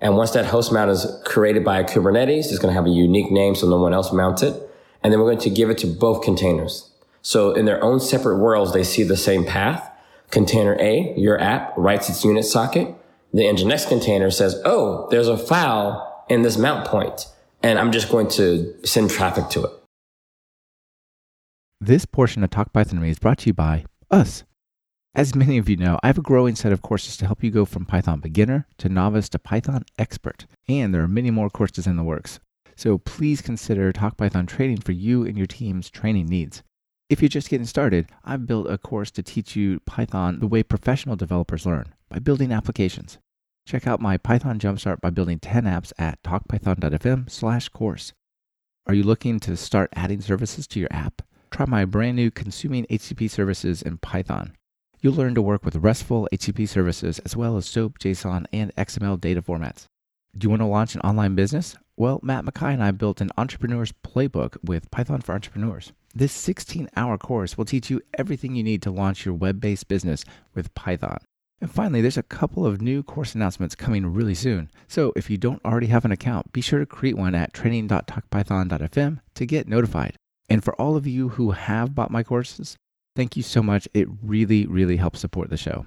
And 0.00 0.16
once 0.16 0.32
that 0.32 0.46
host 0.46 0.72
mount 0.72 0.90
is 0.90 1.06
created 1.24 1.64
by 1.64 1.84
Kubernetes, 1.84 2.46
it's 2.50 2.58
going 2.58 2.72
to 2.72 2.74
have 2.74 2.86
a 2.86 2.90
unique 2.90 3.30
name 3.30 3.54
so 3.54 3.68
no 3.68 3.76
one 3.76 3.92
else 3.92 4.12
mounts 4.12 4.42
it. 4.42 4.60
And 5.02 5.12
then 5.12 5.20
we're 5.20 5.26
going 5.26 5.38
to 5.38 5.50
give 5.50 5.70
it 5.70 5.78
to 5.78 5.86
both 5.86 6.22
containers. 6.22 6.89
So 7.22 7.52
in 7.52 7.64
their 7.64 7.82
own 7.82 8.00
separate 8.00 8.38
worlds, 8.38 8.72
they 8.72 8.84
see 8.84 9.02
the 9.02 9.16
same 9.16 9.44
path. 9.44 9.90
Container 10.30 10.76
A, 10.80 11.14
your 11.16 11.40
app, 11.40 11.72
writes 11.76 12.08
its 12.08 12.24
Unix 12.24 12.44
socket. 12.44 12.94
The 13.32 13.42
Nginx 13.42 13.88
container 13.88 14.30
says, 14.30 14.60
Oh, 14.64 15.08
there's 15.10 15.28
a 15.28 15.38
file 15.38 16.24
in 16.28 16.42
this 16.42 16.56
mount 16.56 16.86
point, 16.86 17.26
And 17.62 17.78
I'm 17.78 17.92
just 17.92 18.10
going 18.10 18.28
to 18.30 18.74
send 18.86 19.10
traffic 19.10 19.48
to 19.50 19.64
it. 19.64 19.70
This 21.80 22.04
portion 22.04 22.44
of 22.44 22.50
Talk 22.50 22.72
Python 22.72 22.96
to 22.96 23.02
Me 23.02 23.10
is 23.10 23.18
brought 23.18 23.38
to 23.38 23.46
you 23.48 23.54
by 23.54 23.84
us. 24.10 24.44
As 25.14 25.34
many 25.34 25.58
of 25.58 25.68
you 25.68 25.76
know, 25.76 25.98
I 26.02 26.06
have 26.06 26.18
a 26.18 26.22
growing 26.22 26.54
set 26.54 26.72
of 26.72 26.82
courses 26.82 27.16
to 27.16 27.26
help 27.26 27.42
you 27.42 27.50
go 27.50 27.64
from 27.64 27.84
Python 27.84 28.20
beginner 28.20 28.68
to 28.78 28.88
novice 28.88 29.28
to 29.30 29.40
Python 29.40 29.84
expert, 29.98 30.46
and 30.68 30.94
there 30.94 31.02
are 31.02 31.08
many 31.08 31.32
more 31.32 31.50
courses 31.50 31.86
in 31.86 31.96
the 31.96 32.04
works. 32.04 32.38
So 32.76 32.98
please 32.98 33.40
consider 33.40 33.92
Talk 33.92 34.16
Python 34.16 34.46
training 34.46 34.82
for 34.82 34.92
you 34.92 35.26
and 35.26 35.36
your 35.36 35.48
team's 35.48 35.90
training 35.90 36.26
needs. 36.26 36.62
If 37.10 37.20
you're 37.20 37.28
just 37.28 37.50
getting 37.50 37.66
started, 37.66 38.06
I've 38.24 38.46
built 38.46 38.70
a 38.70 38.78
course 38.78 39.10
to 39.10 39.22
teach 39.24 39.56
you 39.56 39.80
Python 39.80 40.38
the 40.38 40.46
way 40.46 40.62
professional 40.62 41.16
developers 41.16 41.66
learn 41.66 41.92
by 42.08 42.20
building 42.20 42.52
applications. 42.52 43.18
Check 43.66 43.84
out 43.88 44.00
my 44.00 44.16
Python 44.16 44.60
Jumpstart 44.60 45.00
by 45.00 45.10
building 45.10 45.40
10 45.40 45.64
apps 45.64 45.92
at 45.98 46.22
talkpython.fm 46.22 47.28
slash 47.28 47.68
course. 47.68 48.12
Are 48.86 48.94
you 48.94 49.02
looking 49.02 49.40
to 49.40 49.56
start 49.56 49.92
adding 49.96 50.20
services 50.20 50.68
to 50.68 50.78
your 50.78 50.88
app? 50.92 51.22
Try 51.50 51.66
my 51.66 51.84
brand 51.84 52.14
new 52.14 52.30
Consuming 52.30 52.86
HTTP 52.86 53.28
Services 53.28 53.82
in 53.82 53.98
Python. 53.98 54.54
You'll 55.00 55.14
learn 55.14 55.34
to 55.34 55.42
work 55.42 55.64
with 55.64 55.74
RESTful 55.74 56.28
HTTP 56.32 56.68
services 56.68 57.18
as 57.20 57.34
well 57.34 57.56
as 57.56 57.66
SOAP, 57.66 57.98
JSON, 57.98 58.46
and 58.52 58.72
XML 58.76 59.20
data 59.20 59.42
formats. 59.42 59.86
Do 60.38 60.44
you 60.44 60.50
want 60.50 60.62
to 60.62 60.66
launch 60.66 60.94
an 60.94 61.00
online 61.00 61.34
business? 61.34 61.76
Well, 61.96 62.20
Matt 62.22 62.44
Makai 62.44 62.72
and 62.72 62.84
I 62.84 62.92
built 62.92 63.20
an 63.20 63.32
entrepreneur's 63.36 63.90
playbook 63.90 64.58
with 64.62 64.92
Python 64.92 65.22
for 65.22 65.34
Entrepreneurs. 65.34 65.92
This 66.14 66.32
16 66.32 66.88
hour 66.96 67.16
course 67.16 67.56
will 67.56 67.64
teach 67.64 67.88
you 67.88 68.00
everything 68.18 68.56
you 68.56 68.64
need 68.64 68.82
to 68.82 68.90
launch 68.90 69.24
your 69.24 69.34
web 69.34 69.60
based 69.60 69.86
business 69.86 70.24
with 70.54 70.74
Python. 70.74 71.18
And 71.60 71.70
finally, 71.70 72.00
there's 72.00 72.16
a 72.16 72.22
couple 72.22 72.64
of 72.64 72.80
new 72.80 73.02
course 73.02 73.34
announcements 73.34 73.74
coming 73.74 74.06
really 74.06 74.34
soon. 74.34 74.70
So 74.88 75.12
if 75.14 75.28
you 75.30 75.36
don't 75.36 75.64
already 75.64 75.88
have 75.88 76.04
an 76.04 76.12
account, 76.12 76.52
be 76.52 76.62
sure 76.62 76.78
to 76.78 76.86
create 76.86 77.16
one 77.16 77.34
at 77.34 77.52
training.talkpython.fm 77.52 79.20
to 79.34 79.46
get 79.46 79.68
notified. 79.68 80.16
And 80.48 80.64
for 80.64 80.74
all 80.80 80.96
of 80.96 81.06
you 81.06 81.28
who 81.28 81.52
have 81.52 81.94
bought 81.94 82.10
my 82.10 82.22
courses, 82.22 82.76
thank 83.14 83.36
you 83.36 83.42
so 83.42 83.62
much. 83.62 83.86
It 83.94 84.08
really, 84.22 84.66
really 84.66 84.96
helps 84.96 85.20
support 85.20 85.50
the 85.50 85.56
show. 85.56 85.86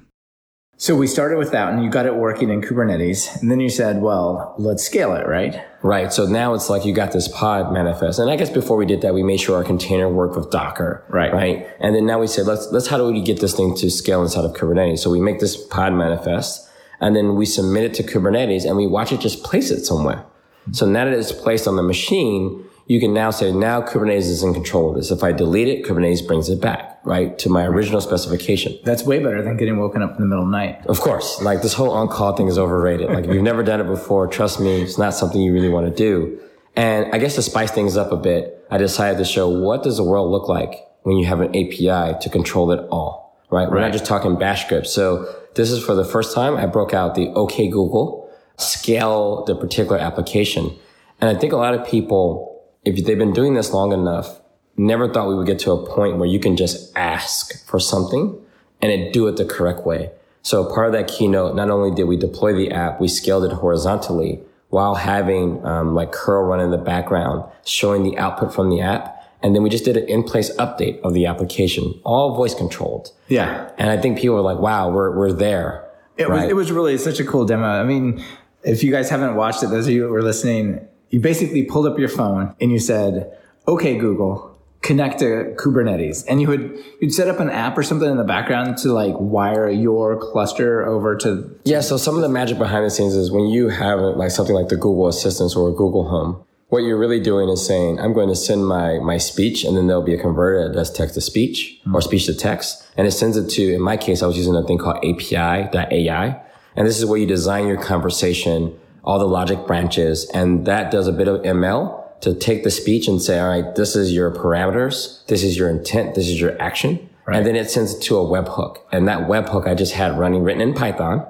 So 0.77 0.95
we 0.95 1.07
started 1.07 1.37
with 1.37 1.51
that 1.51 1.71
and 1.71 1.83
you 1.83 1.89
got 1.89 2.05
it 2.05 2.15
working 2.15 2.49
in 2.49 2.61
Kubernetes. 2.61 3.41
And 3.41 3.49
then 3.49 3.59
you 3.59 3.69
said, 3.69 4.01
well, 4.01 4.53
let's 4.57 4.83
scale 4.83 5.13
it, 5.13 5.27
right? 5.27 5.63
Right. 5.81 6.11
So 6.11 6.25
now 6.25 6.53
it's 6.55 6.69
like 6.69 6.83
you 6.83 6.93
got 6.93 7.11
this 7.11 7.27
pod 7.27 7.71
manifest. 7.71 8.19
And 8.19 8.29
I 8.29 8.35
guess 8.35 8.49
before 8.49 8.75
we 8.75 8.85
did 8.85 9.01
that, 9.01 9.13
we 9.13 9.23
made 9.23 9.39
sure 9.39 9.55
our 9.55 9.63
container 9.63 10.09
worked 10.09 10.35
with 10.35 10.51
Docker. 10.51 11.05
Right. 11.07 11.31
Right. 11.31 11.67
And 11.79 11.95
then 11.95 12.05
now 12.05 12.19
we 12.19 12.27
said, 12.27 12.47
let's, 12.47 12.67
let's, 12.71 12.87
how 12.87 12.97
do 12.97 13.05
we 13.05 13.21
get 13.21 13.39
this 13.39 13.55
thing 13.55 13.75
to 13.77 13.89
scale 13.89 14.21
inside 14.23 14.45
of 14.45 14.53
Kubernetes? 14.53 14.99
So 14.99 15.09
we 15.09 15.21
make 15.21 15.39
this 15.39 15.55
pod 15.55 15.93
manifest 15.93 16.69
and 16.99 17.15
then 17.15 17.35
we 17.35 17.45
submit 17.45 17.83
it 17.83 17.93
to 17.95 18.03
Kubernetes 18.03 18.65
and 18.65 18.75
we 18.75 18.87
watch 18.87 19.11
it 19.11 19.19
just 19.19 19.43
place 19.43 19.71
it 19.71 19.85
somewhere. 19.85 20.25
So 20.71 20.85
now 20.85 21.05
that 21.05 21.13
it's 21.13 21.31
placed 21.31 21.67
on 21.67 21.75
the 21.75 21.83
machine, 21.83 22.65
you 22.87 22.99
can 22.99 23.13
now 23.13 23.31
say, 23.31 23.51
now 23.51 23.81
Kubernetes 23.81 24.29
is 24.29 24.43
in 24.43 24.53
control 24.53 24.89
of 24.89 24.95
this. 24.95 25.11
If 25.11 25.23
I 25.23 25.31
delete 25.31 25.67
it, 25.67 25.85
Kubernetes 25.85 26.25
brings 26.25 26.49
it 26.49 26.61
back, 26.61 26.92
right, 27.05 27.37
to 27.39 27.49
my 27.49 27.65
original 27.65 28.01
specification. 28.01 28.77
That's 28.83 29.03
way 29.03 29.19
better 29.19 29.41
than 29.41 29.57
getting 29.57 29.77
woken 29.77 30.01
up 30.01 30.11
in 30.15 30.21
the 30.21 30.25
middle 30.25 30.43
of 30.43 30.49
the 30.49 30.57
night. 30.57 30.85
Of 30.87 30.99
course, 31.01 31.41
like 31.41 31.61
this 31.61 31.73
whole 31.73 31.91
on-call 31.91 32.35
thing 32.35 32.47
is 32.47 32.57
overrated. 32.57 33.09
Like 33.09 33.25
if 33.25 33.33
you've 33.33 33.43
never 33.43 33.63
done 33.63 33.81
it 33.81 33.87
before, 33.87 34.27
trust 34.27 34.59
me, 34.59 34.81
it's 34.81 34.97
not 34.97 35.13
something 35.13 35.41
you 35.41 35.53
really 35.53 35.69
want 35.69 35.87
to 35.87 35.93
do. 35.93 36.39
And 36.75 37.13
I 37.13 37.17
guess 37.19 37.35
to 37.35 37.41
spice 37.41 37.71
things 37.71 37.97
up 37.97 38.11
a 38.11 38.17
bit, 38.17 38.65
I 38.71 38.77
decided 38.77 39.17
to 39.19 39.25
show 39.25 39.47
what 39.47 39.83
does 39.83 39.97
the 39.97 40.03
world 40.03 40.31
look 40.31 40.47
like 40.47 40.73
when 41.03 41.17
you 41.17 41.25
have 41.25 41.41
an 41.41 41.49
API 41.49 42.19
to 42.19 42.29
control 42.31 42.71
it 42.71 42.79
all, 42.89 43.37
right? 43.51 43.69
We're 43.69 43.81
not 43.81 43.91
just 43.91 44.05
talking 44.05 44.37
bash 44.39 44.65
scripts. 44.65 44.91
So 44.91 45.31
this 45.55 45.69
is 45.69 45.83
for 45.83 45.93
the 45.93 46.05
first 46.05 46.33
time 46.33 46.55
I 46.55 46.65
broke 46.65 46.93
out 46.93 47.15
the 47.15 47.27
OK 47.29 47.67
Google, 47.69 48.31
scale 48.57 49.43
the 49.45 49.55
particular 49.55 49.99
application. 49.99 50.75
And 51.21 51.35
I 51.35 51.39
think 51.39 51.53
a 51.53 51.57
lot 51.57 51.75
of 51.75 51.85
people, 51.85 52.63
if 52.85 53.05
they've 53.05 53.17
been 53.17 53.33
doing 53.33 53.53
this 53.53 53.71
long 53.71 53.91
enough, 53.91 54.39
never 54.77 55.11
thought 55.11 55.27
we 55.27 55.35
would 55.35 55.47
get 55.47 55.59
to 55.59 55.71
a 55.71 55.85
point 55.87 56.17
where 56.17 56.27
you 56.27 56.39
can 56.39 56.57
just 56.57 56.95
ask 56.95 57.65
for 57.67 57.79
something 57.79 58.39
and 58.81 58.91
it 58.91 59.13
do 59.13 59.27
it 59.27 59.37
the 59.37 59.45
correct 59.45 59.85
way. 59.85 60.11
So 60.41 60.65
part 60.73 60.87
of 60.87 60.93
that 60.93 61.07
keynote, 61.07 61.55
not 61.55 61.69
only 61.69 61.95
did 61.95 62.03
we 62.03 62.17
deploy 62.17 62.53
the 62.53 62.71
app, 62.71 62.99
we 62.99 63.07
scaled 63.07 63.45
it 63.45 63.53
horizontally 63.53 64.41
while 64.69 64.95
having 64.95 65.63
um, 65.65 65.93
like 65.95 66.11
curl 66.11 66.43
run 66.43 66.59
in 66.59 66.71
the 66.71 66.77
background, 66.77 67.43
showing 67.65 68.03
the 68.03 68.17
output 68.17 68.53
from 68.53 68.69
the 68.69 68.81
app. 68.81 69.21
And 69.41 69.55
then 69.55 69.61
we 69.61 69.69
just 69.69 69.85
did 69.85 69.97
an 69.97 70.07
in-place 70.07 70.55
update 70.57 70.99
of 71.01 71.13
the 71.13 71.25
application, 71.25 71.99
all 72.03 72.35
voice 72.35 72.55
controlled. 72.55 73.11
Yeah. 73.27 73.69
And 73.77 73.89
I 73.89 73.97
think 73.97 74.17
people 74.17 74.35
were 74.35 74.41
like, 74.41 74.59
wow, 74.59 74.89
we're, 74.89 75.15
we're 75.15 75.33
there. 75.33 75.89
It 76.17 76.29
was 76.29 76.43
it 76.43 76.55
was 76.55 76.71
really 76.71 76.97
such 76.97 77.19
a 77.19 77.25
cool 77.25 77.45
demo. 77.45 77.65
I 77.65 77.83
mean, 77.83 78.23
if 78.63 78.83
you 78.83 78.91
guys 78.91 79.09
haven't 79.09 79.35
watched 79.35 79.63
it, 79.63 79.67
those 79.67 79.87
of 79.87 79.93
you 79.93 80.07
who 80.07 80.13
are 80.13 80.21
listening, 80.21 80.87
you 81.09 81.19
basically 81.19 81.63
pulled 81.63 81.87
up 81.87 81.97
your 81.97 82.09
phone 82.09 82.55
and 82.61 82.71
you 82.71 82.77
said, 82.77 83.35
"Okay, 83.67 83.97
Google, 83.97 84.52
connect 84.83 85.19
to 85.19 85.55
Kubernetes," 85.57 86.23
and 86.27 86.39
you 86.39 86.47
would 86.47 86.77
you'd 87.01 87.13
set 87.13 87.27
up 87.27 87.39
an 87.39 87.49
app 87.49 87.77
or 87.77 87.83
something 87.83 88.09
in 88.09 88.17
the 88.17 88.23
background 88.23 88.77
to 88.79 88.93
like 88.93 89.15
wire 89.17 89.69
your 89.69 90.17
cluster 90.17 90.85
over 90.85 91.15
to. 91.17 91.59
Yeah, 91.65 91.81
so 91.81 91.97
some 91.97 92.15
of 92.15 92.21
the 92.21 92.29
magic 92.29 92.59
behind 92.59 92.85
the 92.85 92.91
scenes 92.91 93.15
is 93.15 93.31
when 93.31 93.47
you 93.47 93.69
have 93.69 93.99
like 93.99 94.29
something 94.29 94.55
like 94.55 94.69
the 94.69 94.77
Google 94.77 95.07
Assistant 95.07 95.55
or 95.55 95.71
Google 95.71 96.07
Home, 96.09 96.45
what 96.73 96.79
you're 96.79 96.97
really 96.97 97.19
doing 97.19 97.49
is 97.49 97.63
saying, 97.63 97.99
I'm 97.99 98.13
going 98.13 98.29
to 98.29 98.35
send 98.35 98.65
my, 98.65 98.97
my 98.97 99.19
speech 99.19 99.63
and 99.63 99.77
then 99.77 99.85
there'll 99.85 100.01
be 100.01 100.15
a 100.15 100.19
converter 100.19 100.67
that 100.67 100.73
does 100.73 100.91
text 100.91 101.13
to 101.13 101.21
speech 101.21 101.79
or 101.85 101.91
hmm. 101.91 101.99
speech 101.99 102.25
to 102.25 102.33
text. 102.33 102.83
And 102.97 103.05
it 103.05 103.11
sends 103.11 103.37
it 103.37 103.47
to, 103.51 103.75
in 103.75 103.79
my 103.79 103.95
case, 103.95 104.23
I 104.23 104.25
was 104.25 104.35
using 104.35 104.55
a 104.55 104.65
thing 104.65 104.79
called 104.79 104.97
API.ai. 105.05 106.41
And 106.75 106.87
this 106.87 106.97
is 106.97 107.05
where 107.05 107.19
you 107.19 107.27
design 107.27 107.67
your 107.67 107.79
conversation, 107.79 108.75
all 109.03 109.19
the 109.19 109.27
logic 109.27 109.67
branches, 109.67 110.27
and 110.33 110.65
that 110.65 110.89
does 110.89 111.07
a 111.07 111.11
bit 111.11 111.27
of 111.27 111.43
ML 111.43 112.02
to 112.23 112.33
take 112.33 112.63
the 112.63 112.71
speech 112.71 113.07
and 113.07 113.21
say, 113.21 113.37
all 113.37 113.49
right, 113.49 113.75
this 113.75 113.95
is 113.95 114.13
your 114.13 114.31
parameters. 114.31 115.25
This 115.27 115.43
is 115.43 115.57
your 115.57 115.69
intent. 115.69 116.15
This 116.15 116.27
is 116.27 116.39
your 116.39 116.59
action. 116.61 117.09
And 117.27 117.45
then 117.45 117.55
it 117.55 117.69
sends 117.69 117.93
it 117.93 118.01
to 118.03 118.17
a 118.17 118.25
webhook. 118.25 118.79
And 118.91 119.07
that 119.07 119.27
webhook 119.27 119.67
I 119.67 119.75
just 119.75 119.93
had 119.93 120.17
running 120.17 120.43
written 120.43 120.61
in 120.61 120.73
Python. 120.73 121.25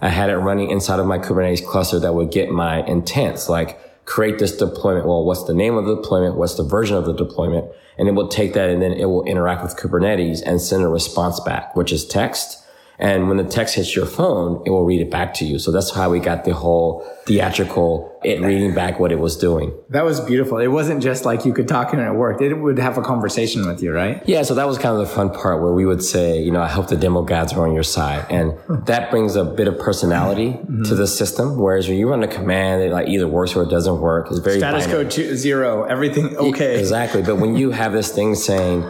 I 0.00 0.08
had 0.08 0.28
it 0.28 0.36
running 0.36 0.70
inside 0.70 1.00
of 1.00 1.06
my 1.06 1.18
Kubernetes 1.18 1.66
cluster 1.66 1.98
that 2.00 2.14
would 2.14 2.30
get 2.30 2.50
my 2.50 2.84
intents, 2.84 3.48
like 3.48 4.04
create 4.04 4.38
this 4.38 4.56
deployment. 4.56 5.06
Well, 5.06 5.24
what's 5.24 5.44
the 5.44 5.54
name 5.54 5.76
of 5.76 5.86
the 5.86 5.96
deployment? 5.96 6.36
What's 6.36 6.56
the 6.56 6.64
version 6.64 6.96
of 6.96 7.06
the 7.06 7.14
deployment? 7.14 7.70
And 7.96 8.08
it 8.08 8.12
will 8.12 8.28
take 8.28 8.52
that 8.52 8.68
and 8.68 8.82
then 8.82 8.92
it 8.92 9.06
will 9.06 9.24
interact 9.24 9.62
with 9.62 9.76
Kubernetes 9.76 10.42
and 10.44 10.60
send 10.60 10.82
a 10.82 10.88
response 10.88 11.40
back, 11.40 11.74
which 11.74 11.92
is 11.92 12.06
text. 12.06 12.63
And 12.98 13.26
when 13.28 13.36
the 13.38 13.44
text 13.44 13.74
hits 13.74 13.94
your 13.96 14.06
phone, 14.06 14.62
it 14.66 14.70
will 14.70 14.84
read 14.84 15.00
it 15.00 15.10
back 15.10 15.34
to 15.34 15.44
you. 15.44 15.58
So 15.58 15.72
that's 15.72 15.90
how 15.94 16.10
we 16.10 16.20
got 16.20 16.44
the 16.44 16.54
whole 16.54 17.04
theatrical, 17.26 18.18
it 18.22 18.40
reading 18.40 18.74
back 18.74 19.00
what 19.00 19.10
it 19.10 19.18
was 19.18 19.36
doing. 19.36 19.72
That 19.90 20.04
was 20.04 20.20
beautiful. 20.20 20.58
It 20.58 20.68
wasn't 20.68 21.02
just 21.02 21.24
like 21.24 21.44
you 21.44 21.52
could 21.52 21.66
talk 21.66 21.92
and 21.92 22.00
it 22.00 22.12
worked. 22.12 22.40
It 22.40 22.54
would 22.54 22.78
have 22.78 22.96
a 22.96 23.02
conversation 23.02 23.66
with 23.66 23.82
you, 23.82 23.92
right? 23.92 24.22
Yeah. 24.26 24.42
So 24.42 24.54
that 24.54 24.66
was 24.68 24.78
kind 24.78 24.94
of 24.96 25.00
the 25.08 25.12
fun 25.12 25.30
part 25.30 25.60
where 25.62 25.72
we 25.72 25.84
would 25.86 26.02
say, 26.02 26.40
you 26.40 26.50
know, 26.52 26.62
I 26.62 26.68
hope 26.68 26.88
the 26.88 26.96
demo 26.96 27.22
gods 27.22 27.52
are 27.54 27.66
on 27.66 27.74
your 27.74 27.82
side. 27.82 28.26
And 28.30 28.54
that 28.86 29.10
brings 29.10 29.34
a 29.36 29.44
bit 29.44 29.68
of 29.68 29.78
personality 29.78 30.34
Mm-hmm. 30.34 30.82
to 30.84 30.94
the 30.94 31.06
system. 31.06 31.58
Whereas 31.58 31.88
when 31.88 31.96
you 31.98 32.08
run 32.08 32.22
a 32.22 32.28
command, 32.28 32.82
it 32.82 32.92
like 32.92 33.08
either 33.08 33.26
works 33.26 33.54
or 33.56 33.62
it 33.64 33.70
doesn't 33.70 34.00
work. 34.00 34.28
It's 34.30 34.38
very 34.38 34.58
Status 34.58 34.84
binary. 34.86 35.04
code 35.04 35.12
two, 35.12 35.36
zero, 35.36 35.84
everything 35.84 36.36
okay. 36.36 36.78
Exactly. 36.78 37.22
But 37.22 37.36
when 37.36 37.56
you 37.56 37.70
have 37.70 37.92
this 37.92 38.12
thing 38.12 38.34
saying, 38.34 38.82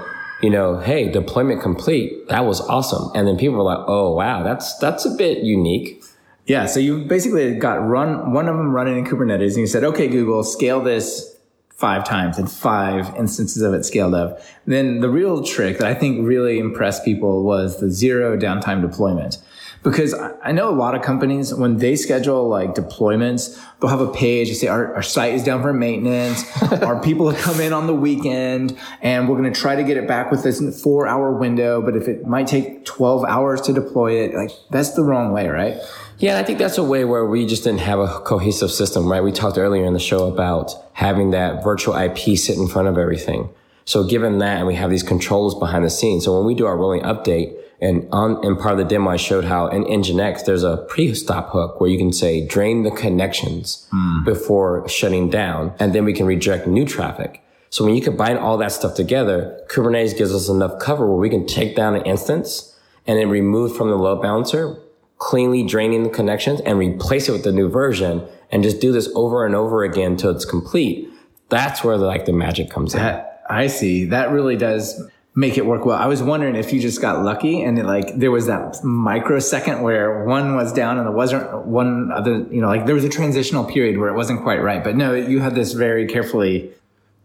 you 0.45 0.51
know, 0.51 0.79
hey, 0.79 1.11
deployment 1.11 1.63
complete, 1.63 2.29
that 2.29 2.45
was 2.45 2.61
awesome. 2.61 3.11
And 3.15 3.27
then 3.27 3.39
people 3.39 3.57
were 3.57 3.63
like, 3.63 3.85
oh, 3.87 4.13
wow, 4.13 4.43
that's, 4.43 4.77
that's 4.77 5.07
a 5.07 5.11
bit 5.17 5.39
unique. 5.39 6.05
Yeah, 6.47 6.67
so 6.67 6.81
you 6.81 7.07
basically 7.07 7.55
got 7.55 7.77
run 7.77 8.35
one 8.35 8.47
of 8.47 8.59
them 8.59 8.73
running 8.73 8.99
in 8.99 9.07
Kubernetes, 9.07 9.53
and 9.53 9.61
you 9.61 9.67
said, 9.67 9.83
"Okay, 9.83 10.09
Google, 10.09 10.45
scale 10.45 10.83
this 10.83 11.39
five 11.71 12.05
times, 12.05 12.37
and 12.37 12.51
five 12.51 13.15
instances 13.17 13.63
of 13.63 13.73
it 13.73 13.85
scaled 13.85 14.15
up." 14.15 14.41
Then 14.67 15.01
the 15.01 15.09
real 15.09 15.43
trick 15.43 15.79
that 15.79 15.87
I 15.87 15.95
think 15.95 16.27
really 16.27 16.59
impressed 16.59 17.03
people 17.03 17.45
was 17.45 17.81
the 17.81 17.91
zero 17.91 18.37
downtime 18.37 18.83
deployment, 18.83 19.39
because 19.85 20.15
I 20.15 20.51
know 20.51 20.71
a 20.71 20.75
lot 20.75 20.95
of 20.95 21.03
companies 21.03 21.53
when 21.53 21.77
they 21.77 21.95
schedule 21.95 22.49
like 22.49 22.75
deployments, 22.75 23.61
they'll 23.79 23.91
have 23.91 24.01
a 24.01 24.11
page. 24.11 24.49
They 24.49 24.55
say 24.55 24.67
our, 24.67 24.95
our 24.95 25.03
site 25.03 25.35
is 25.35 25.45
down 25.45 25.61
for 25.61 25.75
maintenance. 25.75 26.43
our 26.83 27.01
people 27.01 27.31
have 27.31 27.41
come 27.41 27.61
in 27.61 27.75
on 27.75 27.87
the 27.87 27.95
weekend, 27.95 28.77
and 29.03 29.29
we're 29.29 29.37
going 29.37 29.53
to 29.53 29.61
try 29.61 29.77
to 29.77 29.85
get 29.85 29.99
it 29.99 30.09
back 30.09 30.31
with 30.31 30.43
this 30.43 30.83
four 30.83 31.07
hour 31.07 31.33
window. 31.33 31.83
But 31.83 31.97
if 31.97 32.09
it 32.09 32.27
might 32.27 32.47
take 32.47 32.87
twelve 32.87 33.25
hours 33.25 33.61
to 33.63 33.75
deploy 33.75 34.23
it, 34.23 34.35
like 34.35 34.51
that's 34.71 34.95
the 34.95 35.05
wrong 35.05 35.33
way, 35.33 35.49
right? 35.49 35.77
Yeah, 36.19 36.31
and 36.31 36.39
I 36.39 36.45
think 36.45 36.59
that's 36.59 36.79
a 36.79 36.85
way 36.85 37.05
where 37.05 37.27
we 37.27 37.45
just 37.45 37.65
didn't 37.65 37.81
have 37.81 37.99
a 37.99 38.21
cohesive 38.21 38.71
system, 38.71 39.11
right? 39.11 39.23
We 39.23 39.33
talked 39.33 39.59
earlier 39.59 39.85
in 39.85 39.93
the 39.93 40.01
show 40.01 40.29
about 40.29 40.73
having 40.95 41.33
that 41.33 41.63
virtual 41.63 41.95
IP 41.95 42.39
sit 42.39 42.57
in 42.57 42.69
front 42.69 42.89
of 42.89 42.97
everything. 42.97 43.51
So 43.85 44.05
given 44.05 44.39
that, 44.39 44.59
and 44.59 44.67
we 44.67 44.77
have 44.77 44.89
these 44.89 45.03
controls 45.03 45.55
behind 45.55 45.85
the 45.85 45.91
scenes. 45.91 46.25
So 46.25 46.39
when 46.39 46.47
we 46.47 46.55
do 46.55 46.65
our 46.65 46.77
rolling 46.77 47.03
update, 47.03 47.55
and 47.81 48.09
on 48.13 48.45
in 48.45 48.57
part 48.57 48.73
of 48.73 48.79
the 48.79 48.85
demo, 48.85 49.11
I 49.11 49.17
showed 49.17 49.45
how 49.45 49.67
in 49.67 49.85
Nginx 49.85 50.45
there's 50.45 50.63
a 50.63 50.79
pre-stop 50.89 51.51
hook 51.51 51.81
where 51.81 51.91
you 51.91 51.99
can 51.99 52.13
say 52.13 52.47
drain 52.47 52.83
the 52.83 52.91
connections 52.91 53.87
hmm. 53.91 54.25
before 54.25 54.89
shutting 54.89 55.29
down, 55.29 55.75
and 55.79 55.95
then 55.95 56.05
we 56.05 56.13
can 56.13 56.27
reject 56.27 56.67
new 56.67 56.85
traffic. 56.85 57.43
So 57.71 57.85
when 57.85 57.95
you 57.97 58.03
combine 58.03 58.37
all 58.37 58.57
that 58.59 58.71
stuff 58.71 58.95
together, 58.95 59.61
Kubernetes 59.69 60.17
gives 60.17 60.33
us 60.33 60.49
enough 60.49 60.79
cover 60.79 61.09
where 61.09 61.19
we 61.19 61.29
can 61.29 61.45
take 61.45 61.75
down 61.75 61.97
an 61.97 62.03
instance 62.03 62.79
and 63.05 63.19
then 63.19 63.29
remove 63.29 63.77
from 63.77 63.91
the 63.91 63.97
load 63.97 64.23
balancer, 64.23 64.79
cleanly 65.19 65.65
draining 65.65 66.05
the 66.05 66.09
connections 66.09 66.61
and 66.61 66.79
replace 66.79 67.29
it 67.29 67.33
with 67.33 67.43
the 67.43 67.51
new 67.51 67.69
version 67.69 68.25
and 68.53 68.63
just 68.63 68.81
do 68.81 68.93
this 68.93 69.09
over 69.17 69.45
and 69.45 69.57
over 69.57 69.83
again 69.83 70.13
until 70.13 70.31
it's 70.31 70.45
complete. 70.45 71.09
That's 71.49 71.83
where 71.83 71.99
the, 71.99 72.07
like 72.07 72.27
the 72.27 72.33
magic 72.33 72.71
comes 72.71 72.95
in. 72.95 73.21
I 73.51 73.67
see. 73.67 74.05
That 74.05 74.31
really 74.31 74.57
does 74.57 75.03
make 75.37 75.59
it 75.59 75.67
work 75.67 75.85
well. 75.85 75.99
I 75.99 76.07
was 76.07 76.23
wondering 76.23 76.55
if 76.55 76.73
you 76.73 76.81
just 76.81 77.01
got 77.01 77.25
lucky 77.25 77.63
and 77.63 77.79
it, 77.79 77.85
like 77.85 78.17
there 78.17 78.31
was 78.31 78.47
that 78.47 78.83
microsecond 78.85 79.83
where 79.83 80.25
one 80.25 80.55
was 80.55 80.73
down 80.73 80.97
and 80.97 81.07
there 81.07 81.15
wasn't 81.15 81.67
one 81.67 82.13
other, 82.13 82.47
you 82.51 82.61
know, 82.61 82.69
like 82.69 82.87
there 82.87 82.95
was 82.95 83.05
a 83.05 83.09
transitional 83.09 83.65
period 83.65 83.99
where 83.99 84.09
it 84.09 84.15
wasn't 84.15 84.43
quite 84.43 84.63
right. 84.63 84.85
But 84.85 84.97
no, 84.97 85.13
you 85.13 85.41
had 85.41 85.57
this 85.57 85.73
very 85.73 86.07
carefully, 86.07 86.71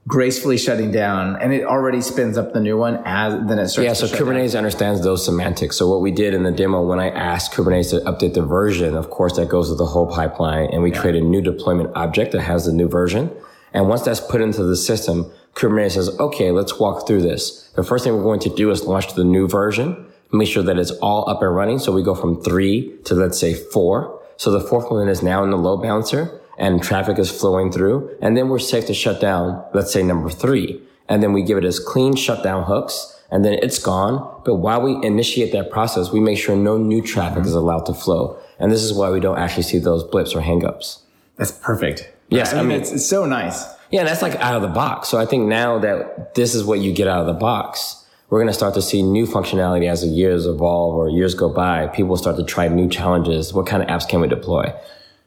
gracefully 0.07 0.57
shutting 0.57 0.89
down 0.89 1.35
and 1.35 1.53
it 1.53 1.63
already 1.63 2.01
spins 2.01 2.35
up 2.35 2.51
the 2.51 2.59
new 2.59 2.75
one 2.77 2.99
as 3.05 3.47
then 3.47 3.59
it 3.59 3.67
starts. 3.67 3.85
Yeah, 3.85 3.93
so 3.93 4.07
shut 4.07 4.17
down. 4.17 4.27
Kubernetes 4.27 4.57
understands 4.57 5.03
those 5.03 5.23
semantics. 5.23 5.77
So 5.77 5.87
what 5.87 6.01
we 6.01 6.09
did 6.09 6.33
in 6.33 6.41
the 6.41 6.51
demo, 6.51 6.81
when 6.81 6.99
I 6.99 7.09
asked 7.09 7.51
Kubernetes 7.51 7.91
to 7.91 7.99
update 8.09 8.33
the 8.33 8.41
version, 8.41 8.95
of 8.95 9.11
course, 9.11 9.35
that 9.35 9.49
goes 9.49 9.69
with 9.69 9.77
the 9.77 9.85
whole 9.85 10.07
pipeline, 10.07 10.71
and 10.71 10.81
we 10.81 10.89
create 10.89 11.15
a 11.15 11.21
new 11.21 11.41
deployment 11.41 11.95
object 11.95 12.31
that 12.31 12.41
has 12.41 12.65
the 12.65 12.73
new 12.73 12.89
version. 12.89 13.29
And 13.73 13.87
once 13.87 14.01
that's 14.03 14.19
put 14.19 14.41
into 14.41 14.63
the 14.63 14.75
system, 14.75 15.31
Kubernetes 15.55 15.91
says, 15.91 16.09
okay, 16.19 16.51
let's 16.51 16.79
walk 16.79 17.07
through 17.07 17.21
this. 17.21 17.69
The 17.75 17.83
first 17.83 18.03
thing 18.03 18.15
we're 18.15 18.23
going 18.23 18.39
to 18.41 18.55
do 18.55 18.71
is 18.71 18.83
launch 18.83 19.13
the 19.13 19.23
new 19.23 19.47
version, 19.47 20.05
make 20.31 20.47
sure 20.47 20.63
that 20.63 20.77
it's 20.77 20.91
all 20.91 21.29
up 21.29 21.41
and 21.41 21.55
running. 21.55 21.79
So 21.79 21.91
we 21.91 22.03
go 22.03 22.15
from 22.15 22.41
three 22.41 22.97
to 23.05 23.15
let's 23.15 23.39
say 23.39 23.53
four. 23.53 24.21
So 24.37 24.51
the 24.51 24.61
fourth 24.61 24.89
one 24.89 25.09
is 25.09 25.21
now 25.21 25.43
in 25.43 25.49
the 25.49 25.57
load 25.57 25.81
balancer 25.81 26.39
and 26.57 26.81
traffic 26.81 27.19
is 27.19 27.31
flowing 27.31 27.71
through. 27.71 28.15
And 28.21 28.37
then 28.37 28.49
we're 28.49 28.59
safe 28.59 28.85
to 28.87 28.93
shut 28.93 29.19
down, 29.19 29.63
let's 29.73 29.91
say 29.91 30.03
number 30.03 30.29
three. 30.29 30.81
And 31.07 31.23
then 31.23 31.33
we 31.33 31.41
give 31.41 31.57
it 31.57 31.65
as 31.65 31.79
clean 31.79 32.15
shutdown 32.15 32.63
hooks 32.63 33.19
and 33.31 33.43
then 33.43 33.53
it's 33.61 33.79
gone. 33.79 34.41
But 34.45 34.55
while 34.55 34.81
we 34.81 35.05
initiate 35.05 35.51
that 35.53 35.71
process, 35.71 36.11
we 36.11 36.19
make 36.19 36.37
sure 36.37 36.55
no 36.55 36.77
new 36.77 37.01
traffic 37.01 37.39
mm-hmm. 37.39 37.47
is 37.47 37.53
allowed 37.53 37.85
to 37.87 37.93
flow. 37.93 38.39
And 38.59 38.71
this 38.71 38.83
is 38.83 38.93
why 38.93 39.09
we 39.09 39.19
don't 39.19 39.37
actually 39.37 39.63
see 39.63 39.79
those 39.79 40.03
blips 40.03 40.33
or 40.33 40.41
hangups. 40.41 41.01
That's 41.37 41.51
perfect. 41.51 42.11
Yes, 42.29 42.53
I 42.53 42.57
I 42.57 42.59
mean, 42.61 42.69
mean- 42.69 42.81
it's, 42.81 42.91
it's 42.91 43.05
so 43.05 43.25
nice. 43.25 43.65
Yeah, 43.91 44.03
that's 44.03 44.21
like 44.21 44.35
out 44.35 44.55
of 44.55 44.61
the 44.61 44.67
box. 44.67 45.09
So 45.09 45.17
I 45.17 45.25
think 45.25 45.47
now 45.47 45.79
that 45.79 46.35
this 46.35 46.53
is 46.53 46.63
what 46.63 46.79
you 46.79 46.93
get 46.93 47.07
out 47.07 47.21
of 47.21 47.25
the 47.25 47.33
box, 47.33 48.05
we're 48.29 48.37
going 48.37 48.47
to 48.47 48.53
start 48.53 48.75
to 48.75 48.83
see 48.83 49.01
new 49.01 49.25
functionality 49.25 49.89
as 49.89 50.01
the 50.01 50.07
years 50.07 50.45
evolve 50.45 50.93
or 50.93 51.09
years 51.09 51.33
go 51.33 51.49
by. 51.49 51.87
People 51.87 52.15
start 52.15 52.35
to 52.37 52.43
try 52.43 52.67
new 52.67 52.87
challenges. 52.87 53.51
What 53.51 53.65
kind 53.65 53.81
of 53.81 53.89
apps 53.89 54.07
can 54.07 54.21
we 54.21 54.27
deploy? 54.27 54.71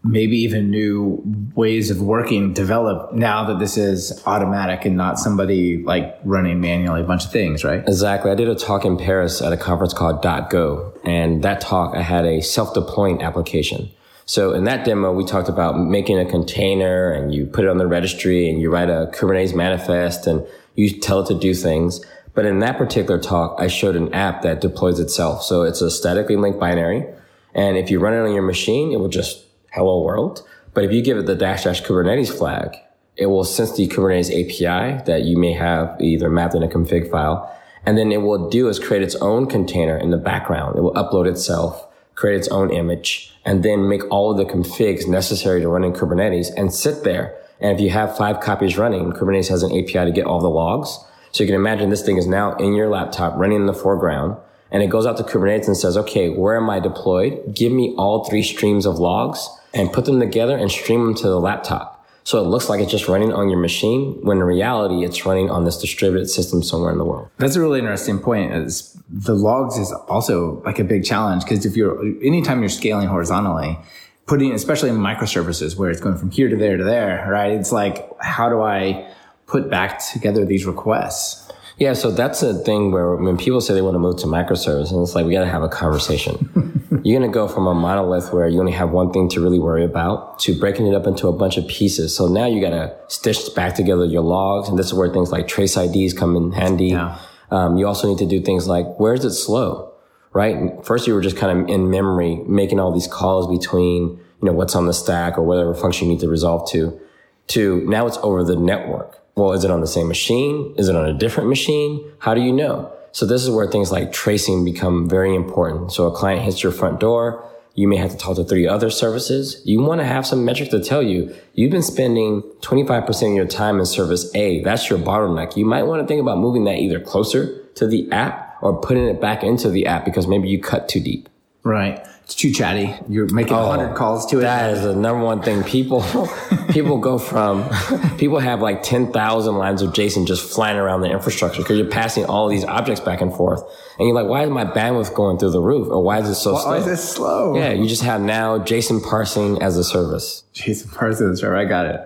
maybe 0.04 0.36
even 0.36 0.68
new 0.70 1.22
ways 1.54 1.88
of 1.90 2.02
working 2.02 2.52
develop 2.52 3.12
now 3.12 3.44
that 3.44 3.60
this 3.60 3.76
is 3.76 4.20
automatic 4.26 4.84
and 4.84 4.96
not 4.96 5.18
somebody 5.18 5.82
like 5.84 6.18
running 6.24 6.60
manually 6.60 7.00
a 7.00 7.04
bunch 7.04 7.24
of 7.24 7.30
things, 7.30 7.62
right? 7.62 7.80
Exactly. 7.86 8.30
I 8.30 8.34
did 8.34 8.48
a 8.48 8.54
talk 8.56 8.84
in 8.84 8.96
Paris 8.96 9.40
at 9.40 9.52
a 9.52 9.56
conference 9.56 9.94
called 9.94 10.20
dot 10.20 10.50
.go. 10.50 10.92
And 11.04 11.42
that 11.44 11.60
talk, 11.60 11.94
I 11.94 12.02
had 12.02 12.24
a 12.24 12.40
self-deploying 12.40 13.22
application. 13.22 13.90
So 14.26 14.52
in 14.52 14.64
that 14.64 14.84
demo, 14.84 15.12
we 15.12 15.24
talked 15.24 15.48
about 15.48 15.78
making 15.78 16.18
a 16.18 16.24
container 16.24 17.10
and 17.10 17.34
you 17.34 17.46
put 17.46 17.64
it 17.64 17.68
on 17.68 17.78
the 17.78 17.86
registry 17.86 18.48
and 18.48 18.60
you 18.60 18.70
write 18.70 18.88
a 18.88 19.10
Kubernetes 19.12 19.54
manifest 19.54 20.26
and 20.26 20.46
you 20.74 20.90
tell 20.90 21.20
it 21.20 21.26
to 21.26 21.38
do 21.38 21.54
things. 21.54 22.04
But 22.34 22.46
in 22.46 22.60
that 22.60 22.78
particular 22.78 23.20
talk, 23.20 23.56
I 23.60 23.66
showed 23.66 23.96
an 23.96 24.12
app 24.14 24.42
that 24.42 24.60
deploys 24.60 24.98
itself. 24.98 25.42
So 25.42 25.62
it's 25.62 25.82
a 25.82 25.90
statically 25.90 26.36
linked 26.36 26.58
binary. 26.58 27.06
And 27.54 27.76
if 27.76 27.90
you 27.90 27.98
run 27.98 28.14
it 28.14 28.20
on 28.20 28.32
your 28.32 28.42
machine, 28.42 28.92
it 28.92 29.00
will 29.00 29.08
just 29.08 29.44
hello 29.72 30.02
world. 30.02 30.46
But 30.74 30.84
if 30.84 30.92
you 30.92 31.02
give 31.02 31.18
it 31.18 31.26
the 31.26 31.34
dash 31.34 31.64
dash 31.64 31.82
Kubernetes 31.82 32.36
flag, 32.36 32.76
it 33.16 33.26
will 33.26 33.44
sense 33.44 33.76
the 33.76 33.86
Kubernetes 33.88 34.30
API 34.30 35.02
that 35.04 35.22
you 35.24 35.36
may 35.36 35.52
have 35.52 36.00
either 36.00 36.30
mapped 36.30 36.54
in 36.54 36.62
a 36.62 36.68
config 36.68 37.10
file. 37.10 37.54
And 37.84 37.98
then 37.98 38.12
it 38.12 38.22
will 38.22 38.48
do 38.48 38.68
is 38.68 38.78
create 38.78 39.02
its 39.02 39.16
own 39.16 39.46
container 39.46 39.98
in 39.98 40.10
the 40.10 40.16
background. 40.16 40.78
It 40.78 40.82
will 40.82 40.94
upload 40.94 41.28
itself, 41.28 41.86
create 42.14 42.36
its 42.36 42.48
own 42.48 42.72
image, 42.72 43.31
and 43.44 43.62
then 43.62 43.88
make 43.88 44.02
all 44.10 44.30
of 44.30 44.36
the 44.36 44.44
configs 44.44 45.06
necessary 45.06 45.60
to 45.60 45.68
run 45.68 45.84
in 45.84 45.92
Kubernetes 45.92 46.48
and 46.56 46.72
sit 46.72 47.04
there. 47.04 47.36
And 47.60 47.72
if 47.72 47.80
you 47.80 47.90
have 47.90 48.16
five 48.16 48.40
copies 48.40 48.78
running, 48.78 49.12
Kubernetes 49.12 49.48
has 49.48 49.62
an 49.62 49.70
API 49.70 50.04
to 50.04 50.12
get 50.12 50.26
all 50.26 50.40
the 50.40 50.50
logs. 50.50 50.98
So 51.32 51.42
you 51.42 51.48
can 51.48 51.56
imagine 51.56 51.90
this 51.90 52.04
thing 52.04 52.18
is 52.18 52.26
now 52.26 52.54
in 52.56 52.74
your 52.74 52.88
laptop 52.88 53.36
running 53.36 53.58
in 53.58 53.66
the 53.66 53.74
foreground 53.74 54.36
and 54.72 54.82
it 54.82 54.88
goes 54.88 55.06
out 55.06 55.18
to 55.18 55.22
Kubernetes 55.22 55.66
and 55.66 55.76
says, 55.76 55.98
okay, 55.98 56.30
where 56.30 56.56
am 56.56 56.70
I 56.70 56.80
deployed? 56.80 57.54
Give 57.54 57.70
me 57.70 57.94
all 57.98 58.24
three 58.24 58.42
streams 58.42 58.86
of 58.86 58.98
logs 58.98 59.48
and 59.74 59.92
put 59.92 60.06
them 60.06 60.18
together 60.18 60.56
and 60.56 60.70
stream 60.70 61.04
them 61.04 61.14
to 61.16 61.28
the 61.28 61.38
laptop. 61.38 61.91
So 62.24 62.38
it 62.38 62.46
looks 62.46 62.68
like 62.68 62.80
it's 62.80 62.90
just 62.90 63.08
running 63.08 63.32
on 63.32 63.48
your 63.48 63.58
machine 63.58 64.18
when 64.22 64.38
in 64.38 64.44
reality 64.44 65.04
it's 65.04 65.26
running 65.26 65.50
on 65.50 65.64
this 65.64 65.78
distributed 65.80 66.28
system 66.28 66.62
somewhere 66.62 66.92
in 66.92 66.98
the 66.98 67.04
world. 67.04 67.28
That's 67.38 67.56
a 67.56 67.60
really 67.60 67.80
interesting 67.80 68.18
point. 68.18 68.52
Is 68.52 68.96
the 69.08 69.34
logs 69.34 69.76
is 69.76 69.92
also 70.08 70.62
like 70.64 70.78
a 70.78 70.84
big 70.84 71.04
challenge 71.04 71.42
because 71.44 71.66
if 71.66 71.76
you're 71.76 72.00
anytime 72.22 72.60
you're 72.60 72.68
scaling 72.68 73.08
horizontally, 73.08 73.78
putting 74.26 74.52
especially 74.52 74.90
in 74.90 74.96
microservices 74.96 75.76
where 75.76 75.90
it's 75.90 76.00
going 76.00 76.16
from 76.16 76.30
here 76.30 76.48
to 76.48 76.56
there 76.56 76.76
to 76.76 76.84
there, 76.84 77.26
right? 77.28 77.52
It's 77.52 77.72
like 77.72 78.08
how 78.20 78.48
do 78.48 78.62
I 78.62 79.10
put 79.46 79.68
back 79.68 80.00
together 80.12 80.44
these 80.44 80.64
requests? 80.64 81.41
Yeah, 81.82 81.94
so 81.94 82.12
that's 82.12 82.44
a 82.44 82.54
thing 82.54 82.92
where 82.92 83.16
when 83.16 83.36
people 83.36 83.60
say 83.60 83.74
they 83.74 83.82
want 83.82 83.96
to 83.96 83.98
move 83.98 84.16
to 84.18 84.26
microservices, 84.26 85.02
it's 85.02 85.16
like 85.16 85.26
we 85.26 85.32
got 85.32 85.40
to 85.40 85.50
have 85.50 85.64
a 85.64 85.68
conversation. 85.68 86.48
You're 87.02 87.18
going 87.18 87.28
to 87.28 87.34
go 87.34 87.48
from 87.48 87.66
a 87.66 87.74
monolith 87.74 88.32
where 88.32 88.46
you 88.46 88.60
only 88.60 88.70
have 88.70 88.92
one 88.92 89.12
thing 89.12 89.28
to 89.30 89.40
really 89.40 89.58
worry 89.58 89.84
about 89.84 90.38
to 90.40 90.56
breaking 90.56 90.86
it 90.86 90.94
up 90.94 91.08
into 91.08 91.26
a 91.26 91.32
bunch 91.32 91.56
of 91.56 91.66
pieces. 91.66 92.16
So 92.16 92.28
now 92.28 92.46
you 92.46 92.60
got 92.60 92.70
to 92.70 92.96
stitch 93.08 93.52
back 93.56 93.74
together 93.74 94.04
your 94.04 94.22
logs, 94.22 94.68
and 94.68 94.78
this 94.78 94.86
is 94.86 94.94
where 94.94 95.12
things 95.12 95.32
like 95.32 95.48
trace 95.48 95.76
IDs 95.76 96.14
come 96.14 96.36
in 96.36 96.52
handy. 96.52 96.90
Yeah. 96.90 97.18
Um, 97.50 97.76
you 97.76 97.88
also 97.88 98.06
need 98.06 98.18
to 98.18 98.26
do 98.26 98.40
things 98.40 98.68
like 98.68 98.86
where 99.00 99.14
is 99.14 99.24
it 99.24 99.32
slow, 99.32 99.92
right? 100.32 100.86
First, 100.86 101.08
you 101.08 101.14
were 101.14 101.20
just 101.20 101.36
kind 101.36 101.62
of 101.62 101.68
in 101.68 101.90
memory 101.90 102.36
making 102.46 102.78
all 102.78 102.92
these 102.92 103.08
calls 103.08 103.48
between 103.48 104.02
you 104.02 104.20
know 104.42 104.52
what's 104.52 104.76
on 104.76 104.86
the 104.86 104.94
stack 104.94 105.36
or 105.36 105.42
whatever 105.42 105.74
function 105.74 106.06
you 106.06 106.14
need 106.14 106.20
to 106.20 106.28
resolve 106.28 106.70
to. 106.70 107.00
To 107.48 107.80
now 107.88 108.06
it's 108.06 108.18
over 108.18 108.44
the 108.44 108.54
network. 108.54 109.18
Well, 109.34 109.52
is 109.52 109.64
it 109.64 109.70
on 109.70 109.80
the 109.80 109.86
same 109.86 110.08
machine? 110.08 110.74
Is 110.76 110.88
it 110.88 110.96
on 110.96 111.06
a 111.06 111.12
different 111.14 111.48
machine? 111.48 112.04
How 112.18 112.34
do 112.34 112.40
you 112.40 112.52
know? 112.52 112.92
So 113.12 113.26
this 113.26 113.42
is 113.42 113.50
where 113.50 113.66
things 113.66 113.92
like 113.92 114.12
tracing 114.12 114.64
become 114.64 115.08
very 115.08 115.34
important. 115.34 115.92
So 115.92 116.06
a 116.06 116.14
client 116.14 116.42
hits 116.42 116.62
your 116.62 116.72
front 116.72 117.00
door. 117.00 117.48
You 117.74 117.88
may 117.88 117.96
have 117.96 118.10
to 118.10 118.16
talk 118.16 118.36
to 118.36 118.44
three 118.44 118.66
other 118.66 118.90
services. 118.90 119.62
You 119.64 119.80
want 119.80 120.00
to 120.00 120.06
have 120.06 120.26
some 120.26 120.44
metric 120.44 120.70
to 120.70 120.82
tell 120.82 121.02
you 121.02 121.34
you've 121.54 121.70
been 121.70 121.82
spending 121.82 122.42
25% 122.60 123.30
of 123.30 123.34
your 123.34 123.46
time 123.46 123.78
in 123.78 123.86
service 123.86 124.34
A. 124.34 124.62
That's 124.62 124.90
your 124.90 124.98
bottleneck. 124.98 125.56
You 125.56 125.64
might 125.64 125.84
want 125.84 126.02
to 126.02 126.06
think 126.06 126.20
about 126.20 126.38
moving 126.38 126.64
that 126.64 126.76
either 126.76 127.00
closer 127.00 127.64
to 127.74 127.86
the 127.86 128.10
app 128.12 128.58
or 128.60 128.78
putting 128.78 129.06
it 129.06 129.20
back 129.20 129.42
into 129.42 129.70
the 129.70 129.86
app 129.86 130.04
because 130.04 130.26
maybe 130.26 130.48
you 130.48 130.60
cut 130.60 130.88
too 130.88 131.00
deep. 131.00 131.28
Right. 131.64 132.06
It's 132.32 132.40
too 132.40 132.50
chatty. 132.50 132.94
You're 133.10 133.30
making 133.30 133.52
a 133.52 133.66
hundred 133.66 133.90
oh, 133.90 133.94
calls 133.94 134.24
to 134.30 134.38
it. 134.38 134.40
That 134.40 134.72
is 134.72 134.84
the 134.84 134.96
number 134.96 135.22
one 135.22 135.42
thing. 135.42 135.62
People, 135.64 136.00
people 136.70 136.96
go 136.96 137.18
from, 137.18 137.68
people 138.16 138.38
have 138.38 138.62
like 138.62 138.82
10,000 138.82 139.54
lines 139.54 139.82
of 139.82 139.92
JSON 139.92 140.26
just 140.26 140.50
flying 140.50 140.78
around 140.78 141.02
the 141.02 141.10
infrastructure 141.10 141.60
because 141.60 141.76
you're 141.76 141.90
passing 141.90 142.24
all 142.24 142.48
these 142.48 142.64
objects 142.64 143.02
back 143.02 143.20
and 143.20 143.34
forth. 143.34 143.60
And 143.98 144.08
you're 144.08 144.14
like, 144.14 144.28
why 144.28 144.44
is 144.44 144.50
my 144.50 144.64
bandwidth 144.64 145.14
going 145.14 145.36
through 145.36 145.50
the 145.50 145.60
roof? 145.60 145.88
Or 145.90 146.02
why 146.02 146.20
is 146.20 146.28
it 146.30 146.36
so 146.36 146.56
slow? 146.56 146.70
Why 146.70 146.78
is 146.78 146.86
this 146.86 147.06
slow? 147.06 147.54
Yeah, 147.54 147.72
you 147.72 147.86
just 147.86 148.02
have 148.02 148.22
now 148.22 148.58
JSON 148.60 149.04
parsing 149.04 149.60
as 149.60 149.76
a 149.76 149.84
service. 149.84 150.42
Jason 150.54 150.90
Parsons, 150.90 151.42
right? 151.42 151.60
I 151.60 151.68
got 151.68 151.84
it. 151.84 152.00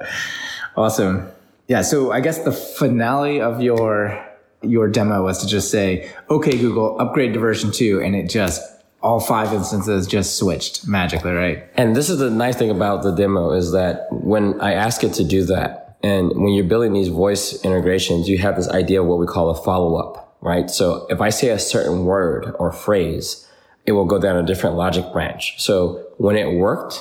Awesome. 0.77 1.31
Yeah. 1.68 1.83
So 1.83 2.11
I 2.11 2.18
guess 2.18 2.41
the 2.41 2.51
finale 2.51 3.41
of 3.41 3.62
your 3.62 4.27
your 4.62 4.89
demo 4.89 5.22
was 5.22 5.43
to 5.43 5.47
just 5.47 5.70
say, 5.70 6.11
"Okay, 6.29 6.59
Google, 6.59 6.99
upgrade 7.01 7.35
to 7.35 7.39
version 7.39 7.70
two," 7.70 8.01
and 8.01 8.16
it 8.16 8.29
just 8.29 8.61
all 9.07 9.20
five 9.20 9.52
instances 9.52 10.04
just 10.09 10.36
switched 10.36 10.88
magically, 10.88 11.30
right? 11.30 11.64
And 11.76 11.94
this 11.94 12.11
is 12.11 12.18
the 12.18 12.28
nice 12.28 12.57
thing 12.57 12.70
about 12.70 13.04
the 13.04 13.12
demo 13.12 13.52
is 13.52 13.70
that 13.70 14.09
when 14.11 14.61
I 14.61 14.72
ask 14.72 15.04
it 15.04 15.12
to 15.14 15.24
do 15.24 15.44
that, 15.44 15.96
and 16.02 16.32
when 16.34 16.54
you're 16.54 16.64
building 16.64 16.92
these 16.92 17.07
voice 17.07 17.64
integrations, 17.64 18.28
you 18.28 18.38
have 18.38 18.57
this 18.57 18.68
idea 18.68 19.00
of 19.00 19.07
what 19.07 19.20
we 19.20 19.26
call 19.26 19.48
a 19.50 19.62
follow 19.62 19.94
up, 19.94 20.36
right? 20.40 20.68
So 20.68 21.07
if 21.09 21.20
I 21.20 21.30
say 21.30 21.50
a 21.50 21.59
certain 21.59 22.04
word 22.04 22.52
or 22.59 22.72
phrase, 22.72 23.48
it 23.86 23.92
will 23.92 24.07
go 24.07 24.18
down 24.18 24.36
a 24.36 24.42
different 24.42 24.74
logic 24.74 25.12
branch. 25.12 25.54
So 25.62 26.04
when 26.18 26.36
it 26.36 26.57
worked, 26.57 27.00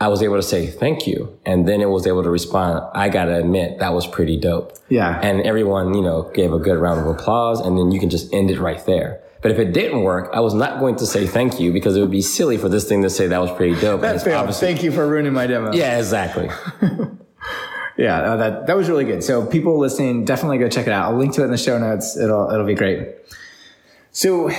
I 0.00 0.08
was 0.08 0.22
able 0.22 0.36
to 0.36 0.42
say 0.42 0.66
thank 0.66 1.06
you. 1.06 1.38
And 1.44 1.68
then 1.68 1.82
it 1.82 1.90
was 1.90 2.06
able 2.06 2.22
to 2.22 2.30
respond, 2.30 2.82
I 2.94 3.10
gotta 3.10 3.36
admit, 3.36 3.80
that 3.80 3.92
was 3.92 4.06
pretty 4.06 4.38
dope. 4.38 4.78
Yeah. 4.88 5.20
And 5.20 5.42
everyone, 5.42 5.92
you 5.92 6.02
know, 6.02 6.30
gave 6.34 6.54
a 6.54 6.58
good 6.58 6.78
round 6.78 7.00
of 7.00 7.06
applause 7.06 7.60
and 7.60 7.76
then 7.76 7.90
you 7.90 8.00
can 8.00 8.08
just 8.08 8.32
end 8.32 8.50
it 8.50 8.58
right 8.58 8.84
there. 8.86 9.20
But 9.44 9.52
if 9.52 9.58
it 9.58 9.72
didn't 9.74 10.00
work, 10.04 10.30
I 10.32 10.40
was 10.40 10.54
not 10.54 10.80
going 10.80 10.96
to 10.96 11.06
say 11.06 11.26
thank 11.26 11.60
you 11.60 11.70
because 11.70 11.96
it 11.98 12.00
would 12.00 12.10
be 12.10 12.22
silly 12.22 12.56
for 12.56 12.70
this 12.70 12.88
thing 12.88 13.02
to 13.02 13.10
say 13.10 13.26
that 13.26 13.38
was 13.42 13.52
pretty 13.52 13.78
dope. 13.78 14.02
And 14.02 14.16
it's 14.16 14.26
obviously- 14.26 14.66
Thank 14.68 14.82
you 14.82 14.90
for 14.90 15.06
ruining 15.06 15.34
my 15.34 15.46
demo. 15.46 15.72
yeah, 15.72 15.98
exactly. 15.98 16.48
Yeah, 17.96 18.22
uh, 18.22 18.36
that 18.38 18.66
that 18.66 18.76
was 18.76 18.88
really 18.88 19.04
good. 19.04 19.22
So 19.22 19.46
people 19.46 19.78
listening, 19.78 20.24
definitely 20.24 20.58
go 20.58 20.68
check 20.68 20.88
it 20.88 20.92
out. 20.92 21.12
I'll 21.12 21.16
link 21.16 21.32
to 21.34 21.42
it 21.42 21.44
in 21.44 21.52
the 21.52 21.56
show 21.56 21.78
notes. 21.78 22.16
It'll 22.16 22.50
it'll 22.50 22.66
be 22.66 22.74
great. 22.74 23.14
So 24.10 24.50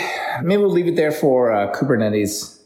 maybe 0.42 0.62
we'll 0.62 0.72
leave 0.72 0.88
it 0.88 0.96
there 0.96 1.12
for 1.12 1.52
uh, 1.52 1.74
Kubernetes. 1.74 2.62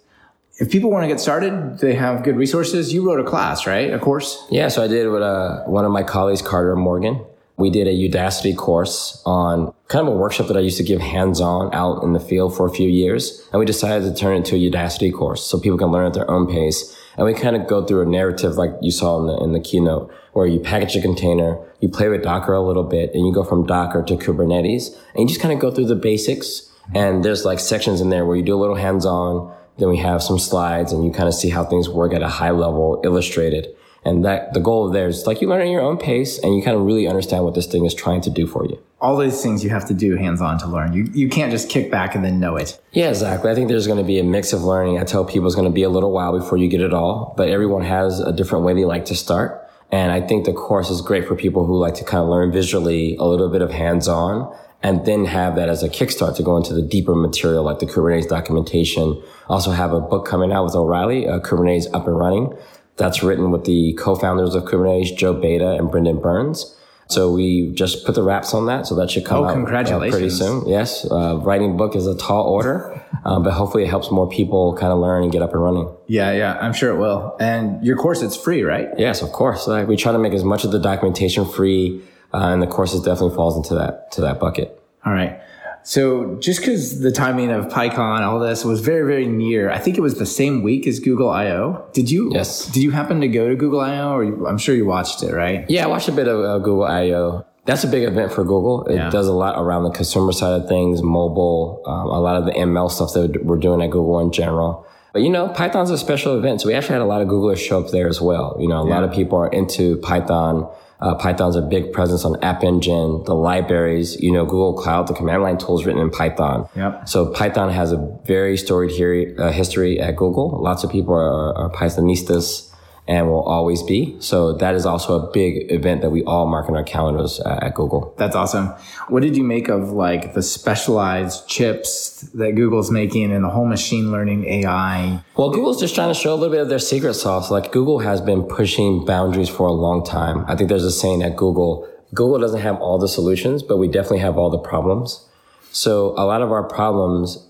If 0.60 0.70
people 0.70 0.92
want 0.92 1.06
to 1.06 1.08
get 1.08 1.20
started, 1.20 1.80
they 1.80 1.96
have 1.96 2.22
good 2.24 2.36
resources. 2.36 2.94
You 2.94 3.04
wrote 3.08 3.20
a 3.20 3.24
class, 3.24 3.66
right? 3.66 3.92
A 3.92 3.98
course. 3.98 4.46
Yeah, 4.52 4.68
so 4.68 4.84
I 4.84 4.88
did 4.88 5.08
with 5.10 5.24
uh, 5.24 5.64
one 5.64 5.86
of 5.86 5.92
my 5.92 6.04
colleagues, 6.04 6.44
Carter 6.44 6.76
Morgan. 6.76 7.26
We 7.60 7.70
did 7.70 7.88
a 7.88 7.94
Udacity 7.94 8.56
course 8.56 9.22
on 9.26 9.74
kind 9.90 10.08
of 10.08 10.14
a 10.14 10.16
workshop 10.16 10.48
that 10.48 10.56
I 10.56 10.62
used 10.62 10.78
to 10.78 10.84
give 10.84 11.02
hands-on 11.02 11.76
out 11.76 12.04
in 12.04 12.14
the 12.14 12.20
field 12.22 12.56
for 12.56 12.66
a 12.66 12.72
few 12.72 12.88
years. 12.88 13.46
And 13.52 13.60
we 13.60 13.66
decided 13.66 14.06
to 14.06 14.18
turn 14.18 14.36
it 14.36 14.38
into 14.38 14.56
a 14.56 14.72
Udacity 14.72 15.14
course 15.14 15.46
so 15.46 15.60
people 15.60 15.78
can 15.78 15.92
learn 15.92 16.06
at 16.06 16.14
their 16.14 16.32
own 16.32 16.48
pace. 16.48 16.98
And 17.18 17.26
we 17.26 17.34
kind 17.34 17.58
of 17.58 17.68
go 17.68 17.84
through 17.84 18.04
a 18.04 18.06
narrative 18.06 18.56
like 18.56 18.72
you 18.82 18.92
saw 18.92 19.20
in 19.20 19.28
the, 19.28 19.44
in 19.44 19.52
the 19.52 19.60
keynote 19.60 20.10
where 20.32 20.48
you 20.48 20.62
package 20.62 20.96
a 20.96 21.02
container, 21.02 21.60
you 21.82 21.90
play 21.90 22.08
with 22.08 22.24
Docker 22.24 22.54
a 22.54 22.62
little 22.62 22.86
bit, 22.86 23.14
and 23.14 23.28
you 23.28 23.34
go 23.34 23.44
from 23.44 23.66
Docker 23.66 24.04
to 24.04 24.16
Kubernetes. 24.16 24.96
And 25.14 25.24
you 25.24 25.28
just 25.28 25.42
kind 25.42 25.54
of 25.54 25.60
go 25.60 25.70
through 25.70 25.88
the 25.88 25.96
basics. 25.96 26.72
And 26.96 27.26
there's 27.26 27.44
like 27.44 27.60
sections 27.60 28.00
in 28.00 28.10
there 28.10 28.26
where 28.26 28.38
you 28.38 28.44
do 28.44 28.56
a 28.56 28.62
little 28.62 28.76
hands-on. 28.76 29.54
Then 29.80 29.90
we 29.90 29.98
have 29.98 30.24
some 30.24 30.40
slides 30.40 30.94
and 30.94 31.04
you 31.04 31.12
kind 31.12 31.28
of 31.28 31.34
see 31.34 31.50
how 31.50 31.66
things 31.66 31.90
work 31.90 32.14
at 32.14 32.22
a 32.22 32.30
high 32.30 32.52
level 32.52 33.02
illustrated. 33.04 33.76
And 34.06 34.24
that 34.24 34.54
the 34.54 34.60
goal 34.60 34.88
of 34.88 34.94
there 34.94 35.08
is 35.08 35.28
like 35.28 35.42
you 35.42 35.50
learn 35.50 35.62
at 35.62 35.68
your 35.68 35.82
own 35.82 35.98
pace 35.98 36.40
and 36.40 36.56
you 36.56 36.64
kind 36.64 36.78
of 36.78 36.84
really 36.84 37.08
understand 37.08 37.44
what 37.44 37.54
this 37.54 37.68
thing 37.68 37.86
is 37.86 37.94
trying 37.94 38.22
to 38.22 38.30
do 38.30 38.48
for 38.48 38.66
you. 38.66 38.82
All 39.02 39.18
these 39.18 39.42
things 39.42 39.64
you 39.64 39.70
have 39.70 39.88
to 39.88 39.94
do 39.94 40.16
hands 40.16 40.42
on 40.42 40.58
to 40.60 40.68
learn. 40.68 40.94
You 40.94 41.10
you 41.14 41.30
can't 41.30 41.52
just 41.52 41.70
kick 41.70 41.92
back 41.92 42.16
and 42.16 42.24
then 42.24 42.40
know 42.40 42.56
it. 42.56 42.82
Yeah, 42.92 43.10
exactly. 43.10 43.52
I 43.52 43.56
think 43.56 43.68
there's 43.68 43.88
going 43.88 44.00
to 44.00 44.06
be 44.06 44.20
a 44.20 44.24
mix 44.24 44.54
of 44.54 44.64
learning. 44.64 45.00
I 45.00 45.04
tell 45.04 45.26
people 45.26 45.48
it's 45.48 45.56
going 45.56 45.68
to 45.68 45.74
be 45.74 45.84
a 45.84 45.90
little 45.90 46.12
while 46.12 46.38
before 46.38 46.58
you 46.58 46.68
get 46.68 46.82
it 46.82 46.94
all, 46.94 47.34
but 47.38 47.50
everyone 47.50 47.84
has 47.84 48.20
a 48.20 48.32
different 48.32 48.66
way 48.66 48.74
they 48.74 48.86
like 48.86 49.06
to 49.06 49.16
start. 49.16 49.66
And 49.92 50.12
I 50.12 50.22
think 50.22 50.46
the 50.46 50.54
course 50.54 50.90
is 50.90 51.02
great 51.02 51.28
for 51.28 51.36
people 51.36 51.66
who 51.66 51.78
like 51.78 51.96
to 51.96 52.04
kind 52.04 52.22
of 52.22 52.30
learn 52.30 52.52
visually, 52.52 53.16
a 53.18 53.24
little 53.24 53.50
bit 53.50 53.62
of 53.62 53.72
hands 53.72 54.08
on, 54.08 54.56
and 54.84 55.06
then 55.06 55.26
have 55.26 55.56
that 55.56 55.68
as 55.68 55.84
a 55.84 55.90
kickstart 55.90 56.36
to 56.38 56.44
go 56.44 56.56
into 56.56 56.74
the 56.74 56.82
deeper 56.82 57.16
material 57.16 57.64
like 57.64 57.80
the 57.80 57.86
Kubernetes 57.86 58.28
documentation. 58.28 59.22
Also 59.50 59.72
have 59.72 59.92
a 59.92 60.00
book 60.00 60.26
coming 60.26 60.52
out 60.52 60.64
with 60.64 60.76
O'Reilly, 60.76 61.28
uh, 61.28 61.40
Kubernetes 61.40 61.88
Up 61.94 62.08
and 62.08 62.18
Running. 62.18 62.54
That's 63.00 63.24
written 63.24 63.50
with 63.50 63.66
the 63.66 63.94
co-founders 63.94 64.54
of 64.54 64.66
Kubernetes, 64.66 65.18
Joe 65.18 65.34
Beda 65.34 65.72
and 65.72 65.90
Brendan 65.90 66.20
Burns. 66.22 66.76
So 67.08 67.32
we 67.32 67.72
just 67.74 68.06
put 68.06 68.14
the 68.14 68.22
wraps 68.22 68.54
on 68.54 68.68
that. 68.68 68.86
So 68.86 68.94
that 68.98 69.10
should 69.10 69.26
come 69.26 69.40
Oh, 69.40 69.46
out 69.46 69.58
uh, 69.92 70.10
pretty 70.12 70.30
soon. 70.30 70.68
Yes, 70.68 71.08
uh, 71.10 71.38
writing 71.42 71.72
a 71.72 71.74
book 71.74 71.96
is 71.96 72.06
a 72.06 72.16
tall 72.16 72.46
order, 72.46 73.02
um, 73.26 73.42
but 73.42 73.54
hopefully 73.54 73.84
it 73.84 73.90
helps 73.90 74.12
more 74.12 74.30
people 74.30 74.76
kind 74.76 74.94
of 74.94 75.00
learn 75.00 75.24
and 75.24 75.32
get 75.32 75.42
up 75.42 75.52
and 75.54 75.64
running. 75.64 75.90
Yeah, 76.06 76.32
yeah, 76.34 76.60
I'm 76.62 76.74
sure 76.74 76.94
it 76.94 76.98
will. 77.00 77.36
And 77.40 77.84
your 77.84 77.98
course, 77.98 78.22
it's 78.22 78.38
free, 78.38 78.62
right? 78.62 78.90
Yes, 79.00 79.24
of 79.24 79.32
course. 79.32 79.68
Like, 79.68 79.88
we 79.88 79.96
try 79.96 80.12
to 80.12 80.20
make 80.20 80.34
as 80.34 80.44
much 80.44 80.66
of 80.66 80.72
the 80.72 80.78
documentation 80.80 81.46
free, 81.46 82.04
uh, 82.32 82.50
and 82.54 82.62
the 82.62 82.68
courses 82.68 83.02
definitely 83.02 83.36
falls 83.36 83.58
into 83.58 83.74
that 83.74 84.12
to 84.12 84.22
that 84.22 84.40
bucket. 84.40 84.80
All 85.04 85.14
right. 85.14 85.42
So 85.84 86.36
just 86.40 86.60
because 86.60 87.00
the 87.02 87.12
timing 87.12 87.52
of 87.52 87.68
PyCon, 87.68 88.22
all 88.22 88.40
this 88.40 88.64
was 88.66 88.82
very, 88.82 89.06
very 89.08 89.28
near, 89.28 89.70
I 89.72 89.80
think 89.80 89.98
it 89.98 90.02
was 90.02 90.16
the 90.20 90.26
same 90.26 90.62
week 90.64 90.86
as 90.88 91.00
Google 91.00 91.30
I/O. 91.30 91.86
Did 91.94 92.12
you? 92.12 92.32
Yes. 92.34 92.66
Did 92.68 92.84
you 92.84 92.92
happen 92.92 93.22
to 93.22 93.28
go 93.28 93.50
to 93.50 93.56
Google 93.56 93.80
I/O, 93.82 94.12
or 94.14 94.24
you, 94.24 94.48
I'm 94.48 94.58
sure 94.58 94.76
you 94.76 94.86
watched 94.86 95.24
it, 95.24 95.34
right? 95.34 95.66
Yeah, 95.70 95.86
I 95.86 95.88
watched 95.88 96.08
a 96.10 96.12
bit 96.12 96.28
of 96.28 96.40
uh, 96.44 96.58
Google 96.60 96.84
I/O. 96.86 97.46
That's 97.66 97.84
a 97.84 97.88
big 97.88 98.04
event 98.04 98.32
for 98.32 98.44
Google. 98.44 98.86
It 98.86 98.96
Yeah. 98.96 99.10
does 99.10 99.28
a 99.28 99.34
lot 99.34 99.56
around 99.62 99.84
the 99.84 99.92
consumer 99.92 100.32
side 100.32 100.60
of 100.62 100.68
things, 100.68 101.02
mobile, 101.04 101.82
um, 101.86 102.08
a 102.08 102.20
lot 102.20 102.36
of 102.38 102.46
the 102.46 102.52
ML 102.58 102.90
stuff 102.90 103.14
that 103.14 103.46
we're 103.46 103.58
doing 103.58 103.82
at 103.82 103.90
Google 103.92 104.20
in 104.20 104.32
general. 104.32 104.86
But 105.14 105.22
you 105.24 105.30
know, 105.30 105.48
Python's 105.50 105.90
a 105.92 105.98
special 105.98 106.38
event, 106.38 106.62
so 106.62 106.68
we 106.68 106.74
actually 106.76 106.94
had 106.94 107.02
a 107.02 107.06
lot 107.06 107.22
of 107.22 107.28
Googlers 107.28 107.58
show 107.58 107.80
up 107.84 107.92
there 107.92 108.08
as 108.08 108.22
well. 108.22 108.56
You 108.60 108.68
know, 108.68 108.80
a 108.80 108.84
lot 108.86 109.04
of 109.04 109.12
people 109.12 109.38
are 109.40 109.50
into 109.50 109.98
Python. 109.98 110.68
Uh, 111.02 111.16
Python's 111.16 111.56
a 111.56 111.62
big 111.62 111.94
presence 111.94 112.26
on 112.26 112.42
App 112.44 112.64
Engine, 112.64 113.24
the 113.26 113.34
libraries. 113.34 114.20
You 114.22 114.32
know, 114.32 114.46
Google 114.46 114.74
Cloud, 114.74 115.08
the 115.08 115.14
command 115.14 115.44
line 115.44 115.58
tools 115.58 115.86
written 115.86 116.02
in 116.02 116.10
Python. 116.10 116.68
Yep. 116.76 117.08
So 117.08 117.28
Python 117.32 117.72
has 117.72 117.92
a 117.92 118.20
very 118.26 118.58
storied 118.58 118.92
here, 118.92 119.36
uh, 119.40 119.52
history 119.52 120.00
at 120.00 120.16
Google. 120.16 120.62
Lots 120.62 120.84
of 120.84 120.92
people 120.92 121.14
are, 121.14 121.58
are 121.58 121.70
Pythonistas 121.70 122.69
and 123.10 123.28
will 123.28 123.42
always 123.42 123.82
be. 123.82 124.16
So 124.20 124.54
that 124.54 124.76
is 124.76 124.86
also 124.86 125.20
a 125.20 125.32
big 125.32 125.72
event 125.72 126.02
that 126.02 126.12
we 126.12 126.24
all 126.26 126.46
mark 126.46 126.70
in 126.70 126.76
our 126.76 126.84
calendars 126.84 127.40
uh, 127.40 127.60
at 127.64 127.74
Google. 127.74 128.14
That's 128.18 128.36
awesome. 128.36 128.68
What 129.08 129.24
did 129.24 129.36
you 129.36 129.44
make 129.44 129.68
of 129.68 129.90
like 129.90 130.36
the 130.36 130.44
specialized 130.44 131.48
chips 131.50 132.22
that 132.36 132.54
Google's 132.54 132.92
making 132.92 133.32
and 133.32 133.44
the 133.44 133.50
whole 133.50 133.66
machine 133.66 134.12
learning 134.12 134.46
AI? 134.46 135.24
Well, 135.36 135.50
Google's 135.50 135.80
just 135.80 135.96
trying 135.96 136.10
to 136.10 136.14
show 136.14 136.36
a 136.36 136.36
little 136.36 136.52
bit 136.54 136.62
of 136.62 136.70
their 136.70 136.78
secret 136.78 137.16
sauce. 137.16 137.50
Like 137.50 137.72
Google 137.72 137.98
has 137.98 138.22
been 138.22 138.44
pushing 138.44 139.04
boundaries 139.06 139.50
for 139.50 139.66
a 139.66 139.74
long 139.74 140.06
time. 140.06 140.46
I 140.48 140.56
think 140.56 140.70
there's 140.70 140.86
a 140.86 140.92
saying 140.92 141.24
at 141.24 141.36
Google, 141.36 141.90
Google 142.14 142.38
doesn't 142.38 142.62
have 142.62 142.80
all 142.80 143.00
the 143.00 143.08
solutions, 143.08 143.64
but 143.64 143.78
we 143.78 143.88
definitely 143.88 144.20
have 144.20 144.38
all 144.38 144.52
the 144.52 144.60
problems. 144.60 145.26
So 145.72 146.10
a 146.12 146.26
lot 146.26 146.44
of 146.44 146.52
our 146.52 146.64
problems, 146.64 147.44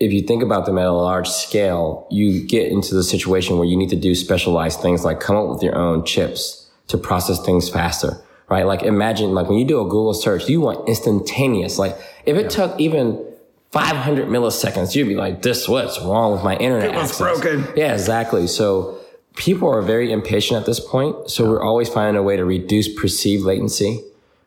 if 0.00 0.12
you 0.12 0.22
think 0.22 0.42
about 0.42 0.66
them 0.66 0.78
at 0.78 0.86
a 0.86 0.92
large 0.92 1.28
scale, 1.28 2.06
you 2.10 2.46
get 2.46 2.70
into 2.70 2.94
the 2.94 3.02
situation 3.02 3.58
where 3.58 3.66
you 3.66 3.76
need 3.76 3.90
to 3.90 3.96
do 3.96 4.14
specialized 4.14 4.80
things 4.80 5.04
like 5.04 5.20
come 5.20 5.36
up 5.36 5.48
with 5.48 5.62
your 5.62 5.76
own 5.76 6.04
chips 6.04 6.68
to 6.88 6.96
process 6.96 7.44
things 7.44 7.68
faster, 7.68 8.20
right? 8.48 8.64
Like 8.66 8.82
imagine, 8.82 9.34
like 9.34 9.48
when 9.48 9.58
you 9.58 9.64
do 9.66 9.80
a 9.80 9.84
Google 9.84 10.14
search, 10.14 10.48
you 10.48 10.60
want 10.60 10.88
instantaneous. 10.88 11.78
Like 11.78 11.96
if 12.26 12.36
it 12.36 12.50
took 12.50 12.78
even 12.80 13.24
500 13.72 14.28
milliseconds, 14.28 14.94
you'd 14.94 15.08
be 15.08 15.16
like, 15.16 15.42
this, 15.42 15.68
what's 15.68 16.00
wrong 16.00 16.32
with 16.32 16.42
my 16.42 16.56
internet 16.56 16.90
It 16.90 16.96
was 16.96 17.10
access? 17.10 17.40
broken. 17.40 17.66
Yeah, 17.76 17.92
exactly. 17.92 18.46
So 18.46 18.98
people 19.36 19.68
are 19.68 19.82
very 19.82 20.10
impatient 20.12 20.58
at 20.60 20.66
this 20.66 20.80
point. 20.80 21.30
So 21.30 21.48
we're 21.48 21.62
always 21.62 21.88
finding 21.88 22.16
a 22.16 22.22
way 22.22 22.36
to 22.36 22.44
reduce 22.44 22.88
perceived 22.88 23.44
latency. 23.44 24.02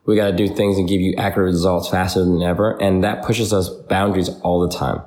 We 0.05 0.15
got 0.15 0.31
to 0.31 0.35
do 0.35 0.47
things 0.47 0.79
and 0.79 0.87
give 0.89 0.99
you 0.99 1.13
accurate 1.17 1.53
results 1.53 1.87
faster 1.89 2.21
than 2.25 2.41
ever. 2.41 2.81
And 2.81 3.03
that 3.03 3.23
pushes 3.23 3.53
us 3.53 3.69
boundaries 3.69 4.29
all 4.41 4.59
the 4.67 4.75
time. 4.75 5.01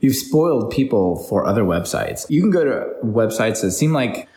You've 0.00 0.16
spoiled 0.16 0.70
people 0.70 1.16
for 1.24 1.46
other 1.46 1.62
websites. 1.62 2.26
You 2.28 2.40
can 2.40 2.50
go 2.50 2.64
to 2.64 2.86
websites 3.04 3.62
that 3.62 3.72
seem 3.72 3.92
like 3.92 4.28